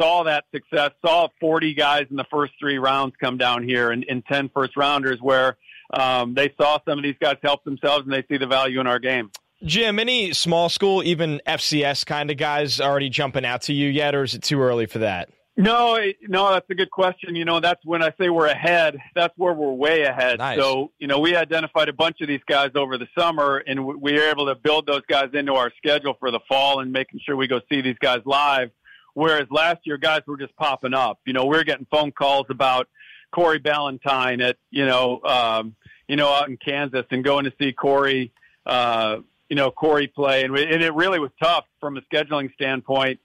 saw 0.01 0.25
that 0.25 0.45
success, 0.53 0.91
saw 1.05 1.29
40 1.41 1.75
guys 1.75 2.07
in 2.11 2.17
the 2.17 2.27
first 2.31 2.53
three 2.59 2.79
rounds 2.79 3.15
come 3.21 3.39
down 3.39 3.63
here 3.63 3.91
and, 3.91 4.05
and 4.09 4.25
10 4.27 4.51
first 4.53 4.77
rounders 4.77 5.19
where 5.21 5.57
um, 5.99 6.35
they 6.35 6.53
saw 6.61 6.79
some 6.87 6.99
of 6.99 7.05
these 7.05 7.17
guys 7.21 7.37
help 7.43 7.65
themselves 7.65 8.05
and 8.05 8.13
they 8.13 8.25
see 8.29 8.39
the 8.39 8.47
value 8.47 8.81
in 8.81 8.87
our 8.87 8.99
game. 8.99 9.31
Jim, 9.65 9.99
any 9.99 10.33
small 10.33 10.69
school, 10.69 11.03
even 11.03 11.41
FCS 11.47 12.05
kind 12.05 12.31
of 12.31 12.37
guys 12.37 12.81
already 12.81 13.09
jumping 13.09 13.47
out 13.47 13.63
to 13.63 13.73
you 13.73 13.89
yet, 13.89 14.15
or 14.15 14.23
is 14.23 14.35
it 14.35 14.43
too 14.43 14.61
early 14.61 14.87
for 14.87 14.99
that? 14.99 15.31
No, 15.57 15.97
no, 16.23 16.51
that's 16.51 16.69
a 16.69 16.75
good 16.75 16.91
question. 16.91 17.37
You 17.37 17.45
know, 17.45 17.61
that's 17.61 17.81
when 17.85 18.03
I 18.03 18.13
say 18.21 18.29
we're 18.29 18.49
ahead. 18.49 18.99
That's 19.15 19.33
where 19.37 19.53
we're 19.53 19.73
way 19.73 20.03
ahead. 20.03 20.39
Nice. 20.39 20.59
So, 20.59 20.91
you 20.99 21.07
know, 21.07 21.21
we 21.21 21.37
identified 21.37 21.89
a 21.89 21.93
bunch 21.93 22.21
of 22.21 22.29
these 22.29 22.41
guys 22.47 22.71
over 22.75 22.99
the 22.99 23.07
summer, 23.17 23.59
and 23.59 23.87
we 23.87 24.15
were 24.15 24.31
able 24.31 24.47
to 24.47 24.57
build 24.57 24.87
those 24.87 25.03
guys 25.09 25.29
into 25.33 25.55
our 25.55 25.73
schedule 25.79 26.15
for 26.19 26.33
the 26.33 26.41
fall 26.49 26.81
and 26.81 26.93
making 26.93 27.21
sure 27.25 27.37
we 27.37 27.47
go 27.47 27.61
see 27.71 27.83
these 27.83 27.99
guys 28.01 28.19
live. 28.25 28.71
Whereas 29.15 29.47
last 29.49 29.79
year, 29.85 29.97
guys 29.97 30.23
were 30.27 30.37
just 30.37 30.57
popping 30.57 30.93
up. 30.93 31.21
You 31.25 31.33
know, 31.33 31.47
we 31.47 31.57
are 31.57 31.65
getting 31.65 31.87
phone 31.89 32.11
calls 32.11 32.47
about 32.51 32.89
Corey 33.33 33.61
Ballentine 33.61 34.43
at 34.43 34.57
you 34.73 34.85
know, 34.85 35.21
um, 35.23 35.77
you 36.09 36.17
know, 36.17 36.29
out 36.29 36.49
in 36.49 36.57
Kansas, 36.57 37.05
and 37.11 37.25
going 37.25 37.45
to 37.45 37.53
see 37.59 37.73
Corey, 37.73 38.33
uh, 38.67 39.19
you 39.49 39.57
know, 39.57 39.71
Corey 39.71 40.07
play, 40.07 40.45
and, 40.45 40.53
we, 40.53 40.63
and 40.63 40.83
it 40.83 40.95
really 40.95 41.19
was 41.19 41.31
tough 41.43 41.65
from 41.81 41.97
a 41.97 42.03
scheduling 42.03 42.53
standpoint. 42.55 43.21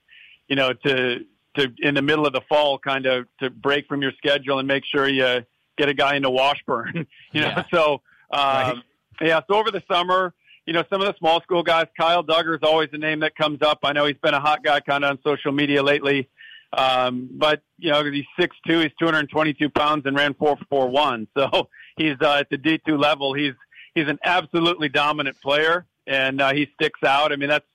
You 0.48 0.56
know, 0.56 0.72
to 0.72 1.24
to 1.56 1.72
in 1.78 1.94
the 1.94 2.02
middle 2.02 2.26
of 2.26 2.32
the 2.32 2.42
fall 2.48 2.78
kind 2.78 3.06
of 3.06 3.26
to 3.40 3.50
break 3.50 3.86
from 3.86 4.02
your 4.02 4.12
schedule 4.12 4.58
and 4.58 4.68
make 4.68 4.84
sure 4.84 5.08
you 5.08 5.44
get 5.76 5.88
a 5.88 5.94
guy 5.94 6.16
into 6.16 6.30
Washburn. 6.30 6.92
you 7.32 7.40
know, 7.40 7.48
yeah. 7.48 7.64
so 7.72 7.92
um, 8.30 8.40
right. 8.40 8.76
yeah. 9.20 9.40
So 9.48 9.56
over 9.56 9.70
the 9.70 9.82
summer, 9.90 10.34
you 10.66 10.72
know, 10.72 10.84
some 10.90 11.00
of 11.00 11.06
the 11.06 11.14
small 11.18 11.40
school 11.42 11.62
guys, 11.62 11.86
Kyle 11.98 12.22
Dugger 12.22 12.54
is 12.54 12.62
always 12.62 12.90
a 12.92 12.98
name 12.98 13.20
that 13.20 13.34
comes 13.36 13.62
up. 13.62 13.80
I 13.82 13.92
know 13.92 14.06
he's 14.06 14.16
been 14.22 14.34
a 14.34 14.40
hot 14.40 14.62
guy 14.62 14.80
kind 14.80 15.04
of 15.04 15.10
on 15.10 15.18
social 15.24 15.52
media 15.52 15.82
lately. 15.82 16.28
Um, 16.72 17.28
but 17.32 17.62
you 17.78 17.90
know, 17.90 18.04
he's 18.04 18.24
six 18.38 18.56
two, 18.66 18.80
he's 18.80 18.92
222 19.00 19.70
pounds 19.70 20.06
and 20.06 20.16
ran 20.16 20.34
four 20.34 20.56
four 20.68 20.88
one. 20.88 21.26
So 21.36 21.68
he's 21.96 22.16
uh, 22.20 22.36
at 22.40 22.50
the 22.50 22.58
D2 22.58 22.98
level. 22.98 23.34
He's 23.34 23.54
he's 23.94 24.08
an 24.08 24.18
absolutely 24.24 24.88
dominant 24.88 25.40
player, 25.40 25.86
and 26.06 26.40
uh, 26.40 26.52
he 26.52 26.68
sticks 26.74 27.02
out. 27.02 27.32
I 27.32 27.36
mean, 27.36 27.48
that's 27.48 27.66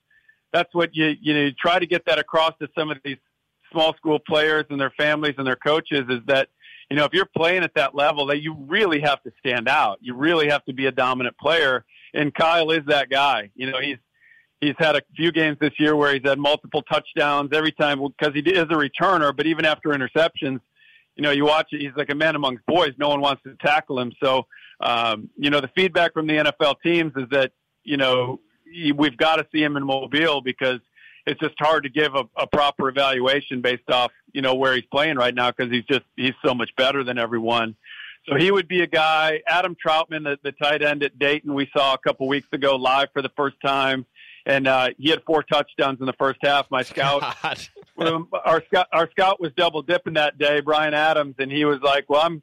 that's 0.52 0.74
what 0.74 0.94
you 0.94 1.14
you 1.20 1.34
know 1.34 1.40
you 1.40 1.52
try 1.52 1.78
to 1.78 1.86
get 1.86 2.06
that 2.06 2.18
across 2.18 2.52
to 2.60 2.68
some 2.76 2.90
of 2.90 2.98
these 3.04 3.18
small 3.70 3.94
school 3.94 4.18
players 4.18 4.64
and 4.70 4.80
their 4.80 4.92
families 4.96 5.34
and 5.38 5.46
their 5.46 5.56
coaches 5.56 6.04
is 6.08 6.20
that 6.26 6.48
you 6.90 6.96
know 6.96 7.04
if 7.04 7.12
you're 7.12 7.28
playing 7.36 7.62
at 7.62 7.74
that 7.74 7.94
level 7.94 8.26
that 8.26 8.40
you 8.40 8.54
really 8.66 9.00
have 9.00 9.22
to 9.22 9.32
stand 9.38 9.68
out 9.68 9.98
you 10.00 10.14
really 10.14 10.48
have 10.48 10.64
to 10.64 10.72
be 10.72 10.86
a 10.86 10.92
dominant 10.92 11.36
player 11.36 11.84
and 12.14 12.34
Kyle 12.34 12.70
is 12.70 12.84
that 12.86 13.10
guy 13.10 13.50
you 13.54 13.70
know 13.70 13.78
he's 13.80 13.98
he's 14.60 14.74
had 14.78 14.96
a 14.96 15.02
few 15.14 15.32
games 15.32 15.58
this 15.60 15.78
year 15.78 15.94
where 15.94 16.14
he's 16.14 16.22
had 16.24 16.38
multiple 16.38 16.82
touchdowns 16.82 17.50
every 17.52 17.72
time 17.72 18.00
because 18.18 18.34
he 18.34 18.40
is 18.40 18.62
a 18.62 18.66
returner 18.66 19.36
but 19.36 19.46
even 19.46 19.64
after 19.64 19.90
interceptions 19.90 20.60
you 21.16 21.22
know 21.22 21.30
you 21.30 21.44
watch 21.44 21.68
it 21.72 21.80
he's 21.80 21.96
like 21.96 22.10
a 22.10 22.14
man 22.14 22.36
amongst 22.36 22.64
boys 22.66 22.92
no 22.98 23.08
one 23.08 23.20
wants 23.20 23.42
to 23.42 23.54
tackle 23.56 23.98
him 23.98 24.12
so 24.22 24.46
um, 24.80 25.30
you 25.36 25.50
know 25.50 25.60
the 25.60 25.70
feedback 25.74 26.12
from 26.12 26.26
the 26.26 26.34
NFL 26.34 26.76
teams 26.82 27.12
is 27.16 27.28
that 27.30 27.52
you 27.82 27.96
know 27.96 28.40
we've 28.94 29.16
got 29.16 29.36
to 29.36 29.46
see 29.52 29.62
him 29.62 29.76
in 29.76 29.84
Mobile 29.84 30.40
because 30.40 30.80
it's 31.26 31.40
just 31.40 31.54
hard 31.58 31.82
to 31.84 31.88
give 31.88 32.14
a, 32.14 32.24
a 32.36 32.46
proper 32.46 32.88
evaluation 32.88 33.60
based 33.60 33.90
off 33.90 34.12
you 34.32 34.42
know 34.42 34.54
where 34.54 34.74
he's 34.74 34.84
playing 34.92 35.16
right 35.16 35.34
now 35.34 35.50
because 35.50 35.72
he's 35.72 35.84
just 35.84 36.04
he's 36.16 36.34
so 36.44 36.54
much 36.54 36.70
better 36.76 37.02
than 37.02 37.18
everyone. 37.18 37.74
So 38.28 38.34
he 38.34 38.50
would 38.50 38.66
be 38.66 38.82
a 38.82 38.88
guy. 38.88 39.40
Adam 39.46 39.76
Trautman, 39.76 40.24
the, 40.24 40.38
the 40.42 40.50
tight 40.50 40.82
end 40.82 41.04
at 41.04 41.16
Dayton, 41.16 41.54
we 41.54 41.70
saw 41.72 41.94
a 41.94 41.98
couple 41.98 42.26
weeks 42.26 42.48
ago 42.52 42.74
live 42.74 43.08
for 43.12 43.22
the 43.22 43.30
first 43.36 43.56
time, 43.64 44.04
and 44.44 44.66
uh, 44.66 44.88
he 44.98 45.10
had 45.10 45.22
four 45.22 45.44
touchdowns 45.44 46.00
in 46.00 46.06
the 46.06 46.12
first 46.14 46.40
half. 46.42 46.68
My 46.68 46.82
scout, 46.82 47.22
our 47.98 48.62
scout, 48.66 48.86
our 48.92 49.10
scout 49.10 49.40
was 49.40 49.52
double 49.56 49.82
dipping 49.82 50.14
that 50.14 50.38
day, 50.38 50.60
Brian 50.60 50.94
Adams, 50.94 51.36
and 51.38 51.50
he 51.50 51.64
was 51.64 51.80
like, 51.82 52.04
"Well, 52.08 52.22
I'm." 52.22 52.42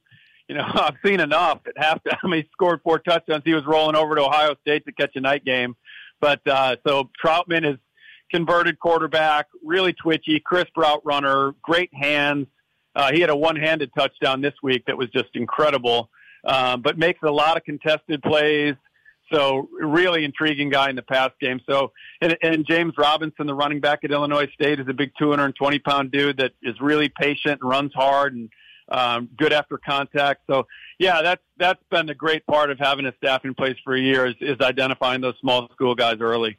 You 0.49 0.55
know, 0.55 0.65
I've 0.73 0.97
seen 1.05 1.21
enough 1.21 1.59
at 1.65 1.75
halftime. 1.77 2.35
He 2.35 2.43
scored 2.51 2.81
four 2.83 2.99
touchdowns. 2.99 3.43
He 3.45 3.53
was 3.53 3.65
rolling 3.65 3.95
over 3.95 4.13
to 4.15 4.23
Ohio 4.23 4.55
State 4.59 4.85
to 4.85 4.91
catch 4.91 5.15
a 5.15 5.21
night 5.21 5.45
game 5.45 5.73
But 6.19 6.45
uh, 6.45 6.75
so 6.85 7.09
Trautman 7.23 7.65
is 7.65 7.77
converted 8.29 8.79
quarterback, 8.79 9.47
really 9.63 9.93
twitchy, 9.93 10.41
crisp 10.41 10.75
route 10.75 11.01
runner, 11.05 11.53
great 11.61 11.93
hands. 11.93 12.47
Uh, 12.95 13.11
he 13.11 13.21
had 13.21 13.29
a 13.29 13.35
one-handed 13.35 13.91
touchdown 13.97 14.41
this 14.41 14.53
week 14.61 14.83
that 14.87 14.97
was 14.97 15.09
just 15.09 15.29
incredible, 15.33 16.09
um, 16.43 16.81
but 16.81 16.97
makes 16.97 17.19
a 17.23 17.31
lot 17.31 17.57
of 17.57 17.63
contested 17.63 18.21
plays. 18.21 18.75
So 19.33 19.69
really 19.71 20.23
intriguing 20.23 20.69
guy 20.69 20.89
in 20.89 20.95
the 20.95 21.01
pass 21.01 21.31
game. 21.41 21.59
So 21.67 21.91
and, 22.21 22.37
and 22.41 22.65
James 22.67 22.93
Robinson, 22.97 23.47
the 23.47 23.53
running 23.53 23.79
back 23.79 24.03
at 24.03 24.11
Illinois 24.11 24.47
State, 24.53 24.79
is 24.79 24.87
a 24.87 24.93
big 24.93 25.11
220 25.17 25.79
pound 25.79 26.11
dude 26.11 26.37
that 26.37 26.51
is 26.61 26.79
really 26.79 27.09
patient 27.09 27.61
and 27.61 27.69
runs 27.69 27.93
hard 27.93 28.35
and 28.35 28.49
um, 28.89 29.29
good 29.37 29.53
after 29.53 29.77
contact. 29.77 30.41
So 30.47 30.67
yeah, 30.99 31.21
that's 31.21 31.41
that's 31.57 31.81
been 31.89 32.05
the 32.05 32.15
great 32.15 32.45
part 32.45 32.69
of 32.69 32.79
having 32.79 33.05
a 33.05 33.13
staff 33.17 33.45
in 33.45 33.55
place 33.55 33.77
for 33.83 33.95
a 33.95 33.99
year 33.99 34.27
is, 34.27 34.35
is 34.39 34.59
identifying 34.61 35.21
those 35.21 35.35
small 35.39 35.69
school 35.73 35.95
guys 35.95 36.17
early. 36.19 36.57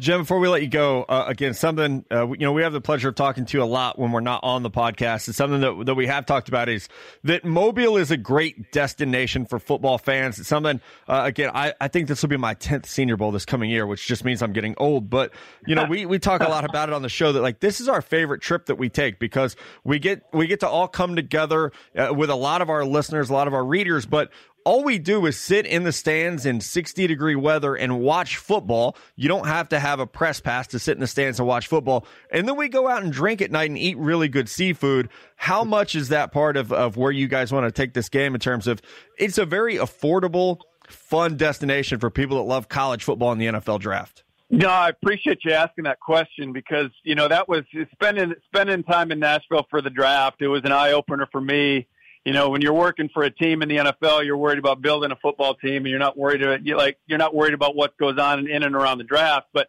Jim, 0.00 0.22
before 0.22 0.40
we 0.40 0.48
let 0.48 0.62
you 0.62 0.68
go, 0.68 1.04
uh, 1.04 1.24
again, 1.28 1.54
something 1.54 2.04
uh, 2.10 2.26
you 2.28 2.38
know 2.38 2.52
we 2.52 2.62
have 2.62 2.72
the 2.72 2.80
pleasure 2.80 3.08
of 3.08 3.14
talking 3.14 3.44
to 3.46 3.62
a 3.62 3.64
lot 3.64 3.98
when 3.98 4.10
we're 4.10 4.20
not 4.20 4.42
on 4.42 4.62
the 4.62 4.70
podcast. 4.70 5.28
It's 5.28 5.36
something 5.36 5.60
that 5.60 5.86
that 5.86 5.94
we 5.94 6.06
have 6.06 6.26
talked 6.26 6.48
about 6.48 6.68
is 6.68 6.88
that 7.22 7.44
Mobile 7.44 7.96
is 7.96 8.10
a 8.10 8.16
great 8.16 8.72
destination 8.72 9.46
for 9.46 9.58
football 9.58 9.98
fans. 9.98 10.38
It's 10.38 10.48
something 10.48 10.80
uh, 11.06 11.22
again, 11.24 11.50
I, 11.54 11.74
I 11.80 11.88
think 11.88 12.08
this 12.08 12.22
will 12.22 12.28
be 12.28 12.36
my 12.36 12.54
tenth 12.54 12.86
Senior 12.86 13.16
Bowl 13.16 13.30
this 13.30 13.44
coming 13.44 13.70
year, 13.70 13.86
which 13.86 14.06
just 14.06 14.24
means 14.24 14.42
I'm 14.42 14.52
getting 14.52 14.74
old. 14.78 15.08
But 15.08 15.32
you 15.66 15.74
know, 15.74 15.84
we 15.84 16.06
we 16.06 16.18
talk 16.18 16.40
a 16.40 16.48
lot 16.48 16.64
about 16.64 16.88
it 16.88 16.92
on 16.92 17.02
the 17.02 17.08
show 17.08 17.32
that 17.32 17.40
like 17.40 17.60
this 17.60 17.80
is 17.80 17.88
our 17.88 18.02
favorite 18.02 18.42
trip 18.42 18.66
that 18.66 18.76
we 18.76 18.88
take 18.88 19.18
because 19.18 19.54
we 19.84 19.98
get 19.98 20.24
we 20.32 20.46
get 20.48 20.60
to 20.60 20.68
all 20.68 20.88
come 20.88 21.14
together 21.14 21.70
uh, 21.96 22.12
with 22.12 22.30
a 22.30 22.34
lot 22.34 22.62
of 22.62 22.70
our 22.70 22.84
listeners, 22.84 23.30
a 23.30 23.32
lot 23.32 23.46
of 23.46 23.54
our 23.54 23.64
readers, 23.64 24.06
but 24.06 24.30
all 24.64 24.82
we 24.82 24.98
do 24.98 25.26
is 25.26 25.38
sit 25.38 25.66
in 25.66 25.84
the 25.84 25.92
stands 25.92 26.46
in 26.46 26.60
60 26.60 27.06
degree 27.06 27.34
weather 27.34 27.74
and 27.74 28.00
watch 28.00 28.38
football. 28.38 28.96
You 29.14 29.28
don't 29.28 29.46
have 29.46 29.68
to 29.70 29.78
have 29.78 30.00
a 30.00 30.06
press 30.06 30.40
pass 30.40 30.66
to 30.68 30.78
sit 30.78 30.96
in 30.96 31.00
the 31.00 31.06
stands 31.06 31.38
and 31.38 31.46
watch 31.46 31.66
football. 31.66 32.06
And 32.30 32.48
then 32.48 32.56
we 32.56 32.68
go 32.68 32.88
out 32.88 33.02
and 33.02 33.12
drink 33.12 33.42
at 33.42 33.50
night 33.50 33.70
and 33.70 33.78
eat 33.78 33.98
really 33.98 34.28
good 34.28 34.48
seafood. 34.48 35.10
How 35.36 35.64
much 35.64 35.94
is 35.94 36.08
that 36.08 36.32
part 36.32 36.56
of, 36.56 36.72
of 36.72 36.96
where 36.96 37.12
you 37.12 37.28
guys 37.28 37.52
want 37.52 37.66
to 37.66 37.72
take 37.72 37.92
this 37.92 38.08
game 38.08 38.34
in 38.34 38.40
terms 38.40 38.66
of 38.66 38.80
it's 39.18 39.36
a 39.36 39.44
very 39.44 39.76
affordable, 39.76 40.60
fun 40.88 41.36
destination 41.36 42.00
for 42.00 42.10
people 42.10 42.38
that 42.38 42.44
love 42.44 42.68
college 42.68 43.04
football 43.04 43.32
and 43.32 43.40
the 43.40 43.46
NFL 43.46 43.80
draft? 43.80 44.24
No, 44.50 44.68
I 44.68 44.90
appreciate 44.90 45.38
you 45.44 45.52
asking 45.52 45.84
that 45.84 46.00
question 46.00 46.52
because, 46.52 46.90
you 47.02 47.14
know, 47.14 47.28
that 47.28 47.48
was 47.48 47.62
spending, 47.92 48.34
spending 48.46 48.82
time 48.84 49.10
in 49.10 49.18
Nashville 49.18 49.66
for 49.68 49.82
the 49.82 49.90
draft. 49.90 50.40
It 50.40 50.48
was 50.48 50.62
an 50.64 50.72
eye 50.72 50.92
opener 50.92 51.28
for 51.32 51.40
me 51.40 51.88
you 52.24 52.32
know, 52.32 52.48
when 52.48 52.62
you're 52.62 52.72
working 52.72 53.10
for 53.12 53.22
a 53.22 53.30
team 53.30 53.62
in 53.62 53.68
the 53.68 53.76
NFL, 53.76 54.24
you're 54.24 54.36
worried 54.36 54.58
about 54.58 54.80
building 54.80 55.10
a 55.10 55.16
football 55.16 55.54
team, 55.54 55.78
and 55.78 55.88
you're 55.88 55.98
not 55.98 56.16
worried 56.16 56.42
about 56.42 56.64
you 56.64 56.76
like 56.76 56.98
you're 57.06 57.18
not 57.18 57.34
worried 57.34 57.54
about 57.54 57.76
what 57.76 57.96
goes 57.98 58.18
on 58.18 58.48
in 58.48 58.62
and 58.62 58.74
around 58.74 58.98
the 58.98 59.04
draft. 59.04 59.48
But 59.52 59.68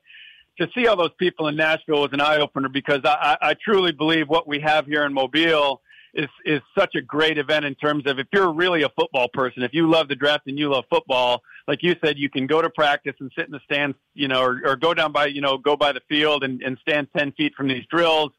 to 0.60 0.68
see 0.74 0.88
all 0.88 0.96
those 0.96 1.14
people 1.20 1.48
in 1.50 1.58
Nashville 1.58 2.02
was 2.02 2.14
an 2.14 2.22
eye 2.22 2.38
opener 2.38 2.70
because 2.70 3.02
I, 3.04 3.38
I 3.42 3.56
truly 3.56 3.92
believe 3.92 4.30
what 4.30 4.48
we 4.48 4.62
have 4.62 4.86
here 4.86 5.04
in 5.04 5.14
Mobile 5.14 5.82
is 6.14 6.30
is 6.46 6.62
such 6.78 6.96
a 6.96 7.02
great 7.02 7.38
event 7.38 7.66
in 7.66 7.76
terms 7.76 8.04
of 8.08 8.20
if 8.20 8.28
you're 8.32 8.54
really 8.54 8.84
a 8.84 8.90
football 8.90 9.28
person, 9.34 9.64
if 9.64 9.74
you 9.74 9.90
love 9.90 10.08
the 10.08 10.16
draft 10.16 10.48
and 10.48 10.58
you 10.58 10.72
love 10.72 10.86
football, 10.90 11.42
like 11.68 11.80
you 11.84 11.96
said, 12.04 12.18
you 12.18 12.30
can 12.30 12.48
go 12.48 12.62
to 12.62 12.70
practice 12.70 13.16
and 13.20 13.30
sit 13.38 13.48
in 13.48 13.52
the 13.52 13.60
stands, 13.66 13.98
you 14.14 14.30
know, 14.30 14.42
or, 14.42 14.62
or 14.64 14.76
go 14.78 14.94
down 14.94 15.12
by, 15.12 15.26
you 15.26 15.42
know, 15.42 15.58
go 15.58 15.76
by 15.76 15.92
the 15.92 16.02
field 16.08 16.46
and, 16.46 16.62
and 16.62 16.78
stand 16.82 17.10
ten 17.18 17.34
feet 17.34 17.54
from 17.56 17.68
these 17.68 17.86
drills, 17.92 18.32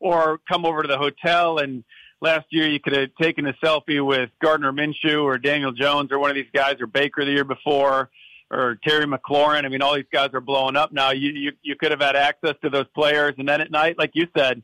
or 0.00 0.40
come 0.50 0.66
over 0.66 0.82
to 0.82 0.88
the 0.88 0.98
hotel 0.98 1.58
and 1.58 1.84
last 2.20 2.46
year 2.50 2.68
you 2.68 2.80
could 2.80 2.94
have 2.94 3.10
taken 3.20 3.46
a 3.46 3.52
selfie 3.54 4.04
with 4.04 4.30
Gardner 4.42 4.72
Minshew 4.72 5.24
or 5.24 5.38
Daniel 5.38 5.72
Jones 5.72 6.12
or 6.12 6.18
one 6.18 6.30
of 6.30 6.36
these 6.36 6.50
guys 6.54 6.76
or 6.80 6.86
Baker 6.86 7.24
the 7.24 7.32
year 7.32 7.44
before 7.44 8.10
or 8.50 8.78
Terry 8.84 9.06
McLaurin. 9.06 9.64
I 9.64 9.68
mean, 9.68 9.82
all 9.82 9.94
these 9.94 10.04
guys 10.12 10.30
are 10.34 10.40
blowing 10.40 10.76
up 10.76 10.92
now. 10.92 11.12
You, 11.12 11.30
you, 11.30 11.52
you 11.62 11.76
could 11.76 11.92
have 11.92 12.00
had 12.00 12.16
access 12.16 12.54
to 12.62 12.70
those 12.70 12.86
players. 12.94 13.34
And 13.38 13.48
then 13.48 13.60
at 13.60 13.70
night, 13.70 13.96
like 13.96 14.10
you 14.14 14.26
said, 14.36 14.62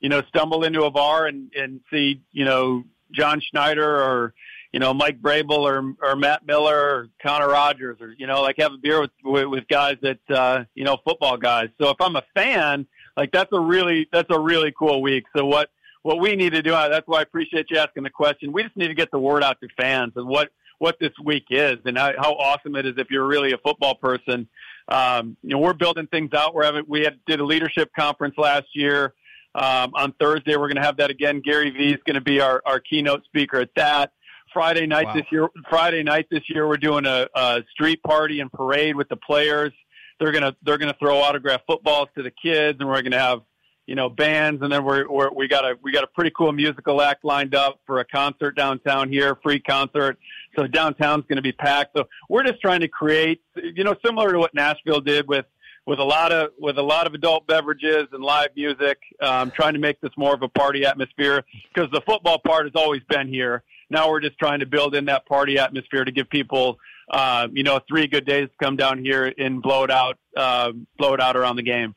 you 0.00 0.08
know, 0.08 0.22
stumble 0.28 0.64
into 0.64 0.82
a 0.84 0.90
bar 0.90 1.26
and, 1.26 1.50
and 1.56 1.80
see, 1.90 2.20
you 2.32 2.44
know, 2.44 2.84
John 3.12 3.40
Schneider 3.40 4.02
or, 4.02 4.34
you 4.72 4.80
know, 4.80 4.92
Mike 4.92 5.20
Vrabel 5.20 5.58
or, 5.58 5.94
or 6.02 6.16
Matt 6.16 6.46
Miller 6.46 6.76
or 6.76 7.08
Connor 7.22 7.48
Rogers 7.48 7.98
or, 8.00 8.14
you 8.18 8.26
know, 8.26 8.42
like 8.42 8.56
have 8.58 8.72
a 8.72 8.78
beer 8.78 9.00
with, 9.00 9.10
with, 9.24 9.46
with 9.46 9.68
guys 9.68 9.96
that, 10.02 10.18
uh, 10.30 10.64
you 10.74 10.84
know, 10.84 10.96
football 11.04 11.36
guys. 11.36 11.68
So 11.80 11.90
if 11.90 11.96
I'm 12.00 12.16
a 12.16 12.24
fan, 12.34 12.86
like 13.16 13.32
that's 13.32 13.52
a 13.52 13.60
really, 13.60 14.08
that's 14.12 14.28
a 14.30 14.38
really 14.38 14.72
cool 14.76 15.02
week. 15.02 15.24
So 15.36 15.44
what, 15.46 15.70
what 16.02 16.20
we 16.20 16.36
need 16.36 16.52
to 16.52 16.62
do, 16.62 16.70
that's 16.70 17.06
why 17.06 17.20
I 17.20 17.22
appreciate 17.22 17.66
you 17.70 17.78
asking 17.78 18.02
the 18.02 18.10
question. 18.10 18.52
We 18.52 18.62
just 18.62 18.76
need 18.76 18.88
to 18.88 18.94
get 18.94 19.10
the 19.10 19.18
word 19.18 19.42
out 19.42 19.60
to 19.60 19.68
fans 19.76 20.12
and 20.16 20.26
what, 20.26 20.50
what 20.78 20.96
this 21.00 21.12
week 21.22 21.44
is 21.50 21.78
and 21.84 21.96
how, 21.96 22.12
how 22.18 22.32
awesome 22.32 22.74
it 22.76 22.86
is 22.86 22.94
if 22.96 23.08
you're 23.10 23.26
really 23.26 23.52
a 23.52 23.58
football 23.58 23.94
person. 23.94 24.48
Um, 24.88 25.36
you 25.42 25.50
know, 25.50 25.58
we're 25.58 25.74
building 25.74 26.08
things 26.08 26.30
out. 26.34 26.54
We're 26.54 26.64
having, 26.64 26.84
we 26.88 27.02
had, 27.02 27.20
did 27.26 27.40
a 27.40 27.44
leadership 27.44 27.90
conference 27.96 28.34
last 28.36 28.66
year. 28.74 29.14
Um, 29.54 29.92
on 29.94 30.12
Thursday, 30.18 30.56
we're 30.56 30.68
going 30.68 30.76
to 30.76 30.82
have 30.82 30.96
that 30.96 31.10
again. 31.10 31.40
Gary 31.44 31.70
Vee 31.70 31.92
is 31.92 32.00
going 32.06 32.14
to 32.14 32.20
be 32.20 32.40
our, 32.40 32.62
our 32.64 32.80
keynote 32.80 33.24
speaker 33.24 33.60
at 33.60 33.70
that. 33.76 34.12
Friday 34.52 34.86
night 34.86 35.06
wow. 35.06 35.14
this 35.14 35.24
year, 35.30 35.48
Friday 35.70 36.02
night 36.02 36.26
this 36.30 36.42
year, 36.48 36.66
we're 36.68 36.76
doing 36.76 37.06
a, 37.06 37.26
a 37.34 37.62
street 37.70 38.02
party 38.02 38.40
and 38.40 38.52
parade 38.52 38.96
with 38.96 39.08
the 39.08 39.16
players. 39.16 39.72
They're 40.20 40.32
gonna 40.32 40.54
they're 40.62 40.78
gonna 40.78 40.96
throw 40.98 41.18
autograph 41.18 41.62
footballs 41.66 42.08
to 42.16 42.22
the 42.22 42.30
kids, 42.30 42.78
and 42.80 42.88
we're 42.88 43.02
gonna 43.02 43.18
have 43.18 43.40
you 43.86 43.94
know, 43.94 44.08
bands, 44.08 44.62
and 44.62 44.72
then 44.72 44.84
we're, 44.84 45.08
we're 45.10 45.30
we 45.32 45.48
got 45.48 45.64
a 45.64 45.76
we 45.82 45.92
got 45.92 46.04
a 46.04 46.08
pretty 46.08 46.30
cool 46.36 46.52
musical 46.52 47.02
act 47.02 47.24
lined 47.24 47.54
up 47.54 47.80
for 47.86 47.98
a 47.98 48.04
concert 48.04 48.52
downtown 48.52 49.08
here, 49.08 49.36
free 49.42 49.60
concert. 49.60 50.18
So 50.56 50.66
downtown's 50.66 51.24
going 51.26 51.36
to 51.36 51.42
be 51.42 51.52
packed. 51.52 51.96
So 51.96 52.04
we're 52.28 52.44
just 52.44 52.60
trying 52.60 52.80
to 52.80 52.88
create, 52.88 53.42
you 53.56 53.84
know, 53.84 53.96
similar 54.04 54.32
to 54.32 54.38
what 54.38 54.54
Nashville 54.54 55.00
did 55.00 55.26
with 55.26 55.46
with 55.86 55.98
a 55.98 56.04
lot 56.04 56.30
of 56.30 56.50
with 56.58 56.78
a 56.78 56.82
lot 56.82 57.06
of 57.06 57.14
adult 57.14 57.46
beverages 57.46 58.06
and 58.12 58.22
live 58.22 58.50
music, 58.54 58.98
um, 59.20 59.50
trying 59.50 59.72
to 59.74 59.80
make 59.80 60.00
this 60.00 60.12
more 60.16 60.34
of 60.34 60.42
a 60.42 60.48
party 60.48 60.84
atmosphere 60.84 61.44
because 61.74 61.90
the 61.90 62.02
football 62.06 62.38
part 62.38 62.66
has 62.66 62.72
always 62.74 63.02
been 63.08 63.26
here. 63.26 63.62
Now 63.90 64.08
we're 64.08 64.20
just 64.20 64.38
trying 64.38 64.60
to 64.60 64.66
build 64.66 64.94
in 64.94 65.06
that 65.06 65.26
party 65.26 65.58
atmosphere 65.58 66.04
to 66.04 66.12
give 66.12 66.30
people, 66.30 66.78
uh, 67.10 67.48
you 67.52 67.62
know, 67.62 67.80
three 67.88 68.06
good 68.06 68.24
days 68.24 68.48
to 68.48 68.64
come 68.64 68.76
down 68.76 68.98
here 69.04 69.32
and 69.36 69.60
blow 69.60 69.84
it 69.84 69.90
out, 69.90 70.18
uh, 70.36 70.72
blow 70.98 71.14
it 71.14 71.20
out 71.20 71.36
around 71.36 71.56
the 71.56 71.62
game. 71.62 71.94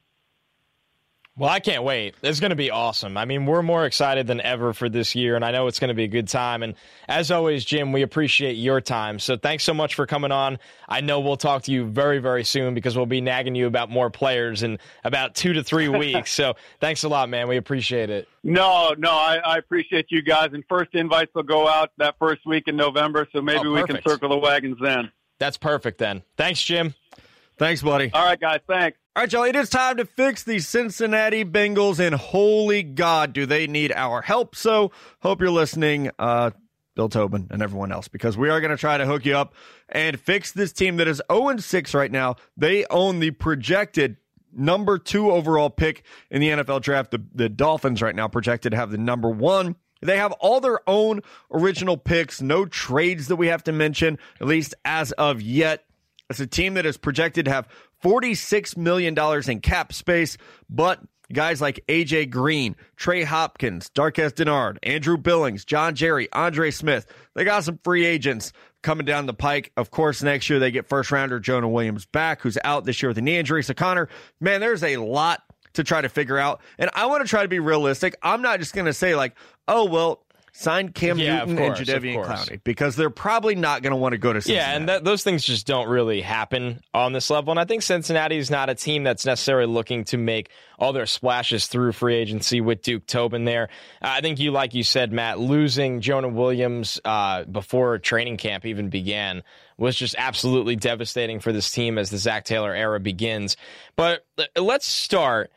Well, 1.38 1.50
I 1.50 1.60
can't 1.60 1.84
wait. 1.84 2.16
It's 2.22 2.40
going 2.40 2.52
to 2.52 2.56
be 2.56 2.72
awesome. 2.72 3.18
I 3.18 3.26
mean, 3.26 3.46
we're 3.46 3.62
more 3.62 3.86
excited 3.86 4.26
than 4.26 4.40
ever 4.40 4.72
for 4.72 4.88
this 4.88 5.16
year, 5.16 5.36
and 5.36 5.44
I 5.44 5.52
know 5.52 5.68
it's 5.68 5.80
going 5.80 5.90
to 5.90 5.94
be 5.94 6.06
a 6.06 6.08
good 6.08 6.30
time. 6.30 6.64
And 6.64 6.76
as 7.10 7.30
always, 7.30 7.66
Jim, 7.66 7.92
we 7.92 8.04
appreciate 8.04 8.54
your 8.54 8.80
time. 8.80 9.20
So 9.20 9.36
thanks 9.36 9.66
so 9.66 9.74
much 9.74 9.96
for 9.96 10.06
coming 10.06 10.32
on. 10.32 10.60
I 10.88 11.02
know 11.02 11.20
we'll 11.20 11.36
talk 11.36 11.64
to 11.64 11.74
you 11.74 11.88
very, 11.88 12.20
very 12.20 12.46
soon 12.46 12.74
because 12.74 12.96
we'll 12.96 13.06
be 13.06 13.20
nagging 13.20 13.54
you 13.54 13.68
about 13.68 13.90
more 13.90 14.10
players 14.10 14.64
in 14.64 14.80
about 15.04 15.36
two 15.36 15.52
to 15.52 15.64
three 15.64 15.90
weeks. 15.90 16.32
so 16.32 16.56
thanks 16.80 17.04
a 17.04 17.10
lot, 17.10 17.28
man. 17.28 17.50
We 17.50 17.58
appreciate 17.58 18.10
it. 18.10 18.30
No, 18.42 18.96
no, 18.98 19.12
I, 19.12 19.36
I, 19.44 19.58
appreciate 19.58 20.06
you 20.12 20.22
guys. 20.22 20.52
And 20.54 20.64
first 20.70 20.96
invites 20.96 21.36
will 21.36 21.44
go 21.44 21.68
out 21.68 21.92
that 21.98 22.16
first 22.18 22.46
week 22.46 22.64
in 22.68 22.78
November, 22.78 23.28
so 23.34 23.42
maybe 23.42 23.68
oh, 23.68 23.74
we 23.74 23.84
can 23.84 24.00
circle 24.08 24.30
the 24.30 24.38
wagons 24.38 24.78
then. 24.82 25.12
That's 25.40 25.58
perfect 25.58 25.98
then. 25.98 26.24
Thanks, 26.38 26.64
Jim. 26.64 26.94
Thanks, 27.58 27.82
buddy. 27.82 28.10
All 28.14 28.24
right, 28.24 28.40
guys. 28.40 28.62
Thanks. 28.68 28.98
All 29.18 29.24
right, 29.24 29.32
y'all, 29.32 29.44
it 29.44 29.56
is 29.56 29.70
time 29.70 29.96
to 29.96 30.04
fix 30.04 30.44
the 30.44 30.60
Cincinnati 30.60 31.46
Bengals, 31.46 32.06
and 32.06 32.14
holy 32.14 32.84
God, 32.84 33.32
do 33.32 33.46
they 33.46 33.66
need 33.66 33.94
our 33.94 34.22
help. 34.22 34.58
So, 34.58 34.92
hope 35.22 35.40
you're 35.40 35.52
listening, 35.52 36.12
uh, 36.20 36.52
Bill 36.98 37.08
Tobin 37.08 37.48
and 37.50 37.62
everyone 37.62 37.94
else, 37.94 38.10
because 38.10 38.38
we 38.38 38.50
are 38.50 38.60
going 38.60 38.72
to 38.72 38.78
try 38.78 38.98
to 38.98 39.06
hook 39.06 39.24
you 39.24 39.38
up 39.38 39.56
and 39.88 40.20
fix 40.20 40.52
this 40.52 40.74
team 40.74 40.98
that 40.98 41.08
is 41.08 41.22
0 41.32 41.56
6 41.56 41.94
right 41.94 42.12
now. 42.12 42.36
They 42.58 42.86
own 42.88 43.22
the 43.22 43.32
projected 43.32 44.18
number 44.52 44.98
two 44.98 45.32
overall 45.32 45.70
pick 45.70 46.04
in 46.30 46.42
the 46.42 46.50
NFL 46.50 46.82
draft. 46.82 47.12
The, 47.12 47.24
the 47.34 47.48
Dolphins 47.48 48.02
right 48.02 48.16
now 48.16 48.28
projected 48.28 48.72
to 48.72 48.78
have 48.78 48.92
the 48.92 48.98
number 48.98 49.30
one. 49.30 49.78
They 50.02 50.18
have 50.18 50.34
all 50.34 50.60
their 50.60 50.82
own 50.90 51.22
original 51.50 51.96
picks, 51.96 52.42
no 52.42 52.66
trades 52.66 53.30
that 53.30 53.38
we 53.38 53.48
have 53.48 53.64
to 53.64 53.72
mention, 53.72 54.20
at 54.42 54.48
least 54.48 54.76
as 54.84 55.14
of 55.14 55.42
yet. 55.42 55.86
It's 56.30 56.40
a 56.40 56.48
team 56.48 56.74
that 56.74 56.86
is 56.86 56.98
projected 56.98 57.46
to 57.46 57.52
have 57.52 57.68
$46 58.04 58.78
million 58.78 59.18
in 59.50 59.60
cap 59.62 59.94
space, 59.94 60.38
but 60.70 61.00
guys 61.34 61.62
like 61.62 61.84
AJ 61.88 62.30
Green, 62.30 62.76
Trey 62.96 63.24
Hopkins, 63.24 63.90
Darqueze 63.90 64.34
Dennard, 64.34 64.78
Andrew 64.84 65.18
Billings, 65.18 65.66
John 65.66 65.96
Jerry, 65.96 66.32
Andre 66.32 66.72
Smith, 66.72 67.06
they 67.34 67.44
got 67.44 67.64
some 67.64 67.80
free 67.84 68.06
agents 68.06 68.54
coming 68.84 69.06
down 69.06 69.26
the 69.26 69.34
pike. 69.34 69.72
Of 69.78 69.92
course, 69.92 70.22
next 70.22 70.50
year 70.50 70.60
they 70.60 70.72
get 70.72 70.88
first 70.88 71.12
rounder 71.12 71.40
Jonah 71.40 71.70
Williams 71.70 72.06
back, 72.06 72.42
who's 72.42 72.58
out 72.64 72.86
this 72.86 73.02
year 73.02 73.10
with 73.10 73.18
a 73.18 73.22
knee 73.22 73.38
injury. 73.38 73.64
So, 73.64 73.74
Connor, 73.74 74.10
man, 74.40 74.62
there's 74.62 74.84
a 74.84 74.98
lot 74.98 75.42
to 75.74 75.84
try 75.84 76.02
to 76.02 76.10
figure 76.10 76.38
out. 76.38 76.62
And 76.78 76.90
I 76.94 77.06
want 77.08 77.24
to 77.24 77.30
try 77.30 77.42
to 77.42 77.48
be 77.48 77.60
realistic. 77.60 78.16
I'm 78.22 78.42
not 78.42 78.60
just 78.60 78.74
going 78.74 78.86
to 78.86 78.94
say, 78.94 79.16
like, 79.16 79.36
oh, 79.68 79.86
well, 79.86 80.25
sign 80.56 80.90
Cam 80.90 81.18
Yeah, 81.18 81.40
Newton 81.40 81.58
course, 81.58 81.80
and 81.80 82.04
course. 82.04 82.28
Clowney 82.28 82.62
because 82.64 82.96
they're 82.96 83.10
probably 83.10 83.56
not 83.56 83.82
going 83.82 83.92
to 83.92 83.98
want 83.98 84.14
to 84.14 84.18
go 84.18 84.32
to 84.32 84.42
Cincinnati. 84.42 84.70
Yeah, 84.70 84.78
and 84.78 84.90
that, 84.90 85.04
those 85.04 85.24
things 85.24 85.44
just 85.44 85.68
don't 85.68 85.90
really 85.90 86.22
happen 86.22 86.82
on 86.94 87.14
this 87.14 87.30
level. 87.30 87.52
And 87.52 87.60
I 87.60 87.66
think 87.66 87.84
Cincinnati 87.84 88.38
is 88.38 88.50
not 88.50 88.70
a 88.70 88.76
team 88.76 89.04
that's 89.04 89.26
necessarily 89.26 89.72
looking 89.72 90.06
to 90.06 90.18
make 90.18 90.50
all 90.80 90.94
their 90.94 91.06
splashes 91.06 91.68
through 91.68 91.92
free 91.92 92.16
agency 92.16 92.62
with 92.62 92.82
Duke 92.82 93.06
Tobin 93.06 93.46
there. 93.46 93.70
I 94.02 94.22
think 94.22 94.40
you, 94.40 94.52
like 94.52 94.74
you 94.74 94.84
said, 94.84 95.12
Matt, 95.12 95.40
losing 95.40 96.02
Jonah 96.02 96.30
Williams 96.30 97.00
uh, 97.04 97.44
before 97.44 97.98
training 97.98 98.38
camp 98.38 98.66
even 98.66 98.90
began 98.90 99.44
was 99.78 99.96
just 99.96 100.16
absolutely 100.18 100.78
devastating 100.78 101.42
for 101.42 101.52
this 101.52 101.70
team 101.70 101.98
as 101.98 102.10
the 102.10 102.18
Zac 102.18 102.46
Taylor 102.46 102.74
era 102.74 103.00
begins. 103.00 103.58
But 103.98 104.26
uh, 104.38 104.62
let's 104.62 104.88
start 104.88 105.52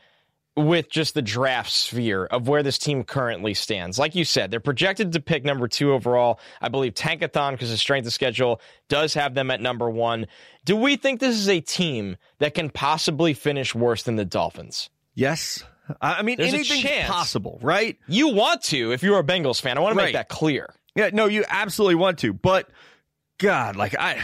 with 0.55 0.89
just 0.89 1.13
the 1.13 1.21
draft 1.21 1.71
sphere 1.71 2.25
of 2.25 2.47
where 2.47 2.63
this 2.63 2.77
team 2.77 3.03
currently 3.03 3.53
stands. 3.53 3.97
Like 3.97 4.15
you 4.15 4.25
said, 4.25 4.51
they're 4.51 4.59
projected 4.59 5.13
to 5.13 5.21
pick 5.21 5.45
number 5.45 5.67
two 5.67 5.93
overall. 5.93 6.39
I 6.61 6.67
believe 6.69 6.93
Tankathon, 6.95 7.51
because 7.51 7.71
of 7.71 7.79
strength 7.79 8.05
of 8.07 8.13
schedule, 8.13 8.59
does 8.89 9.13
have 9.13 9.33
them 9.35 9.51
at 9.51 9.61
number 9.61 9.89
one. 9.89 10.27
Do 10.65 10.75
we 10.75 10.97
think 10.97 11.19
this 11.19 11.37
is 11.37 11.47
a 11.47 11.61
team 11.61 12.17
that 12.39 12.53
can 12.55 12.69
possibly 12.69 13.33
finish 13.33 13.73
worse 13.73 14.03
than 14.03 14.15
the 14.17 14.25
Dolphins? 14.25 14.89
yes, 15.15 15.63
I 16.01 16.21
mean 16.21 16.37
There's 16.37 16.53
anything's 16.53 17.07
possible, 17.07 17.57
right? 17.63 17.97
You 18.07 18.27
want 18.33 18.61
to 18.65 18.91
if 18.91 19.01
you're 19.01 19.17
a 19.19 19.23
Bengals 19.23 19.59
fan. 19.61 19.77
I 19.77 19.81
want 19.81 19.93
to 19.93 19.97
Right. 19.97 20.05
make 20.05 20.13
that 20.13 20.29
clear. 20.29 20.73
Yeah, 20.95 21.09
no, 21.13 21.25
you 21.25 21.45
absolutely 21.47 21.95
want 21.95 22.19
to, 22.19 22.31
but 22.33 22.69
God, 23.39 23.75
like 23.75 23.95
I, 23.97 24.21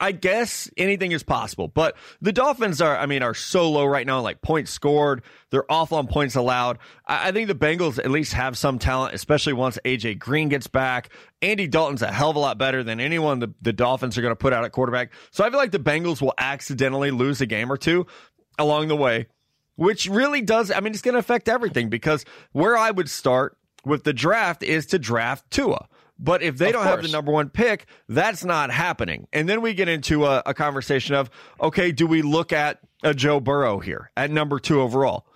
I- 0.00 0.12
guess 0.12 0.70
anything 0.76 1.12
is 1.12 1.22
possible. 1.22 1.68
But 1.68 1.96
the 2.20 2.32
Dolphins 2.32 2.80
are, 2.80 2.96
I 2.96 3.06
mean, 3.06 3.22
are 3.22 3.34
so 3.34 3.70
low 3.70 3.84
right 3.84 4.06
now. 4.06 4.20
Like 4.20 4.42
points 4.42 4.70
scored, 4.70 5.22
they're 5.50 5.70
awful 5.70 5.98
on 5.98 6.06
points 6.06 6.34
allowed. 6.34 6.78
I, 7.06 7.28
I 7.28 7.32
think 7.32 7.48
the 7.48 7.54
Bengals 7.54 7.98
at 7.98 8.10
least 8.10 8.32
have 8.32 8.56
some 8.56 8.78
talent, 8.78 9.14
especially 9.14 9.52
once 9.52 9.78
AJ 9.84 10.18
Green 10.18 10.48
gets 10.48 10.66
back. 10.66 11.10
Andy 11.42 11.66
Dalton's 11.66 12.02
a 12.02 12.10
hell 12.10 12.30
of 12.30 12.36
a 12.36 12.40
lot 12.40 12.58
better 12.58 12.82
than 12.82 13.00
anyone 13.00 13.38
the, 13.38 13.52
the 13.60 13.72
Dolphins 13.72 14.16
are 14.16 14.22
going 14.22 14.32
to 14.32 14.36
put 14.36 14.52
out 14.52 14.64
at 14.64 14.72
quarterback. 14.72 15.12
So 15.30 15.44
I 15.44 15.50
feel 15.50 15.58
like 15.58 15.72
the 15.72 15.78
Bengals 15.78 16.20
will 16.20 16.34
accidentally 16.38 17.10
lose 17.10 17.40
a 17.40 17.46
game 17.46 17.70
or 17.70 17.76
two 17.76 18.06
along 18.58 18.88
the 18.88 18.96
way 18.96 19.26
which 19.76 20.08
really 20.08 20.40
does. 20.40 20.70
I 20.70 20.80
mean, 20.80 20.92
it's 20.92 21.02
going 21.02 21.12
to 21.14 21.18
affect 21.18 21.48
everything 21.48 21.88
because 21.88 22.24
where 22.52 22.76
I 22.76 22.90
would 22.90 23.08
start 23.08 23.56
with 23.84 24.04
the 24.04 24.12
draft 24.12 24.62
is 24.62 24.86
to 24.86 24.98
draft 24.98 25.50
Tua. 25.50 25.86
But 26.18 26.42
if 26.42 26.56
they 26.56 26.68
Of 26.68 26.72
don't 26.74 26.84
have 26.84 27.02
the 27.02 27.08
number 27.08 27.30
one 27.30 27.50
pick, 27.50 27.86
that's 28.08 28.44
not 28.44 28.70
happening. 28.70 29.26
And 29.32 29.48
then 29.48 29.60
we 29.60 29.74
get 29.74 29.88
into 29.88 30.24
a, 30.24 30.42
a 30.46 30.54
conversation 30.54 31.14
of, 31.14 31.30
okay, 31.60 31.92
do 31.92 32.06
we 32.06 32.22
look 32.22 32.52
at 32.52 32.80
a 33.02 33.12
Joe 33.12 33.40
Burrow 33.40 33.78
here 33.78 34.10
at 34.16 34.30
number 34.30 34.58
two 34.58 34.80
overall? 34.80 35.26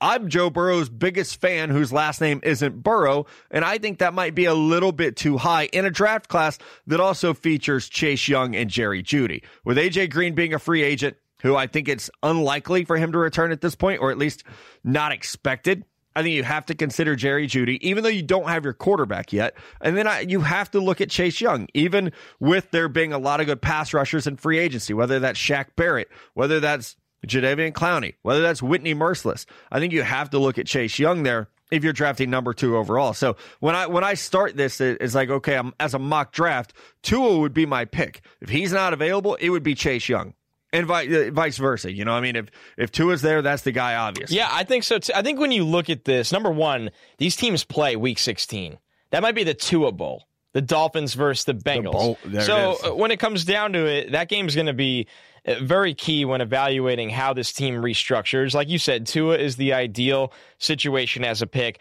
I'm 0.00 0.28
Joe 0.28 0.48
Burrow's 0.48 0.88
biggest 0.88 1.40
fan 1.40 1.70
whose 1.70 1.92
last 1.92 2.20
name 2.20 2.40
isn't 2.44 2.84
Burrow, 2.84 3.26
and 3.50 3.64
I 3.64 3.78
think 3.78 3.98
that 3.98 4.14
might 4.14 4.34
be 4.34 4.44
a 4.44 4.54
little 4.54 4.92
bit 4.92 5.16
too 5.16 5.38
high 5.38 5.64
in 5.66 5.84
a 5.84 5.90
draft 5.90 6.28
class 6.28 6.56
that 6.86 7.00
also 7.00 7.34
features 7.34 7.88
Chase 7.88 8.28
Young 8.28 8.54
and 8.54 8.70
Jerry 8.70 9.02
Jeudy. 9.02 9.42
With 9.64 9.76
AJ 9.76 10.10
Green 10.10 10.36
being 10.36 10.54
a 10.54 10.60
free 10.60 10.84
agent, 10.84 11.16
who 11.42 11.56
I 11.56 11.66
think 11.66 11.88
it's 11.88 12.10
unlikely 12.22 12.84
for 12.84 12.96
him 12.96 13.10
to 13.12 13.18
return 13.18 13.50
at 13.50 13.60
this 13.60 13.74
point, 13.74 14.00
or 14.00 14.12
at 14.12 14.18
least 14.18 14.44
not 14.84 15.10
expected. 15.10 15.84
I 16.18 16.22
think 16.24 16.34
you 16.34 16.42
have 16.42 16.66
to 16.66 16.74
consider 16.74 17.14
Jerry 17.14 17.46
Jeudy, 17.46 17.78
even 17.80 18.02
though 18.02 18.08
you 18.10 18.22
don't 18.22 18.48
have 18.48 18.64
your 18.64 18.72
quarterback 18.72 19.32
yet. 19.32 19.54
And 19.80 19.96
then 19.96 20.08
I, 20.08 20.20
you 20.20 20.40
have 20.40 20.68
to 20.72 20.80
look 20.80 21.00
at 21.00 21.10
Chase 21.10 21.40
Young, 21.40 21.68
even 21.74 22.10
with 22.40 22.70
there 22.72 22.88
being 22.88 23.12
a 23.12 23.18
lot 23.18 23.38
of 23.40 23.46
good 23.46 23.62
pass 23.62 23.94
rushers 23.94 24.26
in 24.26 24.36
free 24.36 24.58
agency, 24.58 24.92
whether 24.94 25.20
that's 25.20 25.38
Shaq 25.38 25.66
Barrett, 25.76 26.08
whether 26.34 26.58
that's 26.58 26.96
Jadeveon 27.26 27.72
Clowney, 27.72 28.14
whether 28.22 28.42
that's 28.42 28.60
Whitney 28.62 28.94
Mercilus. 28.94 29.46
I 29.70 29.78
think 29.78 29.92
you 29.92 30.02
have 30.02 30.30
to 30.30 30.38
look 30.40 30.58
at 30.58 30.66
Chase 30.66 30.98
Young 30.98 31.22
there 31.22 31.48
if 31.70 31.84
you're 31.84 31.92
drafting 31.92 32.30
number 32.30 32.52
two 32.54 32.76
overall. 32.76 33.12
So 33.12 33.36
when 33.60 33.74
I 33.76 33.86
when 33.86 34.02
I 34.02 34.14
start 34.14 34.56
this, 34.56 34.80
it- 34.80 34.98
it's 35.00 35.14
like 35.14 35.30
okay, 35.30 35.56
I'm, 35.56 35.72
as 35.78 35.94
a 35.94 35.98
mock 35.98 36.32
draft, 36.32 36.72
Tua 37.02 37.38
would 37.38 37.54
be 37.54 37.66
my 37.66 37.84
pick. 37.84 38.22
If 38.40 38.48
he's 38.48 38.72
not 38.72 38.92
available, 38.92 39.34
it 39.36 39.50
would 39.50 39.62
be 39.62 39.74
Chase 39.74 40.08
Young, 40.08 40.34
and 40.72 40.86
vi- 40.86 41.28
uh, 41.28 41.30
vice 41.30 41.56
versa. 41.56 41.92
You 41.92 42.04
know, 42.04 42.12
I 42.12 42.20
mean, 42.20 42.36
if 42.36 42.46
if 42.76 42.90
Tua's 42.92 43.22
there, 43.22 43.42
that's 43.42 43.62
the 43.62 43.72
guy, 43.72 43.94
obviously. 43.96 44.36
Yeah, 44.36 44.48
I 44.50 44.64
think 44.64 44.84
so 44.84 44.98
too. 44.98 45.12
I 45.14 45.22
think 45.22 45.38
when 45.38 45.52
you 45.52 45.64
look 45.64 45.90
at 45.90 46.04
this, 46.04 46.32
number 46.32 46.50
one, 46.50 46.90
these 47.18 47.36
teams 47.36 47.64
play 47.64 47.96
week 47.96 48.18
16. 48.18 48.78
That 49.10 49.22
might 49.22 49.34
be 49.34 49.44
the 49.44 49.54
Tua 49.54 49.92
Bowl. 49.92 50.24
The 50.54 50.62
Dolphins 50.62 51.14
versus 51.14 51.44
the 51.44 51.54
Bengals. 51.54 51.92
bowl, 51.92 52.18
there 52.24 52.40
it 52.40 52.44
so 52.44 52.72
is. 52.72 52.84
uh, 52.84 52.94
when 52.94 53.10
it 53.10 53.18
comes 53.20 53.44
down 53.44 53.74
to 53.74 53.84
it, 53.86 54.12
that 54.12 54.28
game 54.28 54.48
is 54.48 54.54
going 54.54 54.66
to 54.66 54.72
be 54.72 55.06
uh, 55.46 55.56
very 55.60 55.94
key 55.94 56.24
when 56.24 56.40
evaluating 56.40 57.10
how 57.10 57.34
this 57.34 57.52
team 57.52 57.74
restructures. 57.74 58.54
Like 58.54 58.68
you 58.68 58.78
said, 58.78 59.06
Tua 59.06 59.36
is 59.36 59.56
the 59.56 59.74
ideal 59.74 60.32
situation 60.58 61.22
as 61.22 61.42
a 61.42 61.46
pick. 61.46 61.78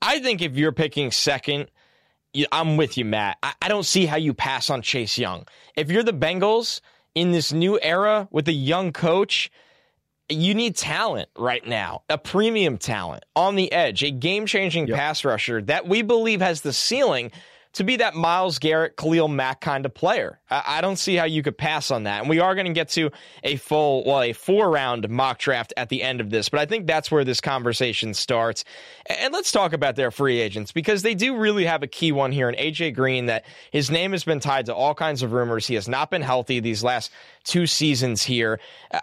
I 0.00 0.18
think 0.20 0.40
if 0.40 0.56
you're 0.56 0.72
picking 0.72 1.10
second, 1.10 1.70
I'm 2.50 2.76
with 2.78 2.96
you, 2.98 3.04
Matt. 3.04 3.36
I, 3.42 3.52
I 3.62 3.68
don't 3.68 3.84
see 3.84 4.06
how 4.06 4.16
you 4.16 4.32
pass 4.34 4.70
on 4.70 4.82
Chase 4.82 5.18
Young. 5.18 5.46
If 5.76 5.90
you're 5.90 6.02
the 6.02 6.12
Bengals 6.12 6.80
in 7.16 7.32
this 7.32 7.50
new 7.52 7.80
era 7.80 8.28
with 8.30 8.46
a 8.46 8.52
young 8.52 8.92
coach, 8.92 9.50
you 10.28 10.54
need 10.54 10.76
talent 10.76 11.30
right 11.36 11.66
now, 11.66 12.02
a 12.10 12.18
premium 12.18 12.76
talent 12.76 13.24
on 13.34 13.56
the 13.56 13.72
edge, 13.72 14.04
a 14.04 14.10
game 14.10 14.44
changing 14.44 14.86
pass 14.86 15.24
rusher 15.24 15.62
that 15.62 15.88
we 15.88 16.02
believe 16.02 16.40
has 16.42 16.60
the 16.60 16.74
ceiling 16.74 17.32
to 17.72 17.84
be 17.84 17.96
that 17.96 18.14
Myles 18.14 18.58
Garrett, 18.58 18.96
Khalil 18.96 19.28
Mack 19.28 19.60
kind 19.60 19.86
of 19.86 19.94
player. 19.94 20.40
I, 20.48 20.80
don't 20.80 20.96
see 20.96 21.16
how 21.16 21.24
you 21.24 21.42
could 21.42 21.58
pass 21.58 21.90
on 21.90 22.04
that. 22.04 22.20
And 22.20 22.28
we 22.28 22.38
are 22.38 22.54
going 22.54 22.66
to 22.66 22.72
get 22.72 22.90
to 22.90 23.10
a 23.42 23.56
full, 23.56 24.04
well, 24.04 24.22
a 24.22 24.32
four 24.32 24.70
round 24.70 25.08
mock 25.08 25.38
draft 25.38 25.72
at 25.76 25.88
the 25.88 26.02
end 26.02 26.20
of 26.20 26.30
this, 26.30 26.48
but 26.48 26.60
I 26.60 26.66
think 26.66 26.86
that's 26.86 27.10
where 27.10 27.24
this 27.24 27.40
conversation 27.40 28.14
starts. 28.14 28.64
And 29.06 29.32
let's 29.32 29.50
talk 29.50 29.72
about 29.72 29.96
their 29.96 30.10
free 30.10 30.40
agents 30.40 30.70
because 30.70 31.02
they 31.02 31.14
do 31.14 31.36
really 31.36 31.64
have 31.64 31.82
a 31.82 31.88
key 31.88 32.12
one 32.12 32.30
here 32.30 32.48
in 32.48 32.54
AJ 32.54 32.94
Green 32.94 33.26
that 33.26 33.44
his 33.72 33.90
name 33.90 34.12
has 34.12 34.24
been 34.24 34.40
tied 34.40 34.66
to 34.66 34.74
all 34.74 34.94
kinds 34.94 35.22
of 35.22 35.32
rumors. 35.32 35.66
He 35.66 35.74
has 35.74 35.88
not 35.88 36.10
been 36.10 36.22
healthy 36.22 36.60
these 36.60 36.84
last 36.84 37.10
two 37.44 37.66
seasons 37.66 38.22
here. 38.22 38.60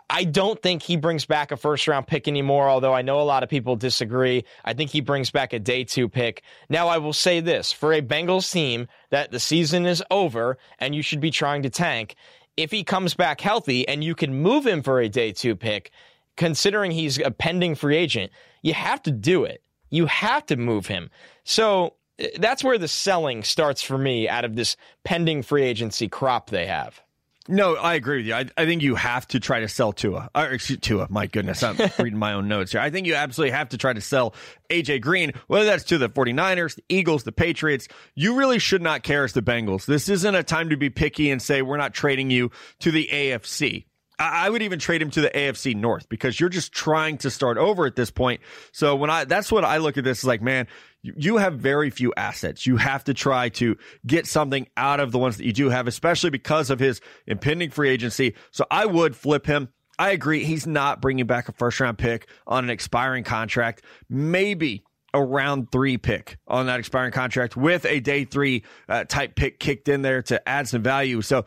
I 0.09 0.23
don't 0.25 0.61
think 0.61 0.81
he 0.81 0.97
brings 0.97 1.25
back 1.25 1.51
a 1.51 1.57
first 1.57 1.87
round 1.87 2.07
pick 2.07 2.27
anymore, 2.27 2.69
although 2.69 2.93
I 2.93 3.01
know 3.01 3.19
a 3.19 3.23
lot 3.23 3.43
of 3.43 3.49
people 3.49 3.75
disagree. 3.75 4.45
I 4.63 4.73
think 4.73 4.91
he 4.91 5.01
brings 5.01 5.31
back 5.31 5.53
a 5.53 5.59
day 5.59 5.83
two 5.83 6.07
pick. 6.07 6.43
Now, 6.69 6.87
I 6.87 6.97
will 6.97 7.13
say 7.13 7.39
this 7.39 7.71
for 7.71 7.93
a 7.93 8.01
Bengals 8.01 8.51
team 8.51 8.87
that 9.09 9.31
the 9.31 9.39
season 9.39 9.85
is 9.85 10.03
over 10.09 10.57
and 10.79 10.93
you 10.93 11.01
should 11.01 11.19
be 11.19 11.31
trying 11.33 11.63
to 11.63 11.69
tank, 11.69 12.15
if 12.57 12.71
he 12.71 12.83
comes 12.83 13.13
back 13.13 13.41
healthy 13.41 13.87
and 13.87 14.03
you 14.03 14.15
can 14.15 14.41
move 14.41 14.65
him 14.65 14.81
for 14.81 14.99
a 14.99 15.09
day 15.09 15.31
two 15.31 15.55
pick, 15.55 15.91
considering 16.37 16.91
he's 16.91 17.19
a 17.19 17.31
pending 17.31 17.75
free 17.75 17.97
agent, 17.97 18.31
you 18.61 18.73
have 18.73 19.01
to 19.03 19.11
do 19.11 19.43
it. 19.43 19.61
You 19.89 20.05
have 20.07 20.45
to 20.47 20.55
move 20.55 20.87
him. 20.87 21.09
So 21.43 21.95
eh, 22.19 22.29
that's 22.39 22.63
where 22.63 22.77
the 22.77 22.87
selling 22.87 23.43
starts 23.43 23.81
for 23.81 23.97
me 23.97 24.27
out 24.27 24.45
of 24.45 24.55
this 24.55 24.75
pending 25.03 25.43
free 25.43 25.63
agency 25.63 26.07
crop 26.07 26.49
they 26.49 26.65
have. 26.65 27.01
No, 27.49 27.75
I 27.75 27.95
agree 27.95 28.17
with 28.17 28.25
you. 28.27 28.33
I, 28.35 28.45
I 28.57 28.65
think 28.65 28.83
you 28.83 28.95
have 28.95 29.27
to 29.29 29.39
try 29.39 29.59
to 29.59 29.67
sell 29.67 29.91
Tua. 29.91 30.29
Or, 30.33 30.45
excuse 30.45 30.79
Tua. 30.79 31.07
My 31.09 31.27
goodness, 31.27 31.61
I'm 31.61 31.75
reading 31.99 32.17
my 32.17 32.33
own 32.33 32.47
notes 32.47 32.71
here. 32.71 32.79
I 32.79 32.89
think 32.89 33.05
you 33.05 33.15
absolutely 33.15 33.51
have 33.51 33.69
to 33.69 33.77
try 33.77 33.91
to 33.91 33.99
sell 33.99 34.33
AJ 34.69 35.01
Green, 35.01 35.33
whether 35.47 35.65
that's 35.65 35.83
to 35.85 35.97
the 35.97 36.09
49ers, 36.09 36.75
the 36.75 36.83
Eagles, 36.87 37.23
the 37.23 37.33
Patriots. 37.33 37.89
You 38.15 38.35
really 38.35 38.59
should 38.59 38.81
not 38.81 39.03
care 39.03 39.25
as 39.25 39.33
the 39.33 39.41
Bengals. 39.41 39.85
This 39.85 40.07
isn't 40.07 40.35
a 40.35 40.43
time 40.43 40.69
to 40.69 40.77
be 40.77 40.89
picky 40.89 41.31
and 41.31 41.41
say 41.41 41.61
we're 41.61 41.77
not 41.77 41.93
trading 41.93 42.29
you 42.29 42.51
to 42.79 42.91
the 42.91 43.09
AFC. 43.11 43.85
I 44.19 44.45
I 44.45 44.49
would 44.49 44.61
even 44.61 44.79
trade 44.79 45.01
him 45.01 45.09
to 45.11 45.21
the 45.21 45.29
AFC 45.29 45.75
North 45.75 46.07
because 46.07 46.39
you're 46.39 46.49
just 46.49 46.71
trying 46.71 47.17
to 47.19 47.29
start 47.29 47.57
over 47.57 47.85
at 47.85 47.95
this 47.95 48.11
point. 48.11 48.41
So 48.71 48.95
when 48.95 49.09
I, 49.09 49.25
that's 49.25 49.51
what 49.51 49.65
I 49.65 49.77
look 49.77 49.97
at 49.97 50.03
this 50.03 50.19
is 50.19 50.25
like, 50.25 50.41
man, 50.41 50.67
you, 51.03 51.37
have 51.37 51.55
very 51.59 51.89
few 51.89 52.13
assets. 52.15 52.65
You 52.65 52.77
have 52.77 53.03
to 53.03 53.13
try 53.13 53.49
to 53.49 53.77
get 54.07 54.25
something 54.25 54.67
out 54.77 54.99
of 54.99 55.11
the 55.11 55.19
ones 55.19 55.37
that 55.37 55.45
you 55.45 55.53
do 55.53 55.69
have, 55.69 55.87
especially 55.87 56.29
because 56.29 56.69
of 56.69 56.79
his 56.79 57.01
impending 57.27 57.69
free 57.69 57.89
agency. 57.89 58.35
So 58.51 58.65
I 58.71 58.85
would 58.85 59.15
flip 59.15 59.45
him. 59.45 59.69
I 59.99 60.11
agree. 60.11 60.43
He's 60.43 60.65
not 60.65 61.01
bringing 61.01 61.27
back 61.27 61.49
a 61.49 61.51
first 61.51 61.79
round 61.79 61.97
pick 61.97 62.27
on 62.47 62.63
an 62.63 62.69
expiring 62.69 63.23
contract. 63.23 63.83
Maybe 64.09 64.83
a 65.13 65.23
round 65.23 65.71
three 65.71 65.97
pick 65.97 66.37
on 66.47 66.65
that 66.65 66.79
expiring 66.79 67.11
contract 67.11 67.55
with 67.55 67.85
a 67.85 67.99
day 67.99 68.25
three 68.25 68.63
uh, 68.89 69.03
type 69.03 69.35
pick 69.35 69.59
kicked 69.59 69.87
in 69.87 70.01
there 70.01 70.23
to 70.23 70.49
add 70.49 70.67
some 70.67 70.81
value. 70.81 71.21
So 71.21 71.45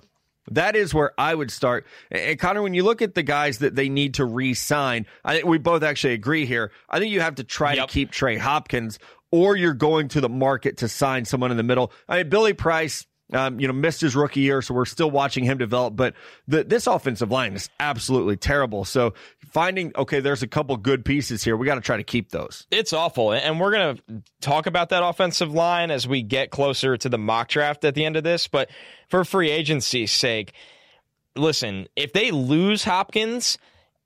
that 0.52 0.76
is 0.76 0.94
where 0.94 1.10
I 1.18 1.34
would 1.34 1.50
start. 1.50 1.84
And 2.12 2.20
and 2.20 2.38
Connor, 2.38 2.62
when 2.62 2.74
you 2.74 2.84
look 2.84 3.02
at 3.02 3.16
the 3.16 3.24
guys 3.24 3.58
that 3.58 3.74
they 3.74 3.88
need 3.88 4.14
to 4.14 4.24
re-sign, 4.24 5.06
I 5.24 5.34
think 5.34 5.46
we 5.46 5.58
both 5.58 5.82
actually 5.82 6.12
agree 6.12 6.46
here. 6.46 6.70
I 6.88 7.00
think 7.00 7.10
you 7.12 7.20
have 7.20 7.34
to 7.36 7.44
try 7.44 7.74
Yep. 7.74 7.88
to 7.88 7.92
keep 7.92 8.12
Trey 8.12 8.36
Hopkins, 8.36 9.00
or 9.30 9.56
you're 9.56 9.74
going 9.74 10.08
to 10.08 10.20
the 10.20 10.28
market 10.28 10.78
to 10.78 10.88
sign 10.88 11.24
someone 11.24 11.50
in 11.50 11.56
the 11.56 11.62
middle. 11.62 11.92
I 12.08 12.18
mean, 12.18 12.28
Billy 12.28 12.52
Price. 12.52 13.06
Um, 13.32 13.58
you 13.58 13.66
know, 13.66 13.72
missed 13.72 14.00
his 14.00 14.14
rookie 14.14 14.38
year, 14.38 14.62
so 14.62 14.72
we're 14.72 14.84
still 14.84 15.10
watching 15.10 15.42
him 15.42 15.58
develop. 15.58 15.96
But 15.96 16.14
the, 16.46 16.62
this 16.62 16.86
offensive 16.86 17.28
line 17.28 17.54
is 17.54 17.68
absolutely 17.80 18.36
terrible. 18.36 18.84
So 18.84 19.14
finding 19.50 19.90
okay, 19.96 20.20
there's 20.20 20.44
a 20.44 20.46
couple 20.46 20.76
good 20.76 21.04
pieces 21.04 21.42
here. 21.42 21.56
We 21.56 21.66
got 21.66 21.74
to 21.74 21.80
try 21.80 21.96
to 21.96 22.04
keep 22.04 22.30
those. 22.30 22.68
It's 22.70 22.92
awful. 22.92 23.32
And 23.32 23.58
we're 23.58 23.96
to 23.96 24.22
talk 24.40 24.66
about 24.66 24.90
that 24.90 25.02
offensive 25.02 25.52
line 25.52 25.90
as 25.90 26.06
we 26.06 26.22
get 26.22 26.52
closer 26.52 26.96
to 26.96 27.08
the 27.08 27.18
mock 27.18 27.48
draft 27.48 27.84
at 27.84 27.96
the 27.96 28.04
end 28.04 28.14
of 28.14 28.22
this. 28.22 28.46
But 28.46 28.70
for 29.08 29.24
free 29.24 29.50
agency's 29.50 30.12
sake, 30.12 30.52
listen, 31.34 31.88
if 31.96 32.12
they 32.12 32.30
lose 32.30 32.84
Hopkins, 32.84 33.58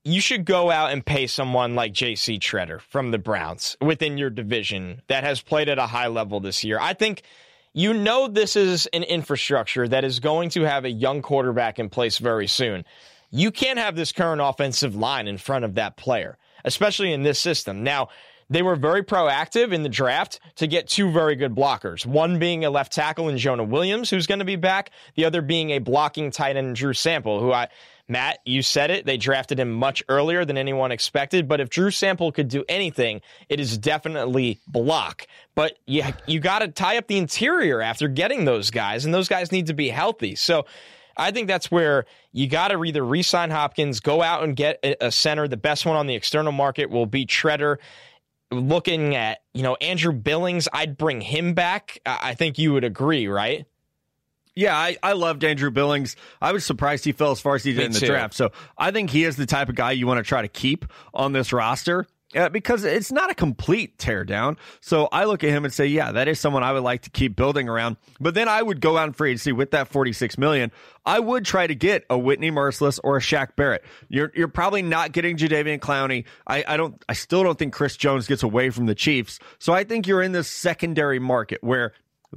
you 0.03 0.19
should 0.19 0.45
go 0.45 0.71
out 0.71 0.91
and 0.91 1.05
pay 1.05 1.27
someone 1.27 1.75
like 1.75 1.93
J.C. 1.93 2.39
Tretter 2.39 2.81
from 2.81 3.11
the 3.11 3.19
Browns 3.19 3.77
within 3.81 4.17
your 4.17 4.29
division 4.29 5.01
that 5.07 5.23
has 5.23 5.41
played 5.41 5.69
at 5.69 5.77
a 5.77 5.85
high 5.85 6.07
level 6.07 6.39
this 6.39 6.63
year. 6.63 6.79
I 6.79 6.93
think 6.93 7.21
you 7.73 7.93
know 7.93 8.27
this 8.27 8.55
is 8.55 8.87
an 8.87 9.03
infrastructure 9.03 9.87
that 9.87 10.03
is 10.03 10.19
going 10.19 10.49
to 10.51 10.61
have 10.63 10.85
a 10.85 10.89
young 10.89 11.21
quarterback 11.21 11.77
in 11.77 11.89
place 11.89 12.17
very 12.17 12.47
soon. 12.47 12.83
You 13.29 13.51
can't 13.51 13.79
have 13.79 13.95
this 13.95 14.11
current 14.11 14.41
offensive 14.41 14.95
line 14.95 15.27
in 15.27 15.37
front 15.37 15.65
of 15.65 15.75
that 15.75 15.97
player, 15.97 16.37
especially 16.65 17.13
in 17.13 17.23
this 17.23 17.39
system. 17.39 17.83
Now, 17.83 18.09
they 18.49 18.61
were 18.61 18.75
very 18.75 19.01
proactive 19.01 19.71
in 19.71 19.83
the 19.83 19.89
draft 19.89 20.41
to 20.57 20.67
get 20.67 20.89
two 20.89 21.09
very 21.09 21.35
good 21.35 21.55
blockers. 21.55 22.05
One 22.05 22.37
being 22.37 22.65
a 22.65 22.69
left 22.69 22.91
tackle 22.91 23.29
in 23.29 23.37
Jonah 23.37 23.63
Williams, 23.63 24.09
who's 24.09 24.27
going 24.27 24.39
to 24.39 24.45
be 24.45 24.57
back. 24.57 24.91
The 25.15 25.23
other 25.23 25.41
being 25.41 25.69
a 25.69 25.79
blocking 25.79 26.31
tight 26.31 26.57
end, 26.57 26.75
Drew 26.75 26.93
Sample, 26.93 27.39
who 27.39 27.53
I, 27.53 27.69
Matt, 28.11 28.39
you 28.45 28.61
said 28.61 28.91
it. 28.91 29.05
They 29.05 29.15
drafted 29.15 29.59
him 29.59 29.71
much 29.71 30.03
earlier 30.09 30.43
than 30.43 30.57
anyone 30.57 30.91
expected. 30.91 31.47
But 31.47 31.61
if 31.61 31.69
Drew 31.69 31.91
Sample 31.91 32.33
could 32.33 32.49
do 32.49 32.65
anything, 32.67 33.21
it 33.47 33.59
is 33.61 33.77
definitely 33.77 34.59
block. 34.67 35.27
But 35.55 35.79
you, 35.87 36.03
you 36.27 36.41
got 36.41 36.59
to 36.59 36.67
tie 36.67 36.97
up 36.97 37.07
the 37.07 37.17
interior 37.17 37.81
after 37.81 38.09
getting 38.09 38.43
those 38.43 38.69
guys, 38.69 39.05
and 39.05 39.13
those 39.13 39.29
guys 39.29 39.51
need 39.51 39.67
to 39.67 39.73
be 39.73 39.87
healthy. 39.89 40.35
So, 40.35 40.65
I 41.17 41.31
think 41.31 41.47
that's 41.47 41.69
where 41.69 42.05
you 42.31 42.47
got 42.47 42.69
to 42.69 42.83
either 42.83 43.03
re-sign 43.03 43.51
Hopkins, 43.51 43.99
go 43.99 44.21
out 44.21 44.43
and 44.43 44.55
get 44.55 44.79
a 45.01 45.11
center. 45.11 45.47
The 45.47 45.57
best 45.57 45.85
one 45.85 45.97
on 45.97 46.07
the 46.07 46.15
external 46.15 46.53
market 46.53 46.89
will 46.89 47.05
be 47.05 47.25
Tretter 47.25 47.77
looking 48.51 49.15
at, 49.15 49.39
you 49.53 49.63
know, 49.63 49.75
Andrew 49.81 50.13
Billings, 50.13 50.67
I'd 50.71 50.97
bring 50.97 51.21
him 51.21 51.53
back. 51.53 51.99
I 52.05 52.33
think 52.33 52.57
you 52.57 52.73
would 52.73 52.83
agree, 52.83 53.27
right? 53.27 53.65
Yeah, 54.55 54.75
I, 54.77 54.97
I 55.01 55.13
loved 55.13 55.43
Andrew 55.43 55.71
Billings. 55.71 56.15
I 56.41 56.51
was 56.51 56.65
surprised 56.65 57.05
he 57.05 57.13
fell 57.13 57.31
as 57.31 57.39
far 57.39 57.55
as 57.55 57.63
he 57.63 57.71
did 57.71 57.79
Me 57.79 57.85
in 57.85 57.91
the 57.93 57.99
too. 58.01 58.07
draft. 58.07 58.33
So 58.33 58.51
I 58.77 58.91
think 58.91 59.09
he 59.09 59.23
is 59.23 59.37
the 59.37 59.45
type 59.45 59.69
of 59.69 59.75
guy 59.75 59.91
you 59.91 60.07
want 60.07 60.17
to 60.17 60.23
try 60.23 60.41
to 60.41 60.47
keep 60.49 60.85
on 61.13 61.31
this 61.31 61.53
roster. 61.53 62.05
Uh, 62.33 62.47
because 62.47 62.85
it's 62.85 63.11
not 63.11 63.29
a 63.29 63.35
complete 63.35 63.97
teardown. 63.97 64.55
So 64.79 65.09
I 65.11 65.25
look 65.25 65.43
at 65.43 65.49
him 65.49 65.65
and 65.65 65.73
say, 65.73 65.87
yeah, 65.87 66.13
that 66.13 66.29
is 66.29 66.39
someone 66.39 66.63
I 66.63 66.71
would 66.71 66.81
like 66.83 67.01
to 67.01 67.09
keep 67.09 67.35
building 67.35 67.67
around. 67.67 67.97
But 68.21 68.35
then 68.35 68.47
I 68.47 68.61
would 68.61 68.79
go 68.79 68.97
out 68.97 69.03
and 69.03 69.13
free 69.13 69.31
agency 69.31 69.51
with 69.51 69.71
that 69.71 69.89
46 69.89 70.37
million. 70.37 70.71
I 71.05 71.19
would 71.19 71.43
try 71.43 71.67
to 71.67 71.75
get 71.75 72.05
a 72.09 72.17
Whitney 72.17 72.49
Mercilus 72.49 73.01
or 73.03 73.17
a 73.17 73.19
Shaq 73.19 73.57
Barrett. 73.57 73.83
You're 74.07 74.31
you're 74.33 74.47
probably 74.47 74.81
not 74.81 75.11
getting 75.11 75.35
Jadeveon 75.35 75.79
Clowney. 75.79 76.23
I, 76.47 76.63
I 76.65 76.77
don't 76.77 77.03
I 77.09 77.13
still 77.13 77.43
don't 77.43 77.59
think 77.59 77.73
Chris 77.73 77.97
Jones 77.97 78.27
gets 78.27 78.43
away 78.43 78.69
from 78.69 78.85
the 78.85 78.95
Chiefs. 78.95 79.39
So 79.59 79.73
I 79.73 79.83
think 79.83 80.07
you're 80.07 80.21
in 80.21 80.31
this 80.31 80.47
secondary 80.47 81.19
market 81.19 81.61
where 81.61 81.91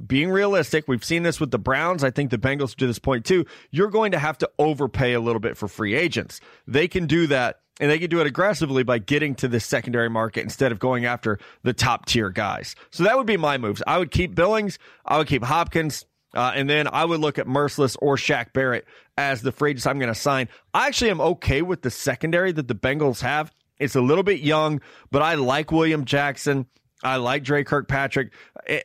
being 0.05 0.29
realistic, 0.29 0.87
we've 0.87 1.05
seen 1.05 1.23
this 1.23 1.39
with 1.39 1.51
the 1.51 1.59
Browns. 1.59 2.03
I 2.03 2.11
think 2.11 2.31
the 2.31 2.37
Bengals 2.37 2.75
to 2.75 2.87
this 2.87 2.99
point 2.99 3.25
too. 3.25 3.45
You're 3.71 3.89
going 3.89 4.11
to 4.11 4.19
have 4.19 4.37
to 4.39 4.49
overpay 4.59 5.13
a 5.13 5.19
little 5.19 5.39
bit 5.39 5.57
for 5.57 5.67
free 5.67 5.95
agents. 5.95 6.41
They 6.67 6.87
can 6.87 7.07
do 7.07 7.27
that 7.27 7.59
and 7.79 7.91
they 7.91 7.99
can 7.99 8.09
do 8.09 8.21
it 8.21 8.27
aggressively 8.27 8.83
by 8.83 8.99
getting 8.99 9.35
to 9.35 9.47
this 9.47 9.65
secondary 9.65 10.09
market 10.09 10.41
instead 10.41 10.71
of 10.71 10.79
going 10.79 11.05
after 11.05 11.39
the 11.63 11.73
top 11.73 12.05
tier 12.05 12.29
guys. 12.29 12.75
So 12.91 13.03
that 13.03 13.17
would 13.17 13.27
be 13.27 13.37
my 13.37 13.57
moves. 13.57 13.83
I 13.85 13.97
would 13.97 14.11
keep 14.11 14.35
Billings. 14.35 14.79
I 15.05 15.17
would 15.17 15.27
keep 15.27 15.43
Hopkins. 15.43 16.05
Uh, 16.33 16.51
and 16.53 16.69
then 16.69 16.87
I 16.91 17.05
would 17.05 17.21
look 17.21 17.39
at 17.39 17.47
Mercilus 17.47 17.95
or 18.01 18.17
Shaq 18.17 18.51
Barrett 18.51 18.85
as 19.17 19.41
the 19.41 19.53
free 19.53 19.71
agents 19.71 19.85
I'm 19.85 19.99
going 19.99 20.13
to 20.13 20.19
sign. 20.19 20.49
I 20.73 20.87
actually 20.87 21.11
am 21.11 21.21
okay 21.21 21.61
with 21.61 21.81
the 21.81 21.91
secondary 21.91 22.51
that 22.51 22.67
the 22.67 22.75
Bengals 22.75 23.21
have. 23.21 23.51
It's 23.79 23.95
a 23.95 24.01
little 24.01 24.23
bit 24.23 24.41
young, 24.41 24.81
but 25.11 25.21
I 25.21 25.35
like 25.35 25.71
William 25.71 26.05
Jackson. 26.05 26.65
I 27.03 27.17
like 27.17 27.43
Dre 27.43 27.63
Kirkpatrick. 27.63 28.31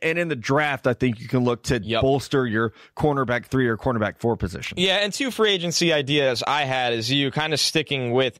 And 0.03 0.19
in 0.19 0.27
the 0.27 0.35
draft, 0.35 0.85
I 0.85 0.93
think 0.93 1.19
you 1.19 1.27
can 1.27 1.43
look 1.43 1.63
to 1.63 1.79
Yep. 1.81 2.01
bolster 2.01 2.45
your 2.45 2.73
cornerback 2.95 3.45
three 3.45 3.67
or 3.67 3.77
cornerback 3.77 4.19
four 4.19 4.37
position. 4.37 4.77
Yeah, 4.77 4.97
and 4.97 5.11
two 5.11 5.31
free 5.31 5.51
agency 5.51 5.91
ideas 5.91 6.43
I 6.45 6.65
had 6.65 6.93
is 6.93 7.11
you 7.11 7.31
kind 7.31 7.53
of 7.53 7.59
sticking 7.59 8.11
with 8.11 8.37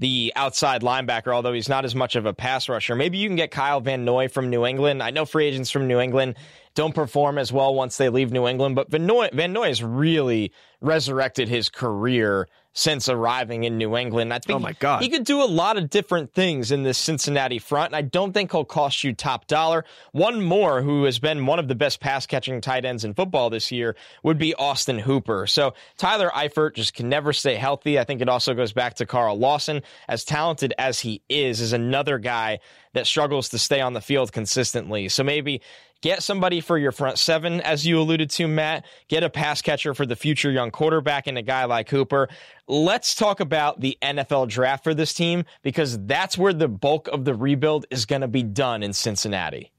the 0.00 0.32
outside 0.34 0.80
linebacker, 0.80 1.32
although 1.32 1.52
he's 1.52 1.68
not 1.68 1.84
as 1.84 1.94
much 1.94 2.16
of 2.16 2.24
a 2.24 2.32
pass 2.32 2.68
rusher. 2.70 2.96
Maybe 2.96 3.18
you 3.18 3.28
can 3.28 3.36
get 3.36 3.50
Kyle 3.50 3.80
Van 3.80 4.04
Noy 4.04 4.28
from 4.28 4.48
New 4.48 4.64
England. 4.64 5.02
I 5.02 5.10
know 5.10 5.26
free 5.26 5.44
agents 5.46 5.70
from 5.70 5.86
New 5.86 6.00
England 6.00 6.36
don't 6.74 6.94
perform 6.94 7.36
as 7.36 7.52
well 7.52 7.74
once 7.74 7.98
they 7.98 8.08
leave 8.08 8.32
New 8.32 8.48
England, 8.48 8.74
but 8.76 8.90
Van 8.90 9.04
Noy, 9.04 9.28
Van 9.32 9.52
Noy 9.52 9.66
has 9.68 9.82
really 9.84 10.52
resurrected 10.80 11.48
his 11.48 11.68
career 11.68 12.48
since 12.72 13.08
arriving 13.08 13.64
in 13.64 13.78
New 13.78 13.96
England. 13.96 14.32
I 14.32 14.36
oh 14.36 14.38
think 14.38 14.56
Oh, 14.56 14.60
my 14.60 14.72
God. 14.72 15.02
he 15.02 15.08
could 15.08 15.24
do 15.24 15.42
a 15.42 15.44
lot 15.46 15.76
of 15.76 15.90
different 15.90 16.32
things 16.32 16.70
in 16.70 16.82
this 16.84 16.98
Cincinnati 16.98 17.58
front, 17.58 17.86
and 17.88 17.96
I 17.96 18.02
don't 18.02 18.32
think 18.32 18.52
he'll 18.52 18.64
cost 18.64 19.02
you 19.02 19.12
top 19.12 19.46
dollar. 19.46 19.84
One 20.12 20.42
more 20.42 20.80
who 20.82 21.04
has 21.04 21.18
been 21.18 21.46
one 21.46 21.58
of 21.58 21.68
the 21.68 21.74
best 21.74 22.00
pass 22.00 22.26
catching 22.26 22.60
tight 22.60 22.84
ends 22.84 23.04
in 23.04 23.14
football 23.14 23.50
this 23.50 23.72
year 23.72 23.96
would 24.22 24.38
be 24.38 24.54
Austin 24.54 24.98
Hooper. 25.00 25.46
So 25.46 25.74
Tyler 25.96 26.30
Eifert 26.34 26.74
just 26.74 26.94
can 26.94 27.08
never 27.08 27.32
stay 27.32 27.56
healthy. 27.56 27.98
I 27.98 28.04
think 28.04 28.20
it 28.20 28.28
also 28.28 28.54
goes 28.54 28.72
back 28.72 28.94
to 28.94 29.06
Carl 29.06 29.36
Lawson. 29.38 29.82
As 30.08 30.24
talented 30.24 30.72
as 30.78 31.00
he 31.00 31.22
is, 31.28 31.60
is 31.60 31.72
another 31.72 32.18
guy 32.18 32.60
that 32.92 33.06
struggles 33.06 33.48
to 33.50 33.58
stay 33.58 33.80
on 33.80 33.94
the 33.94 34.00
field 34.00 34.32
consistently. 34.32 35.08
So 35.08 35.22
maybe 35.24 35.60
Get 36.02 36.22
somebody 36.22 36.62
for 36.62 36.78
your 36.78 36.92
front 36.92 37.18
seven, 37.18 37.60
as 37.60 37.86
you 37.86 38.00
alluded 38.00 38.30
to, 38.30 38.48
Matt. 38.48 38.86
Get 39.08 39.22
a 39.22 39.28
pass 39.28 39.60
catcher 39.60 39.92
for 39.92 40.06
the 40.06 40.16
future 40.16 40.50
young 40.50 40.70
quarterback 40.70 41.26
and 41.26 41.36
a 41.36 41.42
guy 41.42 41.66
like 41.66 41.90
Hooper. 41.90 42.28
Let's 42.66 43.14
talk 43.14 43.40
about 43.40 43.80
the 43.80 43.98
NFL 44.00 44.48
draft 44.48 44.82
for 44.82 44.94
this 44.94 45.12
team 45.12 45.44
because 45.62 46.02
that's 46.06 46.38
where 46.38 46.54
the 46.54 46.68
bulk 46.68 47.08
of 47.08 47.26
the 47.26 47.34
rebuild 47.34 47.84
is 47.90 48.06
going 48.06 48.22
to 48.22 48.28
be 48.28 48.42
done 48.42 48.82
in 48.82 48.94
Cincinnati. 48.94 49.72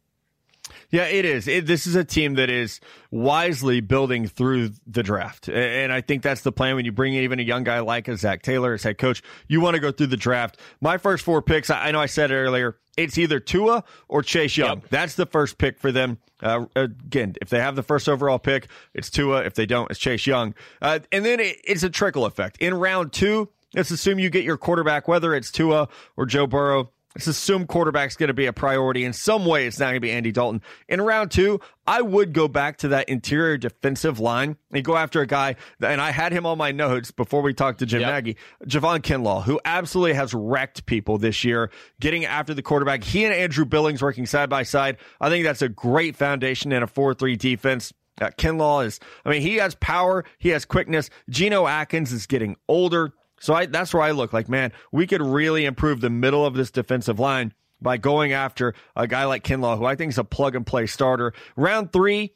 Yeah, 0.91 1.05
it 1.05 1.23
is. 1.23 1.47
It, 1.47 1.65
this 1.65 1.87
is 1.87 1.95
a 1.95 2.03
team 2.03 2.35
that 2.35 2.49
is 2.49 2.81
wisely 3.11 3.79
building 3.79 4.27
through 4.27 4.71
the 4.85 5.03
draft. 5.03 5.47
And 5.47 5.91
I 5.91 6.01
think 6.01 6.21
that's 6.21 6.41
the 6.41 6.51
plan 6.51 6.75
when 6.75 6.83
you 6.85 6.91
bring 6.91 7.13
in 7.13 7.23
even 7.23 7.39
a 7.39 7.43
young 7.43 7.63
guy 7.63 7.79
like 7.79 8.09
a 8.09 8.17
Zac 8.17 8.41
Taylor 8.41 8.73
as 8.73 8.83
head 8.83 8.97
coach. 8.97 9.23
You 9.47 9.61
want 9.61 9.75
to 9.75 9.79
go 9.79 9.91
through 9.91 10.07
the 10.07 10.17
draft. 10.17 10.59
My 10.81 10.97
first 10.97 11.23
four 11.23 11.41
picks, 11.41 11.69
I, 11.69 11.91
know 11.91 12.01
I 12.01 12.07
said 12.07 12.29
it 12.29 12.35
earlier, 12.35 12.77
it's 12.97 13.17
either 13.17 13.39
Tua 13.39 13.85
or 14.09 14.21
Chase 14.21 14.57
Young. 14.57 14.81
Yep. 14.81 14.89
That's 14.89 15.15
the 15.15 15.25
first 15.25 15.57
pick 15.57 15.79
for 15.79 15.91
them. 15.93 16.17
Uh, 16.43 16.65
again, 16.75 17.35
if 17.41 17.49
they 17.49 17.59
have 17.59 17.75
the 17.75 17.83
first 17.83 18.09
overall 18.09 18.39
pick, 18.39 18.67
it's 18.93 19.09
Tua. 19.09 19.43
If 19.43 19.53
they 19.53 19.65
don't, 19.65 19.89
it's 19.89 19.99
Chase 19.99 20.27
Young. 20.27 20.53
Uh, 20.81 20.99
and 21.11 21.23
then 21.23 21.39
it, 21.39 21.57
it's 21.63 21.83
a 21.83 21.89
trickle 21.89 22.25
effect. 22.25 22.57
In 22.57 22.73
round 22.73 23.13
two, 23.13 23.49
let's 23.73 23.91
assume 23.91 24.19
you 24.19 24.29
get 24.29 24.43
your 24.43 24.57
quarterback, 24.57 25.07
whether 25.07 25.33
it's 25.33 25.51
Tua 25.51 25.87
or 26.17 26.25
Joe 26.25 26.47
Burrow. 26.47 26.91
Let's 27.15 27.27
assume 27.27 27.67
quarterback's 27.67 28.15
going 28.15 28.29
to 28.29 28.33
be 28.33 28.45
a 28.45 28.53
priority. 28.53 29.03
In 29.03 29.11
some 29.13 29.45
way, 29.45 29.67
it's 29.67 29.79
not 29.79 29.87
going 29.87 29.95
to 29.95 29.99
be 29.99 30.11
Andy 30.11 30.31
Dalton. 30.31 30.61
In 30.87 31.01
round 31.01 31.31
two, 31.31 31.59
I 31.85 32.01
would 32.01 32.31
go 32.31 32.47
back 32.47 32.77
to 32.77 32.89
that 32.89 33.09
interior 33.09 33.57
defensive 33.57 34.19
line 34.19 34.55
and 34.71 34.83
go 34.83 34.95
after 34.95 35.19
a 35.19 35.27
guy, 35.27 35.55
and 35.81 35.99
I 35.99 36.11
had 36.11 36.31
him 36.31 36.45
on 36.45 36.57
my 36.57 36.71
notes 36.71 37.11
before 37.11 37.41
we 37.41 37.53
talked 37.53 37.79
to 37.79 37.85
Jim 37.85 38.01
Yep. 38.01 38.09
Nagy, 38.09 38.37
Javon 38.65 38.99
Kinlaw, 38.99 39.43
who 39.43 39.59
absolutely 39.65 40.13
has 40.13 40.33
wrecked 40.33 40.85
people 40.85 41.17
this 41.17 41.43
year, 41.43 41.69
getting 41.99 42.23
after 42.23 42.53
the 42.53 42.61
quarterback. 42.61 43.03
He 43.03 43.25
and 43.25 43.33
Andrew 43.33 43.65
Billings 43.65 44.01
working 44.01 44.25
side 44.25 44.49
by 44.49 44.63
side. 44.63 44.97
I 45.19 45.29
think 45.29 45.43
that's 45.43 45.61
a 45.61 45.69
great 45.69 46.15
foundation 46.15 46.71
in 46.71 46.81
a 46.81 46.87
4 46.87 47.13
3 47.13 47.35
defense. 47.35 47.91
Uh, 48.21 48.29
Kinlaw 48.37 48.85
is, 48.85 48.99
I 49.25 49.29
mean, 49.29 49.41
he 49.41 49.55
has 49.55 49.75
power, 49.75 50.23
he 50.37 50.49
has 50.49 50.63
quickness. 50.63 51.09
Geno 51.29 51.65
Atkins 51.67 52.11
is 52.11 52.27
getting 52.27 52.55
older. 52.67 53.13
So 53.41 53.53
I, 53.53 53.65
that's 53.65 53.93
where 53.93 54.03
I 54.03 54.11
look 54.11 54.31
like, 54.31 54.47
man, 54.47 54.71
we 54.91 55.07
could 55.07 55.21
really 55.21 55.65
improve 55.65 55.99
the 55.99 56.09
middle 56.09 56.45
of 56.45 56.53
this 56.53 56.71
defensive 56.71 57.19
line 57.19 57.53
by 57.81 57.97
going 57.97 58.31
after 58.31 58.75
a 58.95 59.07
guy 59.07 59.25
like 59.25 59.43
Kinlaw, 59.43 59.77
who 59.77 59.85
I 59.85 59.95
think 59.95 60.11
is 60.11 60.19
a 60.19 60.23
plug 60.23 60.55
and 60.55 60.65
play 60.65 60.85
starter. 60.85 61.33
Round 61.55 61.91
three, 61.91 62.33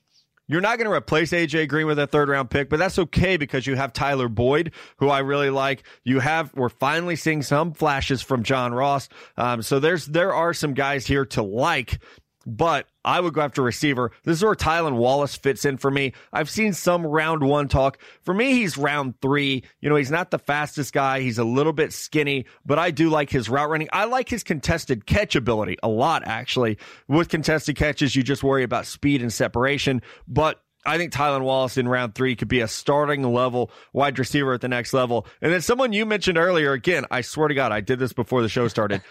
you're 0.48 0.62
not 0.62 0.78
going 0.78 0.90
to 0.90 0.96
replace 0.96 1.32
AJ 1.32 1.70
Green 1.70 1.88
with 1.88 2.00
a 2.00 2.08
third 2.08 2.30
round 2.30 2.50
pick, 2.50 2.70
but 2.70 2.78
that's 2.78 3.00
okay 3.00 3.38
because 3.38 3.66
you 3.66 3.76
have 3.76 3.94
Tyler 3.94 4.30
Boyd, 4.30 4.72
who 4.98 5.10
I 5.10 5.20
really 5.20 5.50
like. 5.50 5.84
You 6.04 6.20
have 6.20 6.54
we're 6.56 6.70
finally 6.70 7.16
seeing 7.16 7.42
some 7.42 7.74
flashes 7.74 8.22
from 8.22 8.44
John 8.44 8.74
Ross. 8.74 9.10
Um, 9.38 9.62
so 9.62 9.80
there's 9.80 10.06
there 10.06 10.34
are 10.34 10.54
some 10.54 10.74
guys 10.74 11.08
here 11.08 11.26
to 11.28 11.42
like, 11.44 12.00
but 12.46 12.88
I 13.04 13.20
would 13.20 13.34
go 13.34 13.42
after 13.42 13.62
receiver. 13.62 14.12
This 14.24 14.38
is 14.38 14.44
where 14.44 14.56
Tylan 14.56 14.96
Wallace 14.96 15.36
fits 15.36 15.66
in 15.66 15.78
for 15.78 15.90
me. 15.90 16.14
I've 16.32 16.50
seen 16.50 16.74
some 16.74 17.06
round 17.06 17.44
one 17.44 17.68
talk. 17.68 17.98
For 18.22 18.34
me, 18.34 18.54
he's 18.54 18.78
round 18.78 19.20
three. 19.22 19.64
You 19.82 19.90
know, 19.90 19.96
he's 19.96 20.12
not 20.12 20.32
the 20.32 20.40
fastest 20.40 20.94
guy. 20.94 21.22
He's 21.22 21.38
a 21.38 21.44
little 21.44 21.74
bit 21.74 21.94
skinny, 21.94 22.46
but 22.66 22.80
I 22.80 22.92
do 22.92 23.10
like 23.10 23.30
his 23.30 23.50
route 23.50 23.70
running. 23.70 23.90
I 23.92 24.06
like 24.06 24.30
his 24.30 24.44
contested 24.44 25.06
catch 25.06 25.36
ability 25.36 25.78
a 25.84 25.88
lot, 25.88 26.24
actually. 26.26 26.78
With 27.08 27.30
contested 27.30 27.76
catches, 27.76 28.16
you 28.16 28.24
just 28.24 28.44
worry 28.44 28.64
about 28.64 28.86
speed 28.86 29.22
and 29.22 29.34
separation, 29.34 30.02
but 30.28 30.62
I 30.86 30.98
think 30.98 31.12
Tylan 31.12 31.42
Wallace 31.42 31.78
in 31.78 31.88
round 31.88 32.14
three 32.14 32.36
could 32.36 32.48
be 32.48 32.60
a 32.60 32.68
starting 32.68 33.24
level 33.24 33.72
wide 33.92 34.20
receiver 34.20 34.54
at 34.54 34.62
the 34.62 34.68
next 34.68 34.94
level. 34.94 35.26
And 35.42 35.52
then 35.52 35.62
someone 35.62 35.94
you 35.94 36.06
mentioned 36.06 36.38
earlier, 36.38 36.74
again, 36.74 37.06
I 37.10 37.22
swear 37.22 37.48
to 37.48 37.56
God, 37.56 37.72
I 37.72 37.82
did 37.82 37.98
this 37.98 38.14
before 38.14 38.44
the 38.44 38.50
show 38.50 38.68
started. 38.68 39.02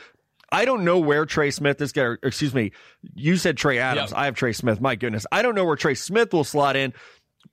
I 0.55 0.65
don't 0.65 0.85
know 0.85 0.99
where 0.99 1.27
Trey 1.27 1.51
Smith 1.51 1.81
is 1.81 1.93
going 1.93 2.17
to, 2.21 2.27
excuse 2.27 2.55
me, 2.55 2.73
you 3.15 3.37
said 3.37 3.57
Trey 3.57 3.79
Adams. 3.79 4.11
Yep. 4.13 4.19
I 4.19 4.25
have 4.27 4.35
Trey 4.37 4.53
Smith. 4.53 4.81
My 4.81 4.95
goodness. 4.95 5.27
I 5.33 5.43
don't 5.43 5.55
know 5.55 5.65
where 5.65 5.77
Trey 5.77 5.95
Smith 5.95 6.33
will 6.33 6.45
slot 6.45 6.77
in. 6.77 6.93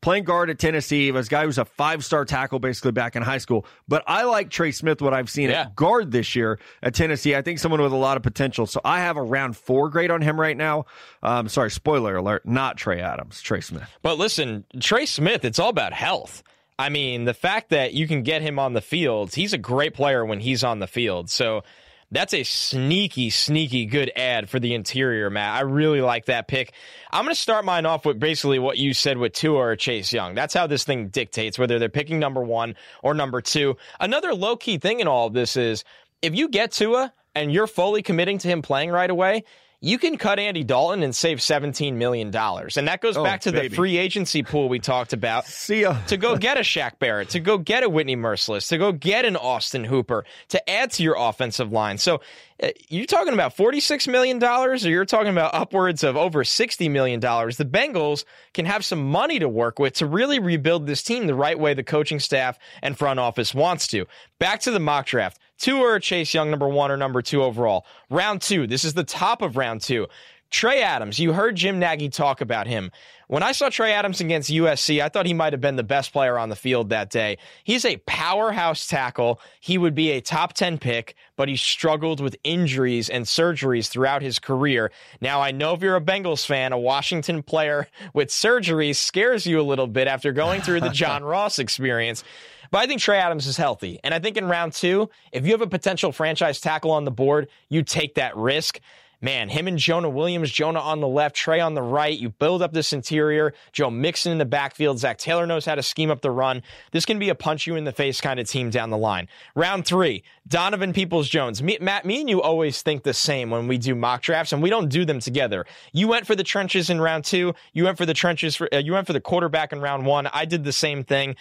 Playing 0.01 0.23
guard 0.23 0.49
at 0.49 0.57
Tennessee, 0.57 1.11
was 1.11 1.27
a 1.27 1.29
guy 1.29 1.45
who's 1.45 1.57
a 1.59 1.65
five 1.65 2.03
star 2.03 2.25
tackle 2.25 2.57
basically 2.59 2.91
back 2.91 3.15
in 3.15 3.21
high 3.21 3.37
school. 3.37 3.67
But 3.87 4.03
I 4.07 4.23
like 4.23 4.49
Trey 4.49 4.71
Smith, 4.71 5.01
what 5.01 5.13
I've 5.13 5.29
seen 5.29 5.49
Yeah. 5.49 5.63
at 5.63 5.75
guard 5.75 6.11
this 6.11 6.35
year 6.35 6.59
at 6.81 6.95
Tennessee. 6.95 7.35
I 7.35 7.41
think 7.43 7.59
someone 7.59 7.81
with 7.81 7.91
a 7.91 7.97
lot 7.97 8.17
of 8.17 8.23
potential. 8.23 8.65
So 8.65 8.81
I 8.83 8.99
have 9.01 9.17
a 9.17 9.21
round 9.21 9.57
four 9.57 9.89
grade 9.89 10.09
on 10.09 10.21
him 10.21 10.39
right 10.39 10.57
now. 10.57 10.85
Um, 11.21 11.49
sorry, 11.49 11.69
spoiler 11.69 12.15
alert, 12.15 12.47
not 12.47 12.77
Trey 12.77 12.99
Adams, 13.01 13.41
Trey 13.41 13.61
Smith. 13.61 13.87
But 14.01 14.17
listen, 14.17 14.63
Trey 14.79 15.05
Smith, 15.05 15.43
it's 15.45 15.59
all 15.59 15.69
about 15.69 15.93
health. 15.93 16.41
I 16.79 16.89
mean, 16.89 17.25
the 17.25 17.33
fact 17.35 17.69
that 17.69 17.93
you 17.93 18.07
can 18.07 18.23
get 18.23 18.41
him 18.41 18.57
on 18.57 18.73
the 18.73 18.81
field, 18.81 19.35
he's 19.35 19.53
a 19.53 19.57
great 19.59 19.93
player 19.93 20.25
when 20.25 20.39
he's 20.39 20.63
on 20.63 20.79
the 20.79 20.87
field. 20.87 21.29
So 21.29 21.63
that's 22.11 22.33
a 22.33 22.43
sneaky, 22.43 23.29
sneaky 23.29 23.85
good 23.85 24.11
ad 24.15 24.49
for 24.49 24.59
the 24.59 24.73
interior, 24.73 25.29
Matt. 25.29 25.55
I 25.55 25.61
really 25.61 26.01
like 26.01 26.25
that 26.25 26.47
pick. 26.47 26.73
I'm 27.09 27.23
going 27.23 27.33
to 27.33 27.39
start 27.39 27.63
mine 27.63 27.85
off 27.85 28.05
with 28.05 28.19
basically 28.19 28.59
what 28.59 28.77
you 28.77 28.93
said 28.93 29.17
with 29.17 29.33
Tua 29.33 29.57
or 29.57 29.75
Chase 29.75 30.11
Young. 30.11 30.35
That's 30.35 30.53
how 30.53 30.67
this 30.67 30.83
thing 30.83 31.07
dictates 31.07 31.57
whether 31.57 31.79
they're 31.79 31.89
picking 31.89 32.19
number 32.19 32.43
one 32.43 32.75
or 33.01 33.13
number 33.13 33.41
two. 33.41 33.77
Another 33.99 34.33
low 34.35 34.57
key 34.57 34.77
thing 34.77 34.99
in 34.99 35.07
all 35.07 35.27
of 35.27 35.33
this 35.33 35.55
is 35.55 35.85
if 36.21 36.35
you 36.35 36.49
get 36.49 36.71
Tua 36.73 37.13
and 37.33 37.51
you're 37.51 37.67
fully 37.67 38.01
committing 38.01 38.37
to 38.39 38.47
him 38.47 38.61
playing 38.61 38.91
right 38.91 39.09
away, 39.09 39.45
you 39.83 39.97
can 39.97 40.15
cut 40.17 40.37
Andy 40.37 40.63
Dalton 40.63 41.01
and 41.01 41.15
save 41.15 41.39
$17 41.39 41.93
million. 41.95 42.27
And 42.35 42.87
that 42.87 43.01
goes 43.01 43.17
Oh, 43.17 43.23
back 43.23 43.41
to 43.41 43.51
baby. 43.51 43.67
the 43.69 43.75
free 43.75 43.97
agency 43.97 44.43
pool 44.43 44.69
we 44.69 44.77
talked 44.77 45.11
about 45.11 45.47
See 45.47 45.81
ya. 45.81 45.97
to 46.05 46.17
go 46.17 46.37
get 46.37 46.57
a 46.57 46.61
Shaq 46.61 46.99
Barrett, 46.99 47.29
to 47.29 47.39
go 47.39 47.57
get 47.57 47.81
a 47.83 47.89
Whitney 47.89 48.15
Mercilus, 48.15 48.69
to 48.69 48.77
go 48.77 48.91
get 48.91 49.25
an 49.25 49.35
Austin 49.35 49.83
Hooper, 49.83 50.23
to 50.49 50.69
add 50.69 50.91
to 50.91 51.03
your 51.03 51.15
offensive 51.17 51.71
line. 51.71 51.97
So 51.97 52.21
uh, 52.61 52.67
you're 52.89 53.07
talking 53.07 53.33
about 53.33 53.57
$46 53.57 54.07
million 54.07 54.43
or 54.43 54.75
you're 54.75 55.03
talking 55.05 55.31
about 55.31 55.55
upwards 55.55 56.03
of 56.03 56.15
over 56.15 56.43
$60 56.43 56.91
million. 56.91 57.19
The 57.19 57.67
Bengals 57.69 58.23
can 58.53 58.67
have 58.67 58.85
some 58.85 59.03
money 59.09 59.39
to 59.39 59.49
work 59.49 59.79
with 59.79 59.93
to 59.95 60.05
really 60.05 60.37
rebuild 60.37 60.85
this 60.85 61.01
team 61.01 61.25
the 61.25 61.33
right 61.33 61.57
way 61.57 61.73
the 61.73 61.83
coaching 61.83 62.19
staff 62.19 62.59
and 62.83 62.95
front 62.95 63.19
office 63.19 63.51
wants 63.55 63.87
to. 63.87 64.05
Back 64.37 64.59
to 64.61 64.71
the 64.71 64.79
mock 64.79 65.07
draft. 65.07 65.39
Tua 65.61 65.81
or 65.81 65.99
Chase 65.99 66.33
Young, 66.33 66.49
number 66.49 66.67
one 66.67 66.89
or 66.89 66.97
number 66.97 67.21
two 67.21 67.43
overall. 67.43 67.85
Round 68.09 68.41
two. 68.41 68.65
This 68.65 68.83
is 68.83 68.95
the 68.95 69.03
top 69.03 69.43
of 69.43 69.57
round 69.57 69.81
two. 69.81 70.07
Trey 70.49 70.81
Adams, 70.81 71.19
you 71.19 71.33
heard 71.33 71.55
Jim 71.55 71.77
Nagy 71.77 72.09
talk 72.09 72.41
about 72.41 72.65
him. 72.65 72.91
When 73.27 73.43
I 73.43 73.53
saw 73.53 73.69
Trey 73.69 73.93
Adams 73.93 74.19
against 74.19 74.49
USC, 74.49 75.01
I 75.01 75.07
thought 75.07 75.25
he 75.25 75.33
might 75.33 75.53
have 75.53 75.61
been 75.61 75.77
the 75.77 75.83
best 75.83 76.11
player 76.11 76.37
on 76.37 76.49
the 76.49 76.55
field 76.55 76.89
that 76.89 77.11
day. 77.11 77.37
He's 77.63 77.85
a 77.85 77.97
powerhouse 78.05 78.87
tackle. 78.87 79.39
He 79.61 79.77
would 79.77 79.95
be 79.95 80.11
a 80.11 80.19
top 80.19 80.53
10 80.53 80.79
pick, 80.79 81.15
but 81.37 81.47
he 81.47 81.55
struggled 81.55 82.19
with 82.19 82.35
injuries 82.43 83.07
and 83.07 83.23
surgeries 83.23 83.87
throughout 83.87 84.21
his 84.21 84.39
career. 84.39 84.91
Now, 85.21 85.41
I 85.41 85.51
know 85.51 85.73
if 85.73 85.81
you're 85.81 85.95
a 85.95 86.01
Bengals 86.01 86.45
fan, 86.45 86.73
a 86.73 86.77
Washington 86.77 87.43
player 87.43 87.87
with 88.13 88.29
surgeries 88.29 88.97
scares 88.97 89.45
you 89.45 89.61
a 89.61 89.63
little 89.63 89.87
bit 89.87 90.07
after 90.07 90.33
going 90.33 90.61
through 90.61 90.81
the 90.81 90.89
John 90.93 91.23
Ross 91.23 91.59
experience. 91.59 92.25
But 92.71 92.79
I 92.79 92.87
think 92.87 93.01
Trey 93.01 93.17
Adams 93.17 93.47
is 93.47 93.57
healthy. 93.57 93.99
And 94.03 94.13
I 94.13 94.19
think 94.19 94.37
in 94.37 94.47
round 94.47 94.73
two, 94.73 95.09
if 95.31 95.45
you 95.45 95.51
have 95.51 95.61
a 95.61 95.67
potential 95.67 96.11
franchise 96.11 96.59
tackle 96.59 96.91
on 96.91 97.05
the 97.05 97.11
board, 97.11 97.49
you 97.69 97.83
take 97.83 98.15
that 98.15 98.35
risk. 98.35 98.79
Man, 99.23 99.49
him 99.49 99.67
and 99.67 99.77
Jonah 99.77 100.09
Williams, 100.09 100.49
Jonah 100.49 100.79
on 100.79 100.99
the 100.99 101.07
left, 101.07 101.35
Trey 101.35 101.59
on 101.59 101.75
the 101.75 101.81
right. 101.83 102.17
You 102.17 102.29
build 102.29 102.63
up 102.63 102.73
this 102.73 102.91
interior. 102.91 103.53
Joe 103.71 103.91
Mixon 103.91 104.31
in 104.31 104.39
the 104.39 104.45
backfield. 104.45 104.97
Zac 104.97 105.19
Taylor 105.19 105.45
knows 105.45 105.63
how 105.63 105.75
to 105.75 105.83
scheme 105.83 106.09
up 106.09 106.21
the 106.21 106.31
run. 106.31 106.63
This 106.91 107.05
can 107.05 107.19
be 107.19 107.29
a 107.29 107.35
punch 107.35 107.67
you 107.67 107.75
in 107.75 107.83
the 107.83 107.91
face 107.91 108.19
kind 108.19 108.39
of 108.39 108.49
team 108.49 108.71
down 108.71 108.89
the 108.89 108.97
line. 108.97 109.27
Round 109.53 109.85
three, 109.85 110.23
Donovan 110.47 110.91
Peoples 110.91 111.29
Jones. 111.29 111.61
Me, 111.61 111.77
Matt, 111.79 112.03
me 112.03 112.21
and 112.21 112.29
you 112.31 112.41
always 112.41 112.81
think 112.81 113.03
the 113.03 113.13
same 113.13 113.51
when 113.51 113.67
we 113.67 113.77
do 113.77 113.93
mock 113.93 114.23
drafts, 114.23 114.53
and 114.53 114.63
we 114.63 114.71
don't 114.71 114.89
do 114.89 115.05
them 115.05 115.19
together. 115.19 115.67
You 115.93 116.07
went 116.07 116.25
for 116.25 116.35
the 116.35 116.43
trenches 116.43 116.89
in 116.89 116.99
round 116.99 117.23
two. 117.23 117.53
You 117.73 117.83
went 117.83 117.99
for 117.99 118.07
the 118.07 118.15
trenches. 118.15 118.55
For, 118.55 118.73
uh, 118.73 118.79
you 118.79 118.93
went 118.93 119.05
for 119.05 119.13
the 119.13 119.21
quarterback 119.21 119.71
in 119.71 119.81
round 119.81 120.07
one. 120.07 120.25
I 120.33 120.45
did 120.45 120.63
the 120.63 120.73
same 120.73 121.03
thing 121.03 121.35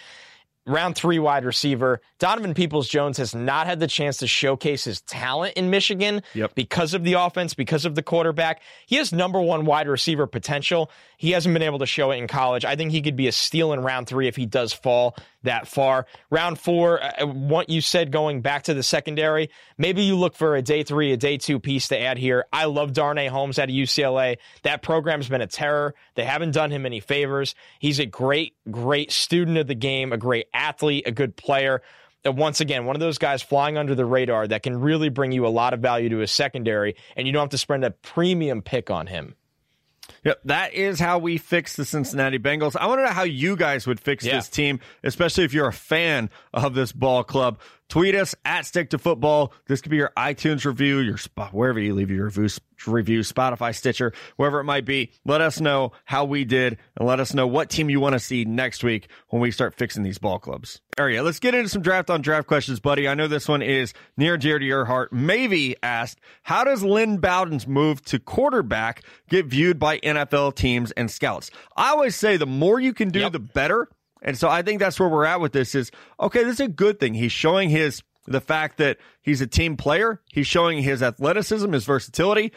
round 0.65 0.95
three 0.95 1.19
wide 1.19 1.43
receiver. 1.45 2.01
Donovan 2.19 2.53
Peoples 2.53 2.87
Jones 2.87 3.17
has 3.17 3.33
not 3.33 3.65
had 3.67 3.79
the 3.79 3.87
chance 3.87 4.17
to 4.17 4.27
showcase 4.27 4.83
his 4.83 5.01
talent 5.01 5.55
in 5.55 5.69
Michigan 5.69 6.21
Yep. 6.35 6.55
because 6.55 6.93
of 6.93 7.03
the 7.03 7.13
offense, 7.13 7.53
because 7.53 7.85
of 7.85 7.95
the 7.95 8.03
quarterback. 8.03 8.61
He 8.85 8.97
has 8.97 9.11
number 9.11 9.41
one 9.41 9.65
wide 9.65 9.87
receiver 9.87 10.27
potential. 10.27 10.91
He 11.17 11.31
hasn't 11.31 11.53
been 11.53 11.63
able 11.63 11.79
to 11.79 11.85
show 11.85 12.11
it 12.11 12.17
in 12.17 12.27
college. 12.27 12.63
I 12.65 12.75
think 12.75 12.91
he 12.91 13.01
could 13.01 13.15
be 13.15 13.27
a 13.27 13.31
steal 13.31 13.73
in 13.73 13.81
round 13.81 14.07
three 14.07 14.27
if 14.27 14.35
he 14.35 14.45
does 14.45 14.71
fall 14.73 15.15
that 15.43 15.67
far. 15.67 16.05
Round 16.29 16.59
four, 16.59 17.01
uh, 17.01 17.25
what 17.25 17.69
you 17.69 17.81
said 17.81 18.11
going 18.11 18.41
back 18.41 18.63
to 18.63 18.73
the 18.73 18.83
secondary, 18.83 19.49
maybe 19.77 20.03
you 20.03 20.15
look 20.15 20.35
for 20.35 20.55
a 20.55 20.61
day 20.61 20.83
three, 20.83 21.11
a 21.11 21.17
day 21.17 21.37
two 21.37 21.59
piece 21.59 21.87
to 21.89 21.99
add 21.99 22.17
here. 22.17 22.45
I 22.51 22.65
love 22.65 22.93
Darnay 22.93 23.27
Holmes 23.27 23.59
out 23.59 23.69
of 23.69 23.75
UCLA. 23.75 24.37
That 24.63 24.81
program's 24.81 25.29
been 25.29 25.41
a 25.41 25.47
terror. 25.47 25.95
They 26.15 26.25
haven't 26.25 26.51
done 26.51 26.71
him 26.71 26.85
any 26.85 26.99
favors. 26.99 27.55
He's 27.79 27.99
a 27.99 28.05
great, 28.05 28.55
great 28.69 29.11
student 29.11 29.57
of 29.57 29.67
the 29.67 29.75
game, 29.75 30.13
a 30.13 30.17
great 30.17 30.47
athlete, 30.53 31.07
a 31.07 31.11
good 31.11 31.35
player. 31.35 31.81
Once 32.23 32.61
again, 32.61 32.85
one 32.85 32.95
of 32.95 32.99
those 32.99 33.17
guys 33.17 33.41
flying 33.41 33.77
under 33.77 33.95
the 33.95 34.05
radar 34.05 34.47
that 34.47 34.61
can 34.61 34.79
really 34.79 35.09
bring 35.09 35.31
you 35.31 35.47
a 35.47 35.49
lot 35.49 35.73
of 35.73 35.79
value 35.79 36.09
to 36.09 36.17
his 36.17 36.31
secondary, 36.31 36.95
and 37.15 37.25
you 37.25 37.33
don't 37.33 37.41
have 37.41 37.49
to 37.49 37.57
spend 37.57 37.83
a 37.83 37.89
premium 37.89 38.61
pick 38.61 38.91
on 38.91 39.07
him. 39.07 39.35
Yep, 40.23 40.39
that 40.45 40.73
is 40.73 40.99
how 40.99 41.19
we 41.19 41.37
fix 41.37 41.75
the 41.75 41.85
Cincinnati 41.85 42.39
Bengals. 42.39 42.75
I 42.75 42.87
want 42.87 42.99
to 42.99 43.05
know 43.05 43.11
how 43.11 43.23
you 43.23 43.55
guys 43.55 43.87
would 43.87 43.99
fix 43.99 44.25
Yeah. 44.25 44.35
this 44.35 44.49
team, 44.49 44.79
especially 45.03 45.43
if 45.43 45.53
you're 45.53 45.67
a 45.67 45.73
fan 45.73 46.29
of 46.53 46.73
this 46.73 46.91
ball 46.91 47.23
club. 47.23 47.59
Tweet 47.89 48.15
us 48.15 48.33
at 48.45 48.65
Stick 48.65 48.91
to 48.91 48.97
Football. 48.97 49.53
This 49.67 49.81
could 49.81 49.89
be 49.91 49.97
your 49.97 50.11
iTunes 50.17 50.63
review, 50.65 50.99
your 50.99 51.17
spot 51.17 51.53
wherever 51.53 51.79
you 51.79 51.93
leave 51.93 52.09
your 52.09 52.25
review, 52.25 52.47
review, 52.87 53.19
Spotify, 53.21 53.75
Stitcher, 53.75 54.13
wherever 54.37 54.59
it 54.59 54.63
might 54.65 54.85
be. 54.85 55.11
Let 55.25 55.41
us 55.41 55.59
know 55.59 55.91
how 56.05 56.25
we 56.25 56.43
did, 56.45 56.77
and 56.97 57.07
let 57.07 57.19
us 57.19 57.33
know 57.33 57.47
what 57.47 57.69
team 57.69 57.89
you 57.89 57.99
want 57.99 58.13
to 58.13 58.19
see 58.19 58.45
next 58.45 58.83
week 58.83 59.07
when 59.29 59.41
we 59.41 59.51
start 59.51 59.75
fixing 59.75 60.03
these 60.03 60.17
ball 60.17 60.39
clubs. 60.39 60.81
All 60.99 61.05
right, 61.05 61.21
let's 61.23 61.39
get 61.39 61.55
into 61.55 61.69
some 61.69 61.81
draft 61.81 62.09
on 62.09 62.21
draft 62.21 62.47
questions, 62.47 62.79
buddy. 62.79 63.07
I 63.07 63.13
know 63.15 63.27
this 63.27 63.47
one 63.47 63.61
is 63.61 63.93
near 64.17 64.37
dear 64.37 64.59
to 64.59 64.65
your 64.65 64.85
heart. 64.85 65.13
Mavy 65.13 65.75
asked, 65.81 66.19
"How 66.43 66.63
does 66.63 66.83
Lynn 66.83 67.17
Bowden's 67.17 67.65
move 67.67 68.03
to 68.05 68.19
quarterback 68.19 69.03
get 69.29 69.45
viewed 69.45 69.79
by 69.79 69.99
NFL 69.99 70.51
teams 70.55 70.91
and 70.91 71.09
scouts?" 71.09 71.49
I 71.77 71.89
always 71.91 72.15
say 72.15 72.37
the 72.37 72.45
more 72.45 72.79
you 72.79 72.93
can 72.93 73.09
do, 73.09 73.19
Yep. 73.21 73.31
the 73.31 73.39
better. 73.39 73.87
And 74.21 74.37
so 74.37 74.49
I 74.49 74.61
think 74.61 74.79
that's 74.79 74.99
where 74.99 75.09
we're 75.09 75.25
at 75.25 75.39
with 75.41 75.51
this 75.53 75.73
is 75.73 75.89
okay, 76.19 76.43
this 76.43 76.55
is 76.55 76.59
a 76.59 76.67
good 76.67 76.99
thing. 76.99 77.13
He's 77.13 77.31
showing 77.31 77.69
his 77.69 78.03
the 78.27 78.41
fact 78.41 78.77
that 78.77 78.97
he's 79.23 79.41
a 79.41 79.47
team 79.47 79.75
player, 79.75 80.21
he's 80.31 80.45
showing 80.45 80.83
his 80.83 81.01
athleticism, 81.01 81.71
his 81.71 81.85
versatility. 81.85 82.51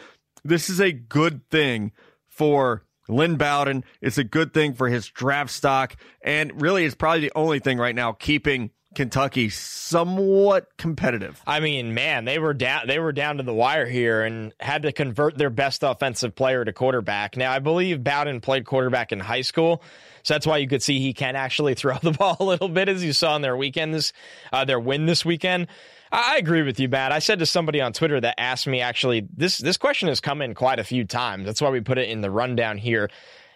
This 0.45 0.69
is 0.69 0.81
a 0.81 0.93
good 0.93 1.49
thing 1.51 1.93
for 2.29 2.85
Lynn 3.09 3.37
Bowden. 3.37 3.85
It's 4.01 4.19
a 4.19 4.25
good 4.25 4.53
thing 4.53 4.75
for 4.75 4.89
his 4.89 5.09
draft 5.09 5.51
stock. 5.51 5.97
And 6.23 6.61
really 6.61 6.85
it's 6.85 6.95
probably 6.95 7.21
the 7.21 7.33
only 7.35 7.59
thing 7.59 7.79
right 7.79 7.95
now 7.95 8.13
keeping 8.13 8.71
Kentucky 8.95 9.51
somewhat 9.51 10.69
competitive. 10.79 11.43
I 11.47 11.61
mean, 11.61 11.95
man, 11.95 12.25
they 12.25 12.39
were 12.39 12.55
down 12.55 12.87
they 12.87 12.99
were 12.99 13.13
down 13.13 13.39
to 13.39 13.43
the 13.43 13.53
wire 13.53 13.87
here 13.87 14.23
and 14.23 14.53
had 14.61 14.83
to 14.83 14.93
convert 14.93 15.37
their 15.37 15.51
best 15.51 15.83
offensive 15.83 16.35
player 16.35 16.65
to 16.65 16.73
quarterback. 16.73 17.37
Now, 17.37 17.53
I 17.53 17.59
believe 17.59 18.03
Bowden 18.05 18.41
played 18.41 18.65
quarterback 18.65 19.13
in 19.13 19.21
high 19.21 19.43
school, 19.43 19.83
so 20.23 20.35
that's 20.35 20.47
why 20.47 20.59
you 20.59 20.69
could 20.69 20.83
see 20.83 21.01
he 21.01 21.13
can 21.13 21.37
actually 21.37 21.75
throw 21.75 21.99
the 21.99 22.13
ball 22.13 22.37
a 22.41 22.45
little 22.45 22.69
bit, 22.69 22.89
as 22.89 23.05
you 23.05 23.13
saw 23.13 23.37
in 23.37 23.43
their 23.43 23.57
weekend 23.57 23.95
this 23.95 24.13
uh, 24.53 24.65
their 24.65 24.81
win 24.81 25.07
this 25.07 25.25
weekend. 25.25 25.67
I 26.15 26.37
agree 26.37 26.63
with 26.63 26.79
you, 26.79 26.89
Matt. 26.89 27.11
I 27.11 27.19
said 27.19 27.41
to 27.41 27.47
somebody 27.47 27.81
on 27.81 27.93
Twitter 27.93 28.21
that 28.21 28.41
asked 28.41 28.69
me 28.69 28.81
actually 28.81 29.27
this 29.37 29.59
this 29.59 29.77
question 29.77 30.09
has 30.09 30.21
come 30.21 30.41
in 30.43 30.55
quite 30.55 30.79
a 30.79 30.85
few 30.85 31.05
times. 31.05 31.45
That's 31.45 31.61
why 31.61 31.71
we 31.71 31.81
put 31.81 31.99
it 31.99 32.09
in 32.09 32.21
the 32.21 32.31
rundown 32.31 32.79
here. 32.79 33.11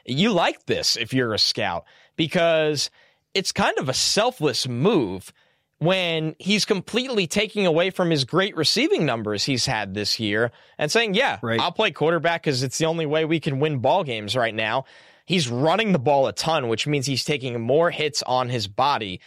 You 0.05 0.33
like 0.33 0.67
this 0.67 0.97
if 0.97 1.13
you're 1.15 1.35
a 1.35 1.39
scout 1.39 1.85
because 2.17 2.91
it's 3.33 3.53
kind 3.53 3.79
of 3.79 3.89
a 3.89 3.95
selfless 3.95 4.67
move 4.67 5.33
when 5.79 6.35
he's 6.41 6.65
completely 6.65 7.29
taking 7.29 7.65
away 7.65 7.91
from 7.91 8.11
his 8.11 8.25
great 8.25 8.57
receiving 8.57 9.07
numbers 9.07 9.45
he's 9.45 9.65
had 9.65 9.95
this 9.95 10.19
year 10.19 10.51
and 10.79 10.91
saying, 10.91 11.15
"Yeah, 11.15 11.39
Right. 11.41 11.61
I'll 11.61 11.71
play 11.71 11.93
quarterback 11.93 12.43
because 12.43 12.65
it's 12.65 12.79
the 12.79 12.87
only 12.87 13.07
way 13.07 13.25
we 13.25 13.39
can 13.39 13.61
win 13.61 13.79
ball 13.79 14.03
games 14.03 14.35
right 14.35 14.55
now." 14.55 14.85
He's 15.27 15.49
running 15.49 15.93
the 15.93 15.99
ball 16.01 16.27
a 16.27 16.33
ton, 16.33 16.67
which 16.67 16.89
means 16.89 17.07
he's 17.07 17.23
taking 17.23 17.61
more 17.61 17.91
hits 17.91 18.25
on 18.25 18.49
his 18.49 18.67
body. 18.67 19.21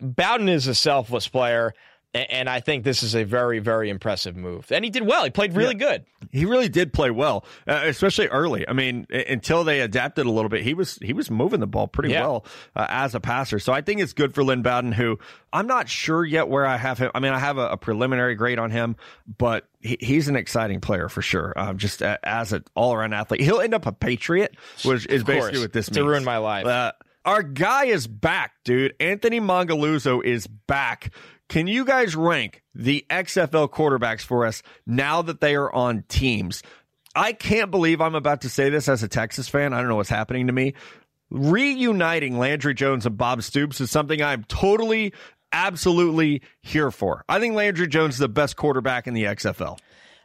Bowden 0.00 0.50
is 0.50 0.66
a 0.68 0.74
selfless 0.74 1.26
player, 1.26 1.72
and 2.16 2.48
I 2.48 2.60
think 2.60 2.84
this 2.84 3.02
is 3.02 3.14
a 3.14 3.24
very, 3.24 3.58
very 3.58 3.90
impressive 3.90 4.36
move. 4.36 4.70
And 4.72 4.84
he 4.84 4.90
did 4.90 5.06
well. 5.06 5.24
He 5.24 5.30
played 5.30 5.54
really 5.54 5.74
good. 5.74 6.04
He 6.32 6.44
really 6.44 6.68
did 6.68 6.92
play 6.92 7.10
well, 7.10 7.44
uh, 7.66 7.82
especially 7.84 8.26
early. 8.28 8.68
I 8.68 8.72
mean, 8.72 9.06
until 9.10 9.64
they 9.64 9.80
adapted 9.80 10.26
a 10.26 10.30
little 10.30 10.48
bit, 10.48 10.62
he 10.62 10.74
was 10.74 10.98
he 11.02 11.12
was 11.12 11.30
moving 11.30 11.60
the 11.60 11.66
ball 11.66 11.88
pretty 11.88 12.10
Yeah. 12.12 12.22
well 12.22 12.44
uh, 12.74 12.86
as 12.88 13.14
a 13.14 13.20
passer. 13.20 13.58
So 13.58 13.72
I 13.72 13.80
think 13.80 14.00
it's 14.00 14.12
good 14.12 14.34
for 14.34 14.42
Lynn 14.44 14.62
Bowden, 14.62 14.92
who 14.92 15.18
I'm 15.52 15.66
not 15.66 15.88
sure 15.88 16.24
yet 16.24 16.48
where 16.48 16.66
I 16.66 16.76
have 16.76 16.98
him. 16.98 17.10
I 17.14 17.20
mean, 17.20 17.32
I 17.32 17.38
have 17.38 17.58
a, 17.58 17.68
a 17.70 17.76
preliminary 17.76 18.34
grade 18.34 18.58
on 18.58 18.70
him, 18.70 18.96
but 19.38 19.66
he, 19.80 19.96
he's 20.00 20.28
an 20.28 20.36
exciting 20.36 20.80
player 20.80 21.08
for 21.08 21.22
sure. 21.22 21.52
Um, 21.56 21.78
just 21.78 22.02
a, 22.02 22.18
as 22.28 22.52
an 22.52 22.64
all 22.74 22.92
around 22.94 23.12
athlete, 23.14 23.40
he'll 23.40 23.60
end 23.60 23.74
up 23.74 23.86
a 23.86 23.92
Patriot, 23.92 24.56
which 24.84 25.06
is 25.06 25.22
basically 25.24 25.60
what 25.60 25.72
this 25.72 25.86
to 25.86 26.00
means. 26.00 26.08
ruin 26.08 26.24
my 26.24 26.38
life. 26.38 26.66
Uh, 26.66 26.92
our 27.24 27.42
guy 27.42 27.86
is 27.86 28.06
back, 28.06 28.52
dude. 28.64 28.94
Anthony 29.00 29.40
Mongaluzzo 29.40 30.22
is 30.24 30.46
back. 30.46 31.12
Can 31.48 31.66
you 31.66 31.84
guys 31.84 32.16
rank 32.16 32.62
the 32.74 33.06
XFL 33.08 33.70
quarterbacks 33.70 34.22
for 34.22 34.46
us 34.46 34.62
now 34.86 35.22
that 35.22 35.40
they 35.40 35.54
are 35.54 35.72
on 35.72 36.04
teams? 36.08 36.62
I 37.14 37.32
can't 37.32 37.70
believe 37.70 38.00
I'm 38.00 38.14
about 38.14 38.42
to 38.42 38.48
say 38.48 38.68
this 38.68 38.88
as 38.88 39.02
a 39.02 39.08
Texas 39.08 39.48
fan. 39.48 39.72
I 39.72 39.78
don't 39.78 39.88
know 39.88 39.96
what's 39.96 40.10
happening 40.10 40.48
to 40.48 40.52
me. 40.52 40.74
Reuniting 41.30 42.38
Landry 42.38 42.74
Jones 42.74 43.06
and 43.06 43.16
Bob 43.16 43.42
Stoops 43.42 43.80
is 43.80 43.90
something 43.90 44.22
I'm 44.22 44.44
totally, 44.44 45.12
absolutely 45.52 46.42
here 46.62 46.90
for. 46.90 47.24
I 47.28 47.40
think 47.40 47.54
Landry 47.54 47.88
Jones 47.88 48.14
is 48.14 48.20
the 48.20 48.28
best 48.28 48.56
quarterback 48.56 49.06
in 49.06 49.14
the 49.14 49.24
XFL. 49.24 49.78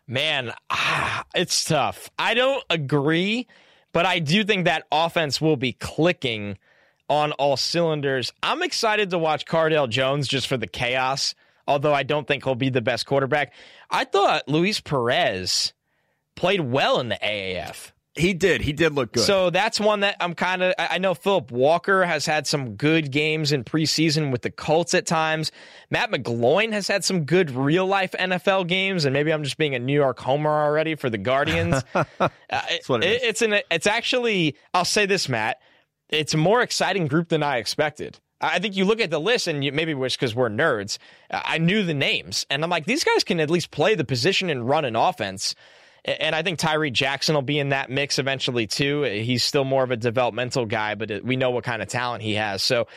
Man, 0.07 0.51
ah, 0.69 1.23
it's 1.33 1.63
tough. 1.63 2.09
I 2.19 2.33
don't 2.33 2.63
agree, 2.69 3.47
but 3.93 4.05
I 4.05 4.19
do 4.19 4.43
think 4.43 4.65
that 4.65 4.85
offense 4.91 5.39
will 5.39 5.57
be 5.57 5.73
clicking 5.73 6.57
on 7.11 7.33
all 7.33 7.57
cylinders. 7.57 8.31
I'm 8.41 8.63
excited 8.63 9.09
to 9.09 9.19
watch 9.19 9.45
Cardale 9.45 9.89
Jones 9.89 10.29
just 10.29 10.47
for 10.47 10.55
the 10.55 10.65
chaos, 10.65 11.35
although 11.67 11.93
I 11.93 12.03
don't 12.03 12.25
think 12.25 12.45
he'll 12.45 12.55
be 12.55 12.69
the 12.69 12.81
best 12.81 13.05
quarterback. 13.05 13.51
I 13.89 14.05
thought 14.05 14.47
Luis 14.47 14.79
Perez 14.79 15.73
played 16.35 16.61
well 16.61 17.01
in 17.01 17.09
the 17.09 17.19
AAF. 17.21 17.91
He 18.15 18.33
did. 18.33 18.61
He 18.61 18.71
did 18.71 18.93
look 18.93 19.11
good. 19.11 19.23
So 19.23 19.49
that's 19.49 19.77
one 19.77 20.01
that 20.01 20.15
I'm 20.21 20.35
kind 20.35 20.63
of. 20.63 20.73
I 20.77 20.99
know 20.99 21.13
Philip 21.13 21.51
Walker 21.51 22.05
has 22.05 22.25
had 22.25 22.47
some 22.47 22.75
good 22.75 23.11
games 23.11 23.51
in 23.51 23.65
preseason 23.65 24.31
with 24.31 24.41
the 24.41 24.51
Colts 24.51 24.93
at 24.93 25.05
times. 25.05 25.51
Matt 25.89 26.11
McGloin 26.11 26.71
has 26.71 26.87
had 26.87 27.03
some 27.03 27.25
good 27.25 27.51
real 27.51 27.87
life 27.87 28.13
NFL 28.17 28.67
games, 28.67 29.03
and 29.03 29.13
maybe 29.13 29.33
I'm 29.33 29.43
just 29.43 29.57
being 29.57 29.75
a 29.75 29.79
New 29.79 29.93
York 29.93 30.19
homer 30.19 30.49
already 30.49 30.95
for 30.95 31.09
the 31.09 31.17
Guardians. 31.17 31.83
uh, 31.93 32.05
that's 32.49 32.87
what 32.87 33.03
it 33.03 33.21
is. 33.21 33.21
It's 33.23 33.41
an. 33.41 33.59
It's 33.69 33.87
actually. 33.87 34.55
I'll 34.73 34.85
say 34.85 35.05
this, 35.05 35.27
Matt. 35.27 35.61
It's 36.11 36.33
a 36.33 36.37
more 36.37 36.61
exciting 36.61 37.07
group 37.07 37.29
than 37.29 37.41
I 37.43 37.57
expected. 37.57 38.19
I 38.41 38.59
think 38.59 38.75
you 38.75 38.85
look 38.85 38.99
at 38.99 39.11
the 39.11 39.19
list 39.19 39.47
and 39.47 39.63
you, 39.63 39.71
maybe 39.71 39.93
it's 39.93 40.15
because 40.15 40.35
we're 40.35 40.49
nerds. 40.49 40.97
I 41.29 41.59
knew 41.59 41.83
the 41.83 41.93
names 41.93 42.45
and 42.49 42.63
I'm 42.63 42.69
like, 42.69 42.85
these 42.85 43.03
guys 43.03 43.23
can 43.23 43.39
at 43.39 43.49
least 43.49 43.71
play 43.71 43.95
the 43.95 44.03
position 44.03 44.49
and 44.49 44.67
run 44.67 44.83
an 44.83 44.95
offense. 44.95 45.55
And 46.03 46.35
I 46.35 46.41
think 46.41 46.57
Tyree 46.57 46.89
Jackson 46.89 47.35
will 47.35 47.43
be 47.43 47.59
in 47.59 47.69
that 47.69 47.91
mix 47.91 48.17
eventually 48.17 48.65
too. 48.65 49.05
Uh, 49.05 49.09
he's 49.09 49.43
still 49.43 49.63
more 49.63 49.83
of 49.83 49.91
a 49.91 49.97
developmental 49.97 50.65
guy, 50.65 50.95
but 50.95 51.23
we 51.23 51.35
know 51.35 51.51
what 51.51 51.63
kind 51.63 51.81
of 51.81 51.87
talent 51.87 52.23
he 52.23 52.33
has. 52.33 52.63
So 52.63 52.87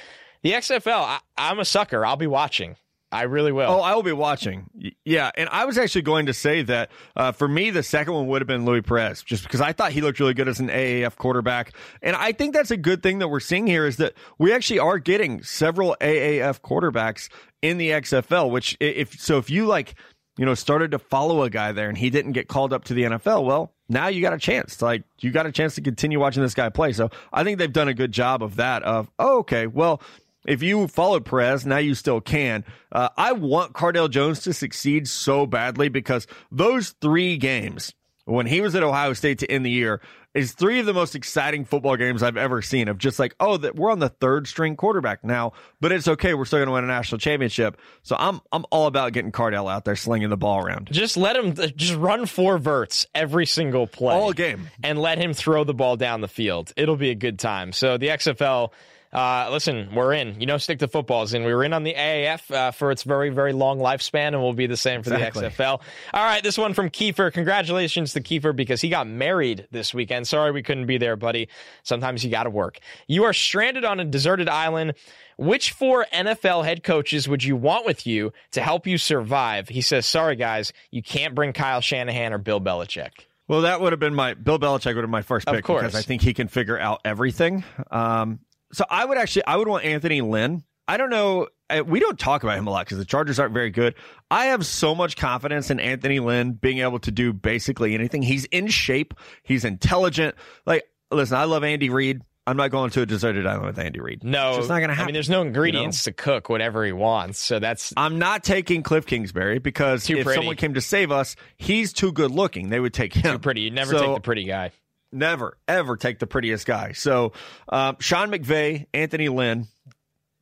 the 0.43 0.53
XFL, 0.53 1.03
I, 1.03 1.19
I'm 1.37 1.59
a 1.59 1.67
sucker. 1.67 2.07
I'll 2.07 2.17
be 2.17 2.27
watching. 2.27 2.77
I 3.15 3.23
really 3.23 3.53
will. 3.53 3.71
Oh, 3.71 3.81
I 3.81 3.95
will 3.95 4.03
be 4.03 4.12
watching. 4.12 4.69
Yeah, 5.05 5.31
and 5.37 5.49
I 5.51 5.67
was 5.67 5.79
actually 5.79 6.03
going 6.03 6.27
to 6.27 6.35
say 6.35 6.62
that 6.62 6.91
uh, 7.15 7.31
for 7.31 7.47
me, 7.47 7.71
the 7.71 7.85
second 7.85 8.12
one 8.12 8.27
would 8.27 8.43
have 8.43 8.49
been 8.49 8.65
Louis 8.65 8.83
Perez, 8.83 9.23
just 9.23 9.45
because 9.45 9.61
I 9.61 9.73
thought 9.73 9.93
he 9.93 10.01
looked 10.01 10.19
really 10.19 10.35
good 10.35 10.49
as 10.49 10.59
an 10.59 10.67
AAF 10.67 11.15
quarterback, 11.15 11.73
and 12.03 12.17
I 12.17 12.33
think 12.33 12.55
that's 12.55 12.73
a 12.73 12.77
good 12.77 13.05
thing 13.05 13.21
that 13.21 13.29
we're 13.29 13.39
seeing 13.39 13.69
here 13.69 13.87
is 13.87 13.99
that 13.99 14.15
we 14.37 14.53
actually 14.53 14.81
are 14.81 14.99
getting 14.99 15.45
several 15.45 15.97
AAF 16.01 16.61
quarterbacks 16.61 17.29
in 17.62 17.79
the 17.79 17.91
XFL. 17.91 18.51
Which, 18.51 18.77
if 18.81 19.21
so, 19.21 19.39
if 19.39 19.49
you 19.49 19.67
like 19.67 19.95
you 20.37 20.45
know, 20.45 20.55
started 20.55 20.91
to 20.91 20.99
follow 20.99 21.43
a 21.43 21.51
guy 21.51 21.71
there 21.73 21.89
and 21.89 21.97
he 21.97 22.11
didn't 22.11 22.33
get 22.33 22.49
called 22.49 22.73
up 22.73 22.85
to 22.85 22.95
the 22.95 23.05
NFL, 23.05 23.45
well, 23.45 23.73
now 23.89 24.09
you 24.09 24.21
got 24.21 24.33
a 24.33 24.39
chance. 24.39 24.83
Like 24.83 25.05
you 25.21 25.31
got 25.31 25.47
a 25.47 25.53
chance 25.53 25.77
to 25.77 25.81
continue 25.81 26.19
watching 26.19 26.43
this 26.43 26.55
guy 26.55 26.69
play. 26.71 26.93
So 26.93 27.11
I 27.33 27.45
think 27.45 27.59
they've 27.59 27.73
done 27.73 27.89
a 27.89 27.95
good 27.95 28.11
job 28.11 28.43
of 28.43 28.57
that. 28.57 28.83
Of 28.83 29.11
oh, 29.19 29.39
okay, 29.39 29.67
well, 29.67 30.03
if 30.47 30.62
you 30.62 30.88
followed 30.88 31.24
Perez, 31.24 31.66
now 31.66 31.78
you 31.78 31.95
still 31.95 32.20
can. 32.20 32.64
Uh, 32.92 33.09
I 33.16 33.32
want 33.32 33.72
Cardale 33.72 34.11
Jones 34.11 34.40
to 34.40 34.53
succeed 34.53 35.09
so 35.09 35.47
badly 35.47 35.88
because 35.88 36.26
those 36.51 36.90
three 37.01 37.36
games 37.36 37.95
when 38.26 38.47
he 38.47 38.61
was 38.61 38.74
at 38.74 38.82
Ohio 38.82 39.12
State 39.12 39.40
to 39.40 39.51
end 39.51 39.66
the 39.66 39.70
year 39.70 40.01
is 40.34 40.53
three 40.53 40.80
of 40.80 40.86
the 40.86 40.92
most 40.92 41.14
exciting 41.14 41.64
football 41.64 41.97
games 41.97 42.22
I've 42.22 42.36
ever 42.36 42.61
seen 42.61 42.88
of 42.88 42.99
just 42.99 43.18
like, 43.18 43.34
oh, 43.38 43.57
that 43.59 43.76
we're 43.76 43.92
on 43.92 44.01
the 44.01 44.09
third 44.09 44.49
string 44.49 44.76
quarterback 44.76 45.22
now, 45.22 45.53
but 45.80 45.92
it's 45.92 46.09
okay. 46.09 46.34
We're 46.34 46.45
still 46.45 46.59
going 46.59 46.66
to 46.66 46.72
win 46.72 46.84
a 46.84 46.88
national 46.88 47.18
championship. 47.18 47.78
So 48.03 48.16
I'm, 48.18 48.40
I'm 48.51 48.64
all 48.70 48.86
about 48.86 49.12
getting 49.12 49.30
Cardell 49.30 49.68
out 49.68 49.84
there 49.84 49.95
slinging 49.95 50.30
the 50.30 50.36
ball 50.36 50.64
around. 50.64 50.88
Just 50.90 51.16
let 51.16 51.36
him 51.36 51.55
just 51.76 51.95
run 51.95 52.26
four 52.26 52.59
verts 52.59 53.07
every 53.14 53.47
single 53.47 53.86
play. 53.86 54.14
All 54.14 54.32
game. 54.32 54.68
And 54.82 54.99
let 54.99 55.18
him 55.18 55.34
throw 55.34 55.62
the 55.62 55.74
ball 55.74 55.97
down 55.97 56.20
the 56.20 56.28
field. 56.28 56.72
It'll 56.76 56.97
be 56.97 57.11
a 57.11 57.14
good 57.14 57.38
time. 57.38 57.72
So 57.72 57.97
the 57.97 58.09
XFL, 58.09 58.72
uh, 59.15 59.49
listen, 59.51 59.95
we're 59.95 60.12
in. 60.12 60.41
You 60.41 60.47
know, 60.47 60.59
stick 60.59 60.81
to 60.81 60.89
footballs, 60.89 61.35
and 61.35 61.45
we 61.45 61.55
were 61.55 61.62
in 61.62 61.73
on 61.73 61.85
the 61.85 61.95
AAF 61.95 62.51
uh, 62.51 62.71
for 62.73 62.91
its 62.91 63.05
very, 63.05 63.31
very 63.31 63.53
long 63.53 63.79
lifespan, 63.79 64.29
and 64.29 64.43
we'll 64.43 64.53
be 64.53 64.67
the 64.67 64.77
same 64.77 65.05
for 65.05 65.15
exactly. 65.15 65.43
the 65.43 65.51
XFL. 65.51 65.81
All 66.12 66.25
right, 66.25 66.43
this 66.43 66.59
one 66.59 66.75
from 66.75 66.91
Kiefer. 66.91 67.33
Congratulations 67.33 68.12
to 68.15 68.21
Kiefer 68.21 68.55
because 68.55 68.81
he 68.81 68.89
got 68.89 69.07
married 69.07 69.69
this 69.71 69.95
weekend. 69.95 70.27
Sorry 70.27 70.51
we 70.51 70.65
couldn't 70.65 70.87
be 70.87 70.99
there, 70.99 71.15
buddy. 71.15 71.49
Sometimes 71.85 72.25
you 72.25 72.31
got 72.31 72.43
to 72.43 72.51
work. 72.51 72.81
You 73.07 73.23
are 73.25 73.33
stranded 73.33 73.85
on 73.85 74.01
a 74.01 74.05
deserted 74.05 74.49
island. 74.49 74.95
Which 75.37 75.73
four 75.73 76.07
NFL 76.12 76.65
head 76.65 76.85
coaches 76.85 77.29
would 77.29 77.43
you 77.43 77.57
want 77.57 77.85
with 77.85 78.07
you 78.07 78.33
to 78.53 78.61
help 78.61 78.87
you 78.87 78.99
survive? 78.99 79.69
He 79.69 79.81
says, 79.81 80.07
"Sorry 80.07 80.37
guys, 80.37 80.73
you 80.93 81.03
can't 81.03 81.35
bring 81.35 81.53
Kyle 81.53 81.81
Shanahan 81.81 82.33
or 82.33 82.39
Bill 82.39 82.61
Belichick." 82.61 83.27
Well, 83.49 83.62
that 83.62 83.81
would 83.81 83.93
have 83.93 83.99
been 83.99 84.15
my 84.15 84.35
Bill 84.35 84.61
Belichick 84.61 84.95
would 84.95 84.97
have 84.97 85.05
been 85.05 85.11
my 85.11 85.23
first 85.23 85.49
pick 85.49 85.67
because 85.67 85.97
I 85.97 86.03
think 86.03 86.23
he 86.23 86.35
can 86.35 86.47
figure 86.47 86.79
out 86.79 87.01
everything. 87.05 87.65
Um, 87.91 88.39
so 88.75 88.85
I 88.91 89.05
would 89.05 89.18
actually, 89.18 89.47
I 89.47 89.57
would 89.57 89.68
want 89.68 89.85
Anthony 89.85 90.20
Lynn. 90.20 90.64
I 90.87 90.97
don't 90.97 91.11
know. 91.11 91.49
Uh, 91.70 91.83
we 91.87 91.99
don't 91.99 92.18
talk 92.18 92.43
about 92.43 92.59
him 92.59 92.66
a 92.66 92.70
lot 92.70 92.85
because 92.85 92.99
the 92.99 93.05
Chargers 93.05 93.39
aren't 93.39 93.55
very 93.55 93.70
good. 93.70 93.95
I 94.31 94.47
have 94.47 94.66
so 94.66 94.95
much 94.95 95.16
confidence 95.16 95.70
in 95.70 95.81
Anthony 95.81 96.20
Lynn 96.20 96.53
being 96.53 96.79
able 96.79 96.99
to 97.01 97.11
do 97.11 97.33
basically 97.33 97.95
anything. 97.95 98.22
He's 98.22 98.45
in 98.47 98.66
shape. 98.66 99.14
He's 99.43 99.64
intelligent. 99.64 100.35
Like, 100.66 100.85
listen, 101.11 101.37
I 101.39 101.45
love 101.45 101.64
Andy 101.64 101.89
Reid. 101.89 102.20
I'm 102.47 102.59
not 102.59 102.70
going 102.70 102.91
to 102.91 103.01
a 103.01 103.07
deserted 103.07 103.47
island 103.47 103.68
with 103.68 103.79
Andy 103.79 104.01
Reid. 104.01 104.22
No, 104.22 104.51
it's 104.51 104.59
just 104.59 104.68
not 104.68 104.81
going 104.81 104.91
to 104.91 104.95
happen. 104.95 105.05
I 105.05 105.07
mean, 105.07 105.14
there's 105.14 105.31
no 105.31 105.41
ingredients 105.41 106.05
you 106.05 106.11
know? 106.11 106.16
to 106.16 106.22
cook 106.22 106.51
whatever 106.51 106.85
he 106.85 106.93
wants, 106.93 107.39
so 107.39 107.59
that's. 107.59 107.95
I'm 107.97 108.18
not 108.18 108.45
taking 108.45 108.83
Cliff 108.83 109.07
Kingsbury 109.07 109.61
because 109.61 110.09
if 110.11 110.25
pretty. 110.25 110.37
someone 110.37 110.57
came 110.57 110.75
to 110.75 110.83
save 110.83 111.11
us, 111.11 111.37
he's 111.57 111.95
too 111.95 112.12
good 112.12 112.31
looking. 112.31 112.68
They 112.68 112.81
would 112.81 112.93
take 112.93 113.14
him. 113.14 113.33
Too 113.33 113.39
pretty. 113.39 113.62
You 113.62 113.70
never 113.70 113.93
so, 113.93 113.99
take 113.99 114.14
the 114.16 114.20
pretty 114.20 114.45
guy 114.45 114.72
never, 115.15 115.57
ever 115.69 115.97
take 115.97 116.19
the 116.19 116.27
prettiest 116.27 116.67
guy. 116.67 116.93
So, 116.93 117.33
um, 117.69 117.97
Sean 118.01 118.31
McVay, 118.31 118.87
Anthony 118.93 119.29
Lynn, 119.29 119.69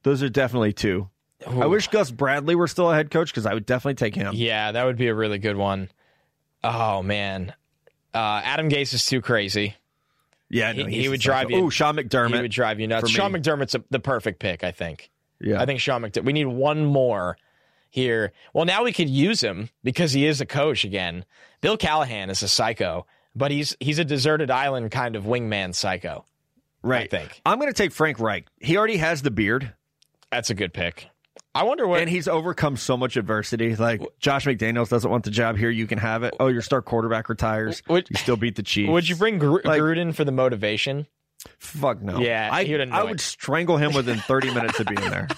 those 0.03 0.23
are 0.23 0.29
definitely 0.29 0.73
two. 0.73 1.09
Ooh. 1.51 1.63
I 1.63 1.67
wish 1.67 1.89
Gus 1.89 2.11
Bradley 2.11 2.55
were 2.55 2.69
still 2.69 2.91
a 2.91 2.95
head 2.95 3.11
coach 3.11 3.31
because 3.31 3.47
I 3.47 3.55
would 3.55 3.67
definitely 3.67 3.95
take 3.95 4.15
him. 4.15 4.35
Yeah, 4.35 4.73
that 4.73 4.85
would 4.85 4.97
be 4.97 5.09
a 5.09 5.15
really 5.15 5.39
good 5.39 5.57
one. 5.57 5.91
Oh 6.65 7.03
man, 7.03 7.53
uh, 8.15 8.41
Adam 8.45 8.69
Gase 8.69 8.95
is 8.95 9.05
too 9.05 9.21
crazy. 9.21 9.77
Yeah, 10.49 10.73
no, 10.73 10.85
he, 10.87 11.03
he 11.03 11.09
would 11.09 11.21
drive 11.21 11.51
you. 11.51 11.65
Oh, 11.65 11.71
Sean 11.71 11.97
McDermott. 11.97 12.35
He 12.35 12.43
would 12.43 12.51
drive 12.51 12.79
you 12.79 12.87
nuts. 12.87 13.11
Sean 13.11 13.33
McDermott's 13.33 13.75
a, 13.75 13.83
the 13.91 13.99
perfect 13.99 14.39
pick, 14.39 14.63
I 14.63 14.71
think. 14.71 15.11
Yeah, 15.41 15.61
I 15.61 15.67
think 15.67 15.81
Sean 15.81 16.03
McDermott. 16.03 16.25
We 16.25 16.33
need 16.33 16.47
one 16.47 16.85
more 16.85 17.37
here. 17.91 18.33
Well, 18.53 18.65
now 18.65 18.85
we 18.85 18.93
could 18.93 19.09
use 19.09 19.41
him 19.41 19.71
because 19.83 20.13
he 20.13 20.27
is 20.27 20.41
a 20.41 20.47
coach 20.47 20.85
again. 20.85 21.25
Bill 21.61 21.77
Callahan 21.77 22.31
is 22.31 22.43
a 22.43 22.49
psycho 22.49 23.07
but 23.35 23.51
he's 23.51 23.77
he's 23.81 23.99
a 23.99 24.05
deserted 24.05 24.51
island 24.51 24.91
kind 24.91 25.17
of 25.17 25.25
wingman 25.25 25.75
psycho. 25.75 26.25
Right. 26.83 27.05
I 27.13 27.17
think. 27.17 27.41
I'm 27.47 27.59
going 27.59 27.71
to 27.71 27.77
take 27.77 27.93
Frank 27.93 28.19
Reich. 28.19 28.47
He 28.61 28.77
already 28.77 28.97
has 28.97 29.23
the 29.23 29.31
beard. 29.31 29.73
That's 30.31 30.51
a 30.51 30.55
good 30.55 30.73
pick. 30.75 31.09
I 31.55 31.65
wonder 31.65 31.87
what. 31.87 32.01
And 32.01 32.09
he's 32.09 32.27
overcome 32.29 32.77
so 32.77 32.97
much 32.97 33.17
adversity. 33.17 33.77
Like 33.77 34.03
Josh 34.19 34.47
McDaniels 34.47 34.89
doesn't 34.89 35.11
want 35.11 35.25
the 35.25 35.31
job 35.31 35.57
here. 35.57 35.71
You 35.71 35.87
can 35.87 35.99
have 35.99 36.23
it. 36.23 36.35
Oh, 36.41 36.49
your 36.49 36.63
star 36.63 36.83
quarterback 36.83 37.29
retires. 37.29 37.83
Would, 37.89 38.09
you 38.11 38.17
still 38.17 38.37
beat 38.37 38.57
the 38.57 38.63
Chiefs. 38.63 38.91
Would 38.91 39.09
you 39.09 39.17
bring 39.17 39.39
Gr- 39.39 39.61
like, 39.65 39.81
Gruden 39.81 40.15
for 40.15 40.25
the 40.25 40.33
motivation? 40.33 41.07
Fuck 41.59 42.01
no. 42.01 42.21
Yeah, 42.21 42.49
I, 42.53 42.63
I 42.93 43.03
would 43.03 43.21
strangle 43.21 43.77
him 43.77 43.95
within 43.95 44.19
30 44.19 44.55
minutes 44.55 44.79
of 44.81 44.87
being 44.87 45.11
there. 45.11 45.29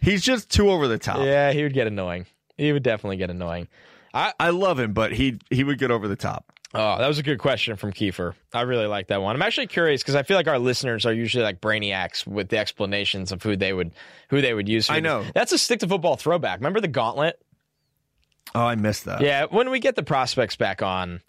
He's 0.00 0.22
just 0.22 0.50
too 0.50 0.70
over 0.70 0.88
the 0.88 0.98
top. 0.98 1.18
Yeah, 1.18 1.52
he 1.52 1.62
would 1.64 1.74
get 1.74 1.86
annoying. 1.86 2.26
He 2.56 2.72
would 2.72 2.82
definitely 2.82 3.16
get 3.16 3.28
annoying. 3.30 3.68
I, 4.14 4.32
I 4.38 4.50
love 4.50 4.78
him, 4.78 4.92
but 4.92 5.12
he 5.12 5.38
he 5.50 5.64
would 5.64 5.78
get 5.78 5.90
over 5.90 6.06
the 6.06 6.16
top. 6.16 6.52
Oh, 6.74 6.98
that 6.98 7.06
was 7.06 7.18
a 7.18 7.22
good 7.22 7.38
question 7.38 7.76
from 7.76 7.92
Kiefer. 7.92 8.34
I 8.54 8.62
really 8.62 8.86
like 8.86 9.08
that 9.08 9.20
one. 9.20 9.36
I'm 9.36 9.42
actually 9.42 9.66
curious 9.66 10.02
because 10.02 10.14
I 10.14 10.22
feel 10.22 10.38
like 10.38 10.48
our 10.48 10.58
listeners 10.58 11.04
are 11.04 11.12
usually 11.12 11.44
like 11.44 11.60
brainiacs 11.60 12.26
with 12.26 12.48
the 12.48 12.56
explanations 12.56 13.30
of 13.30 13.42
who 13.42 13.56
they 13.56 13.72
would 13.72 13.92
who 14.30 14.40
they 14.40 14.54
would 14.54 14.68
use. 14.68 14.88
I 14.88 15.00
know 15.00 15.24
that's 15.34 15.52
a 15.52 15.58
stick 15.58 15.80
to 15.80 15.88
football 15.88 16.16
throwback. 16.16 16.60
Remember 16.60 16.80
the 16.80 16.88
gauntlet? 16.88 17.38
Oh, 18.54 18.64
I 18.64 18.74
missed 18.74 19.04
that. 19.04 19.20
Yeah, 19.20 19.46
when 19.50 19.70
we 19.70 19.80
get 19.80 19.96
the 19.96 20.02
prospects 20.02 20.56
back 20.56 20.82
on, 20.82 21.20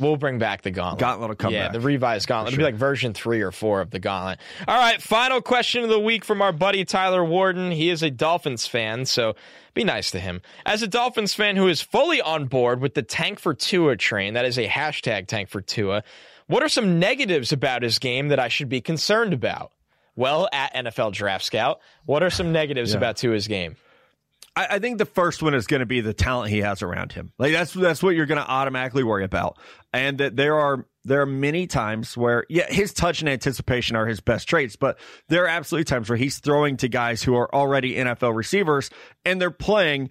We'll 0.00 0.16
bring 0.16 0.38
back 0.38 0.62
the 0.62 0.72
gauntlet. 0.72 1.00
Gauntlet 1.00 1.28
will 1.28 1.36
come 1.36 1.52
yeah, 1.52 1.66
back. 1.66 1.74
Yeah, 1.74 1.78
the 1.78 1.86
revised 1.86 2.26
gauntlet. 2.26 2.52
Sure. 2.52 2.60
It'll 2.60 2.68
be 2.68 2.72
like 2.72 2.80
version 2.80 3.14
three 3.14 3.42
or 3.42 3.52
four 3.52 3.80
of 3.80 3.90
the 3.90 4.00
gauntlet. 4.00 4.40
All 4.66 4.76
right, 4.76 5.00
final 5.00 5.40
question 5.40 5.84
of 5.84 5.88
the 5.88 6.00
week 6.00 6.24
from 6.24 6.42
our 6.42 6.52
buddy 6.52 6.84
Tyler 6.84 7.24
Warden. 7.24 7.70
He 7.70 7.90
is 7.90 8.02
a 8.02 8.10
Dolphins 8.10 8.66
fan, 8.66 9.06
so 9.06 9.36
be 9.72 9.84
nice 9.84 10.10
to 10.10 10.18
him. 10.18 10.42
As 10.66 10.82
a 10.82 10.88
Dolphins 10.88 11.34
fan 11.34 11.54
who 11.54 11.68
is 11.68 11.80
fully 11.80 12.20
on 12.20 12.46
board 12.46 12.80
with 12.80 12.94
the 12.94 13.02
Tank 13.02 13.38
for 13.38 13.54
Tua 13.54 13.96
train, 13.96 14.34
that 14.34 14.44
is 14.44 14.58
a 14.58 14.66
hashtag 14.66 15.28
Tank 15.28 15.48
for 15.48 15.60
Tua, 15.60 16.02
what 16.48 16.62
are 16.62 16.68
some 16.68 16.98
negatives 16.98 17.52
about 17.52 17.82
his 17.82 18.00
game 18.00 18.28
that 18.28 18.40
I 18.40 18.48
should 18.48 18.68
be 18.68 18.80
concerned 18.80 19.32
about? 19.32 19.70
Well, 20.16 20.48
at 20.52 20.74
NFL 20.74 21.12
Draft 21.12 21.44
Scout, 21.44 21.80
what 22.04 22.22
are 22.22 22.30
some 22.30 22.52
negatives 22.52 22.92
yeah. 22.92 22.98
about 22.98 23.16
Tua's 23.16 23.48
game? 23.48 23.76
I, 24.56 24.66
I 24.72 24.78
think 24.78 24.98
the 24.98 25.06
first 25.06 25.42
one 25.42 25.54
is 25.54 25.66
going 25.66 25.80
to 25.80 25.86
be 25.86 26.00
the 26.00 26.14
talent 26.14 26.50
he 26.50 26.60
has 26.60 26.82
around 26.82 27.12
him. 27.12 27.32
Like 27.38 27.52
that's 27.52 27.72
that's 27.72 28.02
what 28.02 28.14
you're 28.14 28.26
going 28.26 28.40
to 28.40 28.48
automatically 28.48 29.02
worry 29.02 29.24
about, 29.24 29.58
and 29.92 30.18
that 30.18 30.36
there 30.36 30.56
are 30.56 30.86
there 31.04 31.20
are 31.20 31.26
many 31.26 31.66
times 31.66 32.16
where 32.16 32.44
yeah 32.48 32.66
his 32.70 32.92
touch 32.92 33.20
and 33.20 33.28
anticipation 33.28 33.96
are 33.96 34.06
his 34.06 34.20
best 34.20 34.48
traits, 34.48 34.76
but 34.76 34.98
there 35.28 35.44
are 35.44 35.48
absolutely 35.48 35.84
times 35.84 36.08
where 36.08 36.16
he's 36.16 36.38
throwing 36.38 36.76
to 36.78 36.88
guys 36.88 37.22
who 37.22 37.34
are 37.34 37.52
already 37.54 37.94
NFL 37.94 38.34
receivers 38.34 38.90
and 39.24 39.40
they're 39.40 39.50
playing 39.50 40.10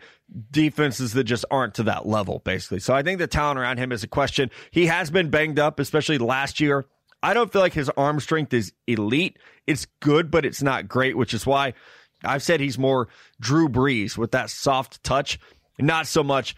defenses 0.51 1.13
that 1.13 1.25
just 1.25 1.45
aren't 1.51 1.75
to 1.75 1.83
that 1.83 2.05
level, 2.05 2.39
basically. 2.39 2.79
So 2.79 2.93
I 2.93 3.03
think 3.03 3.19
the 3.19 3.27
talent 3.27 3.59
around 3.59 3.77
him 3.77 3.91
is 3.91 4.03
a 4.03 4.07
question. 4.07 4.49
He 4.71 4.87
has 4.87 5.11
been 5.11 5.29
banged 5.29 5.59
up, 5.59 5.79
especially 5.79 6.17
last 6.17 6.59
year. 6.59 6.85
I 7.21 7.33
don't 7.33 7.51
feel 7.51 7.61
like 7.61 7.73
his 7.73 7.89
arm 7.89 8.19
strength 8.19 8.53
is 8.53 8.73
elite. 8.85 9.39
It's 9.65 9.85
good, 10.01 10.29
but 10.29 10.45
it's 10.45 10.61
not 10.61 10.89
great, 10.89 11.15
which 11.15 11.33
is 11.33 11.45
why 11.45 11.73
I've 12.24 12.43
said 12.43 12.59
he's 12.59 12.78
more 12.78 13.07
Drew 13.39 13.69
Brees 13.69 14.17
with 14.17 14.32
that 14.32 14.49
soft 14.49 15.03
touch, 15.03 15.39
not 15.80 16.07
so 16.07 16.24
much, 16.24 16.55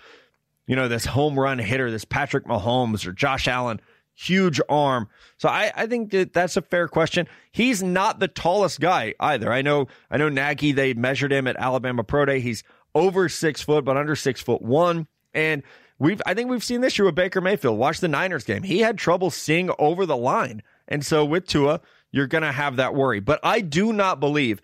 you 0.67 0.75
know, 0.75 0.87
this 0.87 1.05
home 1.05 1.39
run 1.39 1.59
hitter, 1.59 1.91
this 1.91 2.05
Patrick 2.05 2.45
Mahomes 2.45 3.05
or 3.05 3.11
Josh 3.11 3.47
Allen. 3.47 3.79
huge 4.15 4.61
arm. 4.69 5.07
So 5.37 5.49
I, 5.49 5.71
I 5.75 5.87
think 5.87 6.11
that 6.11 6.33
that's 6.33 6.57
a 6.57 6.61
fair 6.61 6.87
question. 6.87 7.27
He's 7.51 7.83
not 7.83 8.19
the 8.19 8.27
tallest 8.27 8.79
guy 8.79 9.13
either. 9.19 9.51
I 9.51 9.61
know, 9.61 9.87
I 10.09 10.17
know 10.17 10.29
Nagy, 10.29 10.71
they 10.71 10.93
measured 10.93 11.31
him 11.31 11.47
at 11.47 11.57
Alabama 11.57 12.03
Pro 12.03 12.25
Day. 12.25 12.39
He's 12.39 12.63
over 12.95 13.29
six 13.29 13.61
foot, 13.61 13.85
but 13.85 13.97
under 13.97 14.15
six 14.15 14.41
foot 14.41 14.61
one. 14.61 15.07
And 15.33 15.63
we've, 15.99 16.21
I 16.25 16.33
think 16.33 16.49
we've 16.49 16.63
seen 16.63 16.81
this 16.81 16.97
year 16.97 17.05
with 17.05 17.15
Baker 17.15 17.41
Mayfield. 17.41 17.77
Watch 17.77 17.99
the 17.99 18.07
Niners 18.07 18.45
game. 18.45 18.63
He 18.63 18.79
had 18.79 18.97
trouble 18.97 19.29
seeing 19.29 19.69
over 19.77 20.05
the 20.05 20.17
line. 20.17 20.63
And 20.87 21.05
so 21.05 21.25
with 21.25 21.45
Tua, 21.45 21.81
you're 22.11 22.27
going 22.27 22.43
to 22.43 22.51
have 22.51 22.77
that 22.77 22.95
worry. 22.95 23.19
But 23.19 23.41
I 23.43 23.59
do 23.59 23.91
not 23.91 24.21
believe 24.21 24.61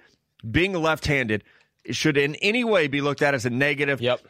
being 0.50 0.74
left 0.74 1.06
handed 1.06 1.44
should 1.90 2.18
in 2.18 2.36
any 2.36 2.64
way 2.64 2.88
be 2.88 3.02
looked 3.02 3.22
at 3.22 3.34
as 3.34 3.46
a 3.46 3.50
negative. 3.50 4.02
Yep. 4.02 4.22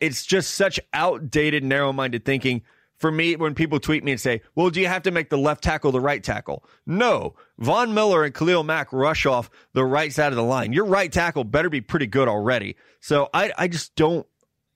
It's 0.00 0.24
just 0.24 0.54
such 0.54 0.80
outdated, 0.92 1.62
narrow 1.64 1.92
minded 1.92 2.24
thinking 2.24 2.62
for 2.96 3.10
me 3.10 3.34
when 3.34 3.54
people 3.54 3.80
tweet 3.80 4.04
me 4.04 4.12
and 4.12 4.20
say, 4.20 4.42
well, 4.54 4.70
do 4.70 4.80
you 4.80 4.86
have 4.86 5.02
to 5.02 5.10
make 5.10 5.30
the 5.30 5.38
left 5.38 5.64
tackle 5.64 5.90
the 5.90 6.00
right 6.00 6.22
tackle? 6.22 6.64
No. 6.86 7.34
Von 7.58 7.94
Miller 7.94 8.24
and 8.24 8.34
Khalil 8.34 8.62
Mack 8.62 8.92
rush 8.92 9.26
off 9.26 9.50
the 9.72 9.84
right 9.84 10.12
side 10.12 10.32
of 10.32 10.36
the 10.36 10.42
line. 10.42 10.72
Your 10.72 10.84
right 10.84 11.10
tackle 11.10 11.44
better 11.44 11.70
be 11.70 11.80
pretty 11.80 12.06
good 12.06 12.28
already. 12.28 12.76
So 13.00 13.28
I, 13.32 13.52
I 13.56 13.68
just 13.68 13.94
don't 13.96 14.26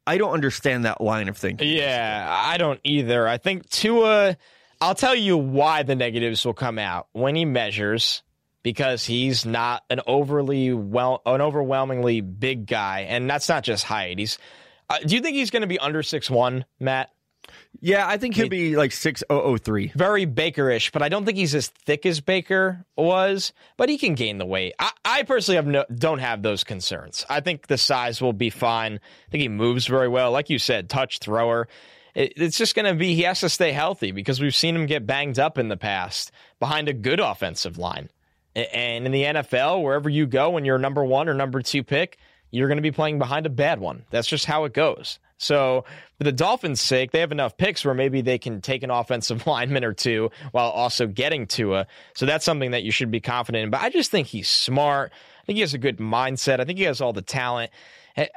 I 0.07 0.19
don't 0.19 0.33
understand 0.33 0.85
that 0.85 1.01
line 1.01 1.29
of 1.29 1.37
thinking. 1.37 1.69
Yeah, 1.69 2.27
I 2.29 2.59
don't 2.59 2.81
either. 2.85 3.27
I 3.29 3.39
think 3.39 3.69
Tua 3.71 4.37
I'll 4.81 4.95
tell 4.95 5.15
you 5.15 5.37
why 5.37 5.83
the 5.83 5.95
negatives 5.95 6.45
will 6.45 6.55
come 6.55 6.79
out 6.79 7.09
when 7.13 7.35
he 7.35 7.45
measures 7.45 8.23
because 8.65 9.05
he's 9.05 9.47
not 9.47 9.85
an 9.91 10.01
overly 10.09 10.73
well 10.73 11.23
an 11.25 11.41
overwhelmingly 11.41 12.21
big 12.21 12.67
guy 12.67 13.01
and 13.03 13.31
that's 13.31 13.49
not 13.49 13.63
just 13.63 13.85
height. 13.85 14.19
He's 14.19 14.39
uh, 14.91 14.99
do 14.99 15.15
you 15.15 15.21
think 15.21 15.37
he's 15.37 15.51
going 15.51 15.63
to 15.63 15.69
be 15.69 15.79
under 15.79 16.03
six 16.03 16.29
one, 16.29 16.65
Matt? 16.81 17.11
Yeah, 17.81 18.09
I 18.09 18.17
think 18.17 18.35
he'll 18.37 18.49
be 18.49 18.77
like 18.77 18.93
6003. 18.93 19.93
Very 19.95 20.27
Bakerish, 20.27 20.93
but 20.93 21.03
I 21.03 21.11
don't 21.11 21.27
think 21.27 21.37
he's 21.37 21.55
as 21.55 21.69
thick 21.69 22.07
as 22.07 22.21
Baker 22.21 22.87
was, 22.97 23.53
but 23.77 23.91
he 23.91 23.99
can 23.99 24.15
gain 24.15 24.39
the 24.39 24.47
weight. 24.47 24.73
I, 24.79 24.91
I 25.05 25.23
personally 25.25 25.57
have 25.57 25.67
no, 25.67 25.85
don't 25.95 26.21
have 26.21 26.43
those 26.43 26.65
concerns. 26.65 27.27
I 27.29 27.41
think 27.41 27.67
the 27.67 27.77
size 27.77 28.23
will 28.23 28.33
be 28.33 28.49
fine. 28.49 28.95
I 28.95 29.31
think 29.31 29.43
he 29.43 29.49
moves 29.49 29.87
very 29.87 30.09
well. 30.09 30.31
Like 30.31 30.49
you 30.49 30.59
said, 30.59 30.89
touch 30.89 31.19
thrower. 31.19 31.69
It, 32.15 32.33
it's 32.37 32.57
just 32.57 32.75
going 32.75 32.87
to 32.87 32.95
be, 32.95 33.15
he 33.15 33.23
has 33.23 33.41
to 33.41 33.51
stay 33.51 33.73
healthy 33.73 34.13
because 34.13 34.41
we've 34.41 34.55
seen 34.55 34.75
him 34.75 34.87
get 34.87 35.07
banged 35.07 35.39
up 35.39 35.59
in 35.59 35.69
the 35.69 35.77
past 35.77 36.33
behind 36.61 36.89
a 36.89 36.95
good 36.95 37.21
offensive 37.21 37.77
line. 37.77 38.09
And 38.55 39.07
in 39.07 39.13
the 39.13 39.23
NFL, 39.25 39.83
wherever 39.83 40.09
you 40.09 40.27
go 40.27 40.51
when 40.51 40.65
you're 40.65 40.79
number 40.79 41.05
one 41.05 41.29
or 41.29 41.35
number 41.35 41.61
two 41.61 41.83
pick, 41.83 42.19
you're 42.51 42.69
going 42.69 42.79
to 42.79 42.83
be 42.83 42.93
playing 42.93 43.19
behind 43.19 43.47
a 43.47 43.51
bad 43.51 43.81
one. 43.81 44.05
That's 44.11 44.29
just 44.29 44.47
how 44.47 44.65
it 44.65 44.73
goes. 44.73 45.19
So, 45.39 45.85
for 46.17 46.25
the 46.25 46.33
Dolphins' 46.33 46.81
sake, 46.81 47.11
they 47.11 47.19
have 47.19 47.33
enough 47.33 47.57
picks 47.57 47.85
where 47.85 47.95
maybe 47.95 48.21
they 48.21 48.39
can 48.39 48.61
take 48.61 48.85
an 48.85 48.91
offensive 48.91 49.47
lineman 49.49 49.85
or 49.85 49.93
two 49.93 50.31
while 50.53 50.71
also 50.71 51.07
getting 51.09 51.47
Tua. 51.47 51.87
So, 52.15 52.27
that's 52.27 52.45
something 52.45 52.71
that 52.71 52.85
you 52.85 52.93
should 52.93 53.11
be 53.11 53.21
confident 53.21 53.65
in. 53.65 53.71
But 53.71 53.83
I 53.83 53.91
just 53.91 54.13
think 54.13 54.29
he's 54.29 54.49
smart. 54.49 55.13
I 55.13 55.45
think 55.47 55.57
he 55.57 55.61
has 55.63 55.75
a 55.75 55.79
good 55.79 55.99
mindset. 55.99 56.61
I 56.61 56.65
think 56.65 56.79
he 56.79 56.85
has 56.85 57.01
all 57.01 57.13
the 57.13 57.23
talent. 57.23 57.73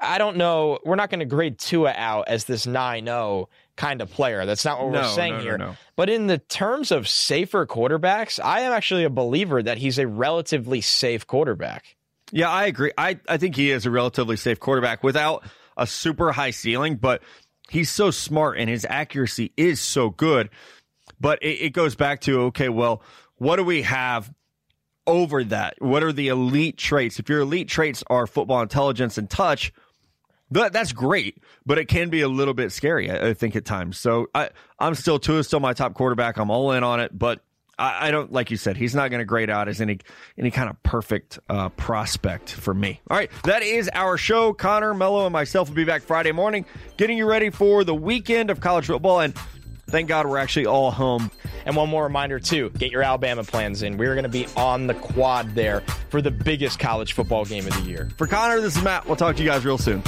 I 0.01 0.17
don't 0.17 0.37
know. 0.37 0.79
We're 0.83 0.95
not 0.95 1.11
going 1.11 1.19
to 1.19 1.25
grade 1.25 1.59
Tua 1.59 1.93
out 1.95 2.27
as 2.27 2.45
this 2.45 2.65
9 2.65 3.05
0 3.05 3.49
kind 3.77 4.01
of 4.01 4.11
player. 4.11 4.45
That's 4.45 4.65
not 4.65 4.83
what 4.83 4.91
no, 4.91 5.01
we're 5.01 5.15
saying 5.15 5.37
no, 5.37 5.41
here. 5.41 5.57
No, 5.57 5.77
but 5.95 6.09
in 6.09 6.27
the 6.27 6.39
terms 6.39 6.91
of 6.91 7.07
safer 7.07 7.65
quarterbacks, 7.65 8.43
I 8.43 8.61
am 8.61 8.73
actually 8.73 9.05
a 9.05 9.09
believer 9.09 9.63
that 9.63 9.77
he's 9.77 9.97
a 9.97 10.07
relatively 10.07 10.81
safe 10.81 11.25
quarterback. 11.25 11.95
Yeah, 12.31 12.49
I 12.49 12.65
agree. 12.65 12.91
I, 12.97 13.19
I 13.29 13.37
think 13.37 13.55
he 13.55 13.71
is 13.71 13.85
a 13.85 13.91
relatively 13.91 14.35
safe 14.35 14.59
quarterback 14.59 15.03
without 15.03 15.45
a 15.77 15.87
super 15.87 16.31
high 16.31 16.51
ceiling, 16.51 16.95
but 16.95 17.23
he's 17.69 17.89
so 17.89 18.11
smart 18.11 18.57
and 18.57 18.69
his 18.69 18.85
accuracy 18.89 19.53
is 19.55 19.79
so 19.79 20.09
good. 20.09 20.49
But 21.19 21.41
it, 21.41 21.61
it 21.61 21.69
goes 21.69 21.95
back 21.95 22.21
to 22.21 22.41
okay, 22.43 22.69
well, 22.69 23.01
what 23.37 23.55
do 23.55 23.63
we 23.63 23.83
have 23.83 24.33
over 25.05 25.43
that? 25.45 25.75
What 25.79 26.03
are 26.03 26.11
the 26.11 26.27
elite 26.27 26.77
traits? 26.77 27.19
If 27.19 27.29
your 27.29 27.41
elite 27.41 27.69
traits 27.69 28.03
are 28.07 28.27
football 28.27 28.61
intelligence 28.61 29.17
and 29.17 29.29
touch, 29.29 29.71
that, 30.51 30.73
that's 30.73 30.93
great, 30.93 31.37
but 31.65 31.77
it 31.77 31.85
can 31.85 32.09
be 32.09 32.21
a 32.21 32.27
little 32.27 32.53
bit 32.53 32.71
scary, 32.71 33.09
I, 33.09 33.29
I 33.29 33.33
think, 33.33 33.55
at 33.55 33.65
times. 33.65 33.97
So 33.97 34.27
I, 34.33 34.49
I'm 34.79 34.95
still 34.95 35.19
Tua, 35.19 35.43
still 35.43 35.59
my 35.59 35.73
top 35.73 35.93
quarterback. 35.93 36.37
I'm 36.37 36.49
all 36.49 36.71
in 36.71 36.83
on 36.83 36.99
it, 36.99 37.17
but 37.17 37.41
I, 37.77 38.07
I 38.07 38.11
don't 38.11 38.31
like 38.31 38.49
you 38.51 38.57
said. 38.57 38.77
He's 38.77 38.95
not 38.95 39.09
going 39.09 39.19
to 39.19 39.25
grade 39.25 39.49
out 39.49 39.67
as 39.67 39.81
any 39.81 39.99
any 40.37 40.51
kind 40.51 40.69
of 40.69 40.81
perfect 40.83 41.39
uh, 41.49 41.69
prospect 41.69 42.51
for 42.51 42.73
me. 42.73 43.01
All 43.09 43.17
right, 43.17 43.29
that 43.43 43.61
is 43.61 43.89
our 43.93 44.17
show. 44.17 44.53
Connor, 44.53 44.93
Mello, 44.93 45.25
and 45.25 45.33
myself 45.33 45.69
will 45.69 45.75
be 45.75 45.85
back 45.85 46.01
Friday 46.01 46.31
morning, 46.31 46.65
getting 46.97 47.17
you 47.17 47.25
ready 47.25 47.49
for 47.49 47.83
the 47.83 47.95
weekend 47.95 48.49
of 48.49 48.59
college 48.59 48.87
football. 48.87 49.19
And 49.19 49.35
Thank 49.89 50.09
God 50.09 50.27
we're 50.27 50.37
actually 50.37 50.65
all 50.65 50.91
home. 50.91 51.31
And 51.65 51.75
one 51.75 51.89
more 51.89 52.03
reminder, 52.03 52.39
too 52.39 52.69
get 52.71 52.91
your 52.91 53.03
Alabama 53.03 53.43
plans 53.43 53.83
in. 53.83 53.97
We're 53.97 54.13
going 54.13 54.23
to 54.23 54.29
be 54.29 54.47
on 54.55 54.87
the 54.87 54.93
quad 54.93 55.55
there 55.55 55.81
for 56.09 56.21
the 56.21 56.31
biggest 56.31 56.79
college 56.79 57.13
football 57.13 57.45
game 57.45 57.65
of 57.67 57.73
the 57.73 57.89
year. 57.89 58.09
For 58.17 58.27
Connor, 58.27 58.61
this 58.61 58.75
is 58.77 58.83
Matt. 58.83 59.05
We'll 59.05 59.15
talk 59.15 59.35
to 59.37 59.43
you 59.43 59.49
guys 59.49 59.65
real 59.65 59.77
soon. 59.77 60.03